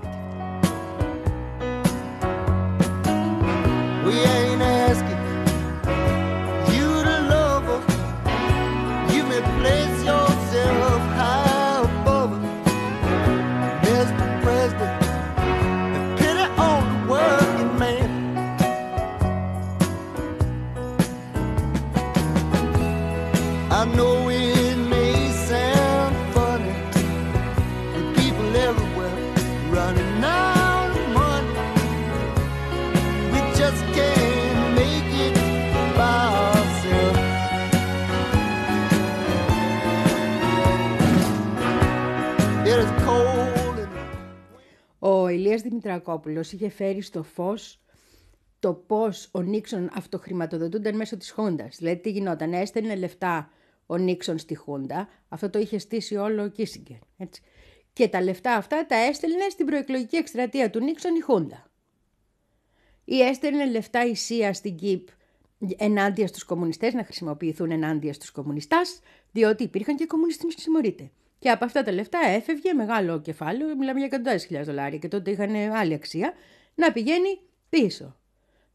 Ηλίας 45.49 45.63
Δημητρακόπουλος 45.63 46.51
είχε 46.51 46.69
φέρει 46.69 47.01
στο 47.01 47.23
φως 47.23 47.81
το 48.59 48.73
πώς 48.73 49.29
ο 49.31 49.41
Νίξον 49.41 49.89
αυτοχρηματοδοτούνταν 49.93 50.95
μέσω 50.95 51.17
της 51.17 51.31
Χούντας. 51.31 51.75
Δηλαδή 51.77 51.97
τι 51.97 52.11
γινόταν, 52.11 52.53
έστελνε 52.53 52.95
λεφτά 52.95 53.51
ο 53.85 53.97
Νίξον 53.97 54.37
στη 54.37 54.55
Χούντα, 54.55 55.09
αυτό 55.29 55.49
το 55.49 55.59
είχε 55.59 55.77
στήσει 55.77 56.15
όλο 56.15 56.43
ο 56.43 56.47
Κίσιγκερ. 56.47 56.97
Έτσι. 57.17 57.41
Και 57.93 58.07
τα 58.07 58.21
λεφτά 58.21 58.55
αυτά 58.55 58.85
τα 58.85 58.95
έστελνε 58.95 59.49
στην 59.49 59.65
προεκλογική 59.65 60.15
εκστρατεία 60.15 60.69
του 60.69 60.79
Νίξον 60.79 61.15
η 61.15 61.19
Χούντα. 61.19 61.71
Ή 63.03 63.21
έστελνε 63.21 63.69
λεφτά 63.69 64.05
η 64.05 64.15
ΣΥΑ 64.15 64.53
στην 64.53 64.75
ΚΙΠ 64.75 65.07
ενάντια 65.77 66.27
στους 66.27 66.43
κομμουνιστές, 66.43 66.93
να 66.93 67.03
χρησιμοποιηθούν 67.03 67.71
ενάντια 67.71 68.13
στους 68.13 68.31
κομμουνιστάς, 68.31 68.99
διότι 69.31 69.63
υπήρχαν 69.63 69.95
και 69.95 70.05
κομμουνιστές 70.05 70.55
που 70.55 70.61
συμμορείτε. 70.61 71.11
Και 71.39 71.49
από 71.49 71.65
αυτά 71.65 71.83
τα 71.83 71.91
λεφτά 71.91 72.19
έφευγε 72.27 72.73
μεγάλο 72.73 73.21
κεφάλαιο, 73.21 73.75
μιλάμε 73.75 73.97
για 73.97 74.07
εκατοντάδες 74.07 74.45
χιλιάδες 74.45 74.67
δολάρια 74.67 74.97
και 74.97 75.07
τότε 75.07 75.31
είχαν 75.31 75.55
άλλη 75.55 75.93
αξία, 75.93 76.33
να 76.75 76.91
πηγαίνει 76.91 77.39
πίσω. 77.69 78.15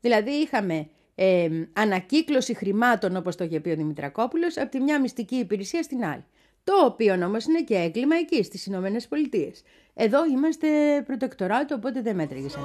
Δηλαδή 0.01 0.31
είχαμε 0.31 0.89
ε, 1.15 1.49
ανακύκλωση 1.73 2.55
χρημάτων, 2.55 3.17
όπως 3.17 3.37
το 3.37 3.45
είχε 3.45 3.61
πει 3.61 3.71
ο 3.71 3.77
Δημητρακόπουλος, 3.77 4.57
από 4.57 4.71
τη 4.71 4.81
μια 4.81 5.01
μυστική 5.01 5.37
υπηρεσία 5.37 5.83
στην 5.83 6.05
άλλη. 6.05 6.25
Το 6.65 6.73
οποίο 6.85 7.25
όμως 7.25 7.45
είναι 7.45 7.62
και 7.62 7.75
έγκλημα 7.75 8.17
εκεί, 8.17 8.43
στις 8.43 8.67
Ηνωμένες 8.67 9.09
Πολιτείες. 9.09 9.62
Εδώ 9.95 10.25
είμαστε 10.25 10.69
προτεκτοράτο, 11.07 11.75
οπότε 11.75 12.01
δεν 12.01 12.15
μέτρηγες 12.15 12.53
σαν 12.53 12.62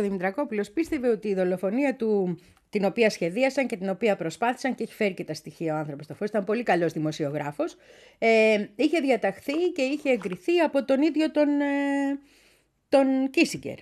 Ο 0.00 0.02
ίδιος 0.02 0.14
ο 0.14 0.18
Δημητρακόπουλος 0.18 0.70
πίστευε 0.70 1.08
ότι 1.08 1.28
η 1.28 1.34
δολοφονία 1.34 1.96
του, 1.96 2.38
την 2.70 2.84
οποία 2.84 3.10
σχεδίασαν 3.10 3.66
και 3.66 3.76
την 3.76 3.88
οποία 3.88 4.16
προσπάθησαν 4.16 4.74
και 4.74 4.82
έχει 4.82 4.94
φέρει 4.94 5.14
και 5.14 5.24
τα 5.24 5.34
στοιχεία 5.34 5.74
ο 5.74 5.78
άνθρωπος 5.78 6.04
στο 6.04 6.14
φως, 6.14 6.28
ήταν 6.28 6.44
πολύ 6.44 6.62
καλός 6.62 6.92
δημοσιογράφος, 6.92 7.76
ε, 8.18 8.66
είχε 8.76 9.00
διαταχθεί 9.00 9.52
και 9.74 9.82
είχε 9.82 10.10
εγκριθεί 10.10 10.58
από 10.58 10.84
τον 10.84 11.02
ίδιο 11.02 11.30
τον, 11.30 11.60
ε, 11.60 12.18
τον 12.88 13.30
Κίσιγκερ. 13.30 13.78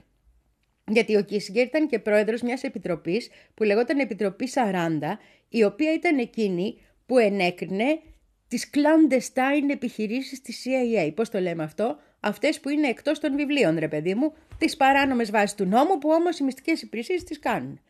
Γιατί 0.87 1.17
ο 1.17 1.23
Κίσιγκερ 1.23 1.67
ήταν 1.67 1.89
και 1.89 1.99
πρόεδρος 1.99 2.43
μιας 2.43 2.63
επιτροπής 2.63 3.31
που 3.55 3.63
λεγόταν 3.63 3.99
Επιτροπή 3.99 4.47
40, 4.47 5.19
η 5.49 5.65
οποία 5.65 5.93
ήταν 5.93 6.19
εκείνη 6.19 6.81
που 7.07 7.19
ενέκρινε 7.19 8.01
τις 8.49 8.71
clandestine 8.75 9.71
επιχειρήσεις 9.71 10.41
της 10.41 10.65
CIA. 10.65 11.13
Πώς 11.15 11.31
το 11.31 11.41
λέμε 11.41 11.63
αυτό; 11.63 11.99
Αυτές 12.21 12.61
που 12.61 12.69
είναι 12.69 12.89
εκτός 12.89 13.19
των 13.19 13.37
βιβλίων, 13.37 13.79
ρε 13.79 13.89
παιδί 13.89 14.15
μου, 14.15 14.33
τις 14.59 14.77
παράνομες 14.77 15.31
βάσεις 15.31 15.55
του 15.55 15.65
νόμου 15.65 15.99
που 15.99 16.11
όμως 16.11 16.39
οι 16.39 16.45
μυστικές 16.45 16.83
υπηρεσίες 16.83 17.25
τις 17.25 17.39
κάνουν. 17.39 17.81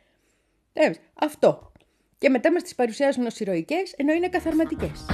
Τέλος, 0.73 0.97
αυτό. 1.15 1.73
Και 2.19 2.29
μετά 2.29 2.53
μας 2.53 2.63
τις 2.63 2.75
παρουσιάζουν 2.75 3.27
ως 3.27 3.41
ηρωικές, 3.41 3.93
ενώ 3.97 4.13
είναι 4.13 4.29
καθαρματικές. 4.29 5.07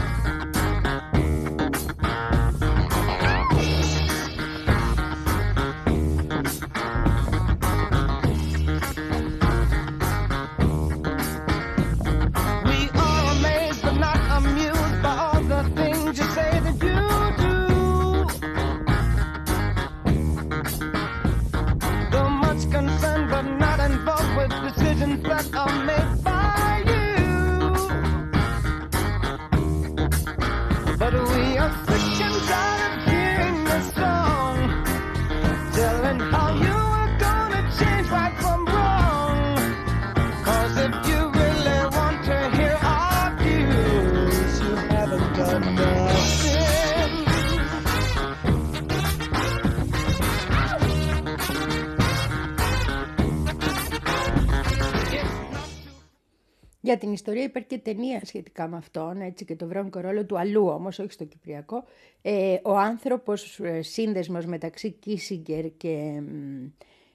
Για 56.84 56.98
την 56.98 57.12
ιστορία 57.12 57.42
υπάρχει 57.42 57.68
και 57.68 57.78
ταινία 57.78 58.20
σχετικά 58.24 58.68
με 58.68 58.76
αυτόν, 58.76 59.20
έτσι 59.20 59.44
και 59.44 59.56
το 59.56 59.66
βρώνικο 59.66 60.00
ρόλο 60.00 60.24
του 60.24 60.38
αλλού 60.38 60.66
όμως, 60.66 60.98
όχι 60.98 61.12
στο 61.12 61.24
Κυπριακό. 61.24 61.84
Ε, 62.22 62.56
ο 62.62 62.76
άνθρωπος 62.76 63.60
ε, 63.60 63.82
σύνδεσμος 63.82 64.46
μεταξύ 64.46 64.90
Κίσιγκερ 64.90 65.76
και 65.76 66.20
μ, 66.20 66.66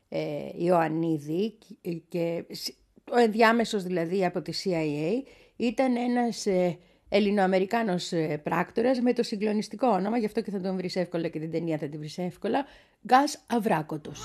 ε, 0.10 0.20
Ιωαννίδη 0.58 1.58
και, 1.82 1.92
και 2.10 2.46
σ- 2.52 2.74
ο 3.12 3.18
ενδιάμεσος 3.18 3.84
δηλαδή 3.84 4.26
από 4.26 4.42
τη 4.42 4.52
CIA 4.64 5.28
ήταν 5.56 5.96
ένας 5.96 6.46
ε, 6.46 6.78
Ελληνοαμερικάνος 7.10 8.12
ε, 8.12 8.42
πράκτορας 8.44 9.00
με 9.00 9.14
το 9.14 9.24
συγκλονιστικό 9.24 9.88
όνομα, 9.88 10.18
γι' 10.18 10.26
αυτό 10.26 10.42
και 10.42 10.52
θα 10.52 10.62
τον 10.62 10.76
βρεις 10.76 10.96
εύκολα 10.96 11.28
και 11.28 11.40
την 11.40 11.52
ταινία 11.52 11.78
θα 11.78 11.88
την 11.88 12.00
βρεις 12.00 12.18
εύκολα, 12.18 12.66
Γκάς 13.08 13.44
Αβράκοτος. 13.48 14.22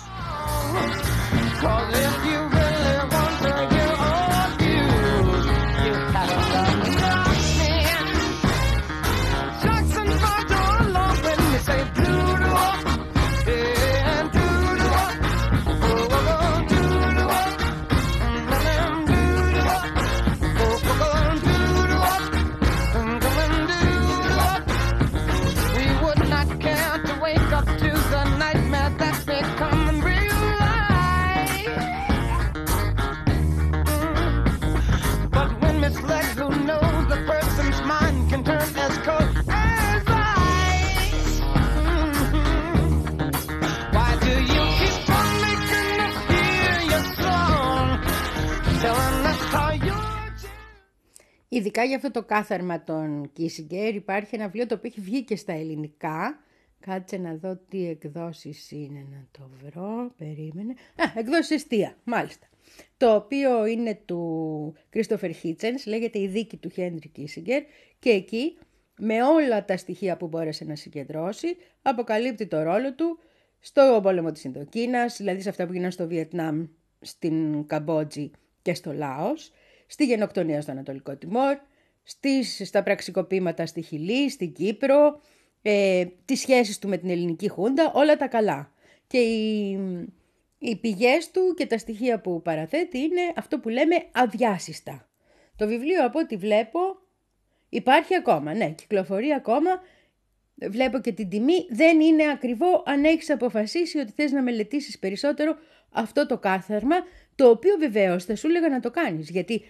Ειδικά 51.55 51.85
για 51.85 51.97
αυτό 51.97 52.11
το 52.11 52.23
κάθαρμα 52.23 52.85
των 52.85 53.31
Κίσιγκερ 53.33 53.95
υπάρχει 53.95 54.35
ένα 54.35 54.45
βιβλίο 54.45 54.67
το 54.67 54.75
οποίο 54.75 54.91
έχει 54.97 55.01
βγει 55.01 55.23
και 55.23 55.37
στα 55.37 55.53
ελληνικά. 55.53 56.41
Κάτσε 56.81 57.17
να 57.17 57.35
δω 57.35 57.61
τι 57.69 57.89
εκδόσεις 57.89 58.71
είναι 58.71 59.07
να 59.11 59.27
το 59.31 59.51
βρω. 59.63 60.13
Περίμενε. 60.17 60.73
Α, 60.73 61.05
εκδόσεις 61.15 61.51
εστία, 61.51 61.97
μάλιστα. 62.05 62.47
Το 62.97 63.15
οποίο 63.15 63.67
είναι 63.67 64.01
του 64.05 64.75
Κρίστοφερ 64.91 65.35
Χίτσενς, 65.35 65.87
λέγεται 65.87 66.19
«Η 66.19 66.27
δίκη 66.27 66.57
του 66.57 66.69
Χέντρι 66.69 67.09
Κίσιγκερ» 67.09 67.63
και 67.99 68.11
εκεί 68.11 68.59
με 68.99 69.23
όλα 69.23 69.65
τα 69.65 69.77
στοιχεία 69.77 70.17
που 70.17 70.27
μπόρεσε 70.27 70.65
να 70.65 70.77
συγκεντρώσει 70.77 71.57
αποκαλύπτει 71.83 72.47
το 72.47 72.63
ρόλο 72.63 72.95
του 72.95 73.19
στο 73.61 74.01
πόλεμο 74.03 74.33
της 74.33 74.45
Ινδοκίνας, 74.45 75.17
δηλαδή 75.17 75.41
σε 75.41 75.49
αυτά 75.49 75.67
που 75.67 75.73
γίνανε 75.73 75.91
στο 75.91 76.07
Βιετνάμ, 76.07 76.67
στην 77.01 77.67
Καμπότζη 77.67 78.31
και 78.63 78.75
στο 78.75 78.93
Λάος, 78.93 79.53
στη 79.87 80.05
γενοκτονία 80.05 80.61
στο 80.61 80.71
Ανατολικό 80.71 81.17
Τιμόρ, 81.17 81.57
στις, 82.03 82.61
στα 82.65 82.83
πραξικοπήματα 82.83 83.67
στη 83.67 83.83
Χιλή, 83.83 84.31
στην 84.31 84.53
Κύπρο, 84.53 85.21
ε, 85.63 86.05
τις 86.25 86.41
σχέσεις 86.41 86.79
του 86.79 86.89
με 86.89 86.97
την 86.97 87.11
ελληνική 87.11 87.49
χούντα, 87.49 87.93
όλα 87.95 88.17
τα 88.17 88.29
καλά. 88.29 88.73
Και 89.07 89.19
οι, 89.19 89.79
οι 90.59 90.77
πηγές 90.77 91.31
του 91.31 91.55
και 91.57 91.67
τα 91.67 91.79
στοιχεία 91.79 92.21
που 92.21 92.43
παραθέτει 92.43 92.99
είναι 92.99 93.33
αυτό 93.37 93.59
που 93.59 93.69
λέμε 93.69 94.05
αδιάσυστα. 94.13 95.09
Το 95.57 95.67
βιβλίο 95.67 96.05
από 96.05 96.19
ό,τι 96.19 96.37
βλέπω 96.37 96.79
υπάρχει 97.69 98.15
ακόμα, 98.15 98.55
ναι, 98.55 98.71
κυκλοφορεί 98.71 99.33
ακόμα. 99.33 99.71
Βλέπω 100.55 100.99
και 100.99 101.13
την 101.13 101.29
τιμή. 101.29 101.67
Δεν 101.71 102.01
είναι 102.01 102.31
ακριβό 102.31 102.83
αν 102.87 103.05
έχεις 103.05 103.31
αποφασίσει 103.31 103.99
ότι 103.99 104.13
θες 104.17 104.33
να 104.33 104.43
μελετήσεις 104.43 104.99
περισσότερο 104.99 105.57
αυτό 105.91 106.27
το 106.27 106.39
κάθαρμα, 106.39 106.97
το 107.35 107.49
οποίο 107.51 107.77
βεβαίως 107.79 108.25
θα 108.25 108.37
σου 108.37 108.47
έλεγα 108.47 108.69
να 108.69 108.81
το 108.81 108.91
κάνεις, 108.91 109.31
γιατί 109.31 109.63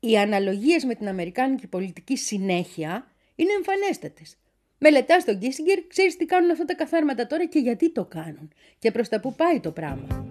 οι 0.00 0.18
αναλογίες 0.18 0.84
με 0.84 0.94
την 0.94 1.08
Αμερικάνικη 1.08 1.66
πολιτική 1.66 2.16
συνέχεια 2.16 3.06
είναι 3.34 3.52
εμφανέστατες. 3.52 4.36
Μελετάς 4.78 5.24
τον 5.24 5.38
Κίσιγκερ, 5.38 5.86
ξέρεις 5.86 6.16
τι 6.16 6.24
κάνουν 6.24 6.50
αυτά 6.50 6.64
τα 6.64 6.74
καθάρματα 6.74 7.26
τώρα 7.26 7.46
και 7.46 7.58
γιατί 7.58 7.92
το 7.92 8.04
κάνουν 8.04 8.52
και 8.78 8.90
προς 8.90 9.08
τα 9.08 9.20
που 9.20 9.34
πάει 9.34 9.60
το 9.60 9.70
πράγμα. 9.70 10.26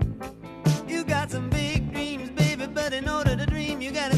You 0.88 1.02
got 1.16 1.28
some 1.36 1.50
big 1.50 1.82
dreams, 1.94 2.30
baby, 2.42 2.66
but 2.78 2.92
in 3.00 3.06
order 3.18 3.34
to 3.42 3.46
dream, 3.54 3.78
you 3.86 3.92
gotta 4.02 4.18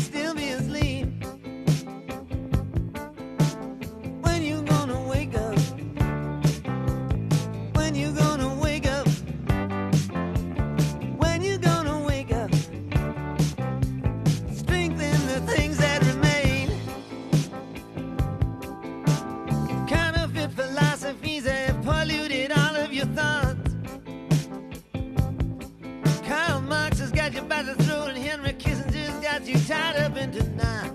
you 29.48 29.58
tied 29.60 29.96
up 29.96 30.18
in 30.18 30.32
denial. 30.32 30.92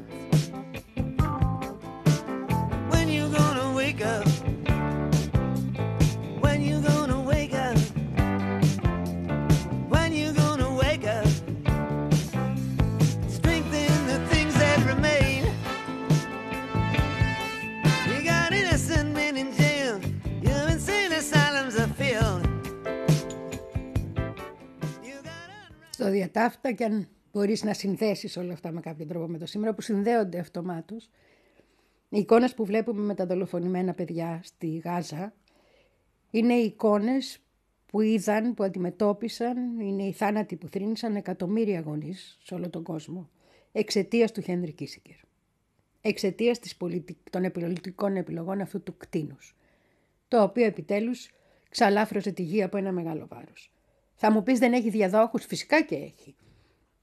When 2.90 3.08
you 3.08 3.28
gonna 3.30 3.72
wake 3.74 4.04
up? 4.04 4.28
When 6.40 6.60
you 6.60 6.80
gonna 6.82 7.20
wake 7.20 7.54
up? 7.54 7.78
When 9.88 10.12
you 10.12 10.32
gonna 10.32 10.74
wake 10.74 11.06
up? 11.06 11.26
Strengthen 13.28 14.06
the 14.06 14.20
things 14.28 14.54
that 14.54 14.84
remain. 14.86 15.44
You 18.08 18.22
got 18.22 18.52
innocent 18.52 19.14
men 19.14 19.38
in 19.38 19.54
jail. 19.54 19.98
You're 20.42 20.68
insane 20.68 21.12
asylums 21.12 21.78
are 21.78 21.88
filled. 21.88 22.46
So 25.92 26.10
the 26.10 26.28
Ataftakan 26.28 27.06
μπορείς 27.32 27.62
να 27.62 27.74
συνδέσεις 27.74 28.36
όλα 28.36 28.52
αυτά 28.52 28.72
με 28.72 28.80
κάποιο 28.80 29.06
τρόπο 29.06 29.26
με 29.26 29.38
το 29.38 29.46
σήμερα 29.46 29.74
που 29.74 29.80
συνδέονται 29.80 30.38
αυτομάτως. 30.38 31.10
Οι 32.08 32.18
εικόνες 32.18 32.54
που 32.54 32.64
βλέπουμε 32.64 33.02
με 33.02 33.14
τα 33.14 33.26
δολοφονημένα 33.26 33.94
παιδιά 33.94 34.40
στη 34.42 34.76
Γάζα 34.76 35.34
είναι 36.30 36.54
οι 36.54 36.64
εικόνες 36.64 37.38
που 37.86 38.00
είδαν, 38.00 38.54
που 38.54 38.64
αντιμετώπισαν, 38.64 39.80
είναι 39.80 40.02
οι 40.02 40.12
θάνατοι 40.12 40.56
που 40.56 40.68
θρύνησαν 40.68 41.16
εκατομμύρια 41.16 41.80
γονείς 41.80 42.38
σε 42.42 42.54
όλο 42.54 42.70
τον 42.70 42.82
κόσμο 42.82 43.30
εξαιτίας 43.72 44.32
του 44.32 44.40
Χένρι 44.40 44.72
Κίσικερ. 44.72 45.16
Εξαιτίας 46.00 46.58
των 47.30 47.50
πολιτικών 47.52 48.16
επιλογών 48.16 48.60
αυτού 48.60 48.82
του 48.82 48.96
κτίνους, 48.96 49.56
το 50.28 50.42
οποίο 50.42 50.64
επιτέλους 50.64 51.30
ξαλάφρωσε 51.68 52.32
τη 52.32 52.42
γη 52.42 52.62
από 52.62 52.76
ένα 52.76 52.92
μεγάλο 52.92 53.26
βάρος. 53.26 53.72
Θα 54.14 54.32
μου 54.32 54.42
πεις 54.42 54.58
δεν 54.58 54.72
έχει 54.72 54.90
διαδόχους, 54.90 55.44
φυσικά 55.44 55.82
και 55.82 55.94
έχει. 55.94 56.34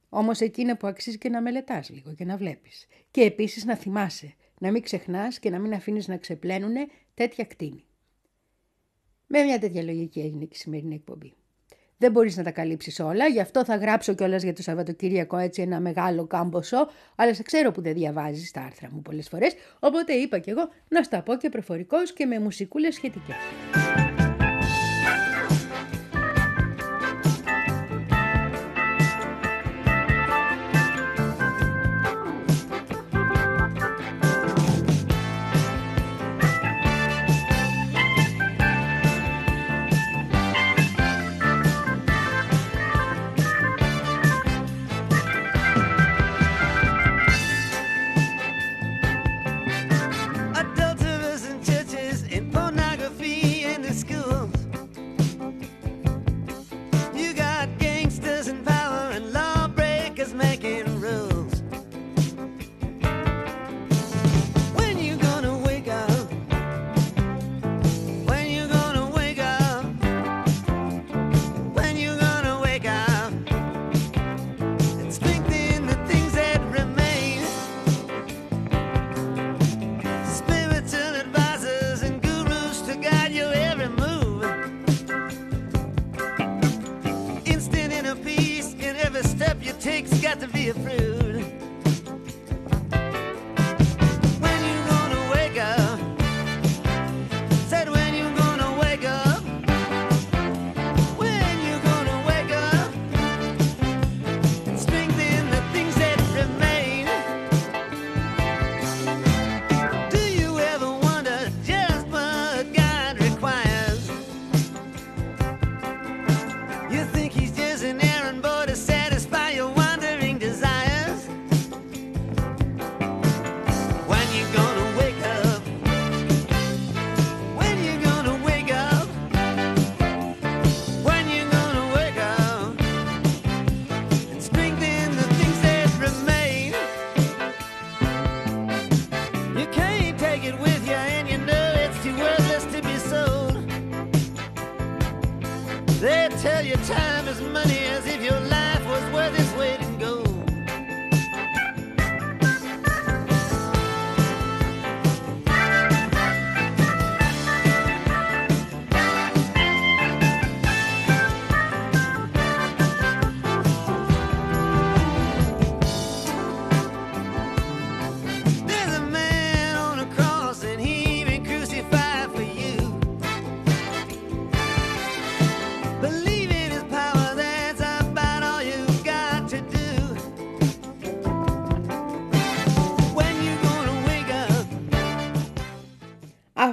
Όμως 0.09 0.39
εκεί 0.39 0.61
είναι 0.61 0.75
που 0.75 0.87
αξίζει 0.87 1.17
και 1.17 1.29
να 1.29 1.41
μελετάς 1.41 1.89
λίγο 1.89 2.13
και 2.13 2.25
να 2.25 2.37
βλέπεις. 2.37 2.85
Και 3.11 3.21
επίσης 3.21 3.65
να 3.65 3.75
θυμάσαι, 3.75 4.33
να 4.59 4.71
μην 4.71 4.81
ξεχνάς 4.81 5.39
και 5.39 5.49
να 5.49 5.59
μην 5.59 5.73
αφήνεις 5.73 6.07
να 6.07 6.17
ξεπλένουν 6.17 6.75
τέτοια 7.13 7.45
κτίνη. 7.45 7.83
Με 9.27 9.43
μια 9.43 9.59
τέτοια 9.59 9.83
λογική 9.83 10.19
έγινε 10.19 10.45
και 10.45 10.55
η 10.55 10.57
σημερινή 10.57 10.95
εκπομπή. 10.95 11.33
Δεν 11.97 12.11
μπορείς 12.11 12.37
να 12.37 12.43
τα 12.43 12.51
καλύψεις 12.51 12.99
όλα, 12.99 13.27
γι' 13.27 13.39
αυτό 13.39 13.65
θα 13.65 13.75
γράψω 13.75 14.13
κιόλας 14.13 14.43
για 14.43 14.53
το 14.53 14.61
Σαββατοκύριακο 14.61 15.37
έτσι 15.37 15.61
ένα 15.61 15.79
μεγάλο 15.79 16.25
κάμποσο, 16.25 16.87
αλλά 17.15 17.33
σε 17.33 17.43
ξέρω 17.43 17.71
που 17.71 17.81
δεν 17.81 17.93
διαβάζεις 17.93 18.51
τα 18.51 18.61
άρθρα 18.61 18.89
μου 18.91 19.01
πολλές 19.01 19.27
φορές, 19.27 19.53
οπότε 19.79 20.13
είπα 20.13 20.39
κι 20.39 20.49
εγώ 20.49 20.69
να 20.87 21.03
στα 21.03 21.21
πω 21.21 21.35
και 21.35 21.49
προφορικώς 21.49 22.13
και 22.13 22.25
με 22.25 22.39
μουσικούλες 22.39 22.95
σχετικές. 22.95 23.35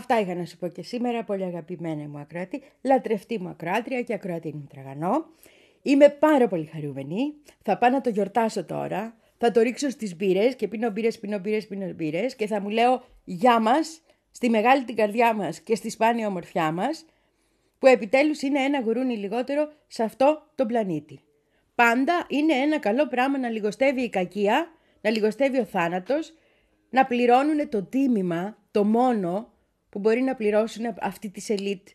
Αυτά 0.09 0.21
είχα 0.21 0.35
να 0.35 0.45
σου 0.45 0.57
πω 0.57 0.69
και 0.69 0.83
σήμερα, 0.83 1.25
πολύ 1.25 1.45
αγαπημένη 1.45 2.07
μου 2.07 2.19
ακροατή, 2.19 2.63
λατρευτή 2.83 3.39
μου 3.41 3.49
ακροάτρια 3.49 4.03
και 4.03 4.15
ακροατή 4.15 4.53
μου 4.55 4.67
τραγανό. 4.71 5.27
Είμαι 5.83 6.09
πάρα 6.09 6.49
πολύ 6.49 6.65
χαρούμενη. 6.65 7.35
Θα 7.63 7.79
πάω 7.79 7.91
να 7.91 8.01
το 8.01 8.11
γιορτάσω 8.11 8.65
τώρα. 8.65 9.17
Θα 9.39 9.51
το 9.51 9.61
ρίξω 9.61 9.91
στις 9.91 10.17
μπύρες 10.17 10.57
και 10.57 10.69
πίνω 10.69 10.91
μπύρες, 10.91 11.19
πίνω 11.19 11.39
μπύρες, 11.39 11.67
πίνω 11.67 11.93
μπύρες 11.93 12.37
και 12.37 12.47
θα 12.47 12.61
μου 12.61 12.69
λέω 12.69 13.05
γεια 13.25 13.61
μας 13.61 14.01
στη 14.31 14.51
μεγάλη 14.51 14.85
την 14.85 14.97
καρδιά 14.97 15.35
μας 15.35 15.61
και 15.61 15.75
στη 15.75 15.91
σπάνια 15.91 16.27
ομορφιά 16.27 16.73
μας 16.73 17.05
που 17.79 17.87
επιτέλους 17.87 18.43
είναι 18.43 18.61
ένα 18.61 18.81
γουρούνι 18.81 19.17
λιγότερο 19.17 19.73
σε 19.87 20.03
αυτό 20.03 20.51
το 20.55 20.67
πλανήτη. 20.67 21.21
Πάντα 21.75 22.27
είναι 22.29 22.53
ένα 22.53 22.79
καλό 22.79 23.07
πράγμα 23.07 23.39
να 23.39 23.49
λιγοστεύει 23.49 24.03
η 24.03 24.09
κακία, 24.09 24.67
να 25.01 25.11
λιγοστεύει 25.11 25.59
ο 25.59 25.65
θάνατος, 25.65 26.35
να 26.91 27.07
πληρώνουν 27.07 27.69
το 27.69 27.83
τίμημα, 27.83 28.59
το 28.71 28.85
μόνο 28.85 29.55
που 29.97 30.03
μπορεί 30.03 30.21
να 30.21 30.35
πληρώσουν 30.35 30.85
αυτή 31.01 31.29
της 31.29 31.51
ελίτ. 31.51 31.89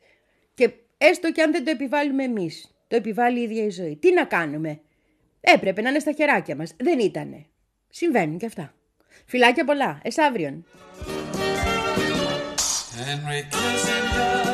Και 0.53 0.71
έστω 0.97 1.31
και 1.31 1.41
αν 1.41 1.51
δεν 1.51 1.63
το 1.63 1.71
επιβάλλουμε 1.71 2.23
εμείς, 2.23 2.75
το 2.87 2.95
επιβάλλει 2.95 3.39
η 3.39 3.43
ίδια 3.43 3.63
η 3.63 3.69
ζωή. 3.69 3.95
Τι 3.95 4.13
να 4.13 4.25
κάνουμε; 4.25 4.79
Έπρεπε 5.41 5.81
να 5.81 5.89
είναι 5.89 5.99
στα 5.99 6.11
χεράκια 6.11 6.55
μας. 6.55 6.73
Δεν 6.77 6.99
ήτανε. 6.99 7.45
Συμβαίνουν 7.89 8.37
και 8.37 8.45
αυτά. 8.45 8.73
Φιλάκια 9.25 9.65
πολλά. 9.65 9.99
Εσάβριον. 10.03 10.65
Henry 12.97 14.50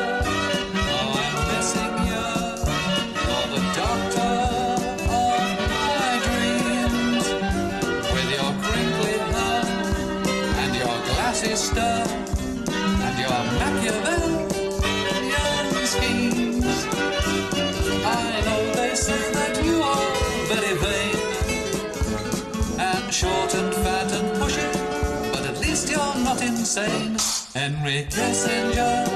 insane. 26.68 27.16
Henry 27.54 28.04
Kissinger, 28.10 29.06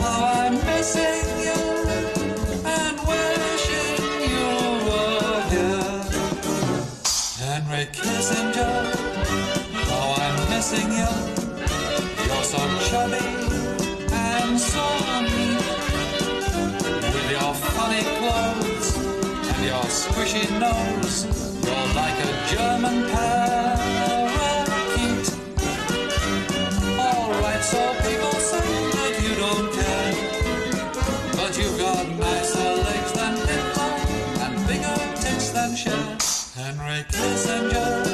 how 0.00 0.24
I'm 0.40 0.54
missing 0.54 1.28
you 1.46 1.60
and 2.64 2.96
wishing 3.10 4.00
you 4.32 4.48
were 4.88 5.40
here. 5.52 6.00
Henry 7.44 7.84
Kissinger, 7.92 8.76
how 9.88 10.14
I'm 10.24 10.38
missing 10.48 10.88
you. 11.00 11.12
You're 12.24 12.46
so 12.54 12.62
chubby 12.88 13.26
and 14.10 14.58
so 14.58 14.86
neat 15.28 15.60
with 17.12 17.30
your 17.36 17.52
funny 17.76 18.04
clothes 18.16 18.96
and 18.96 19.64
your 19.66 19.84
squishy 20.00 20.48
nose. 20.58 21.26
You're 21.66 21.94
like 21.94 22.18
a 22.24 22.32
German 22.48 23.10
pear 23.10 24.21
night 37.02 37.12
passenger. 37.12 38.11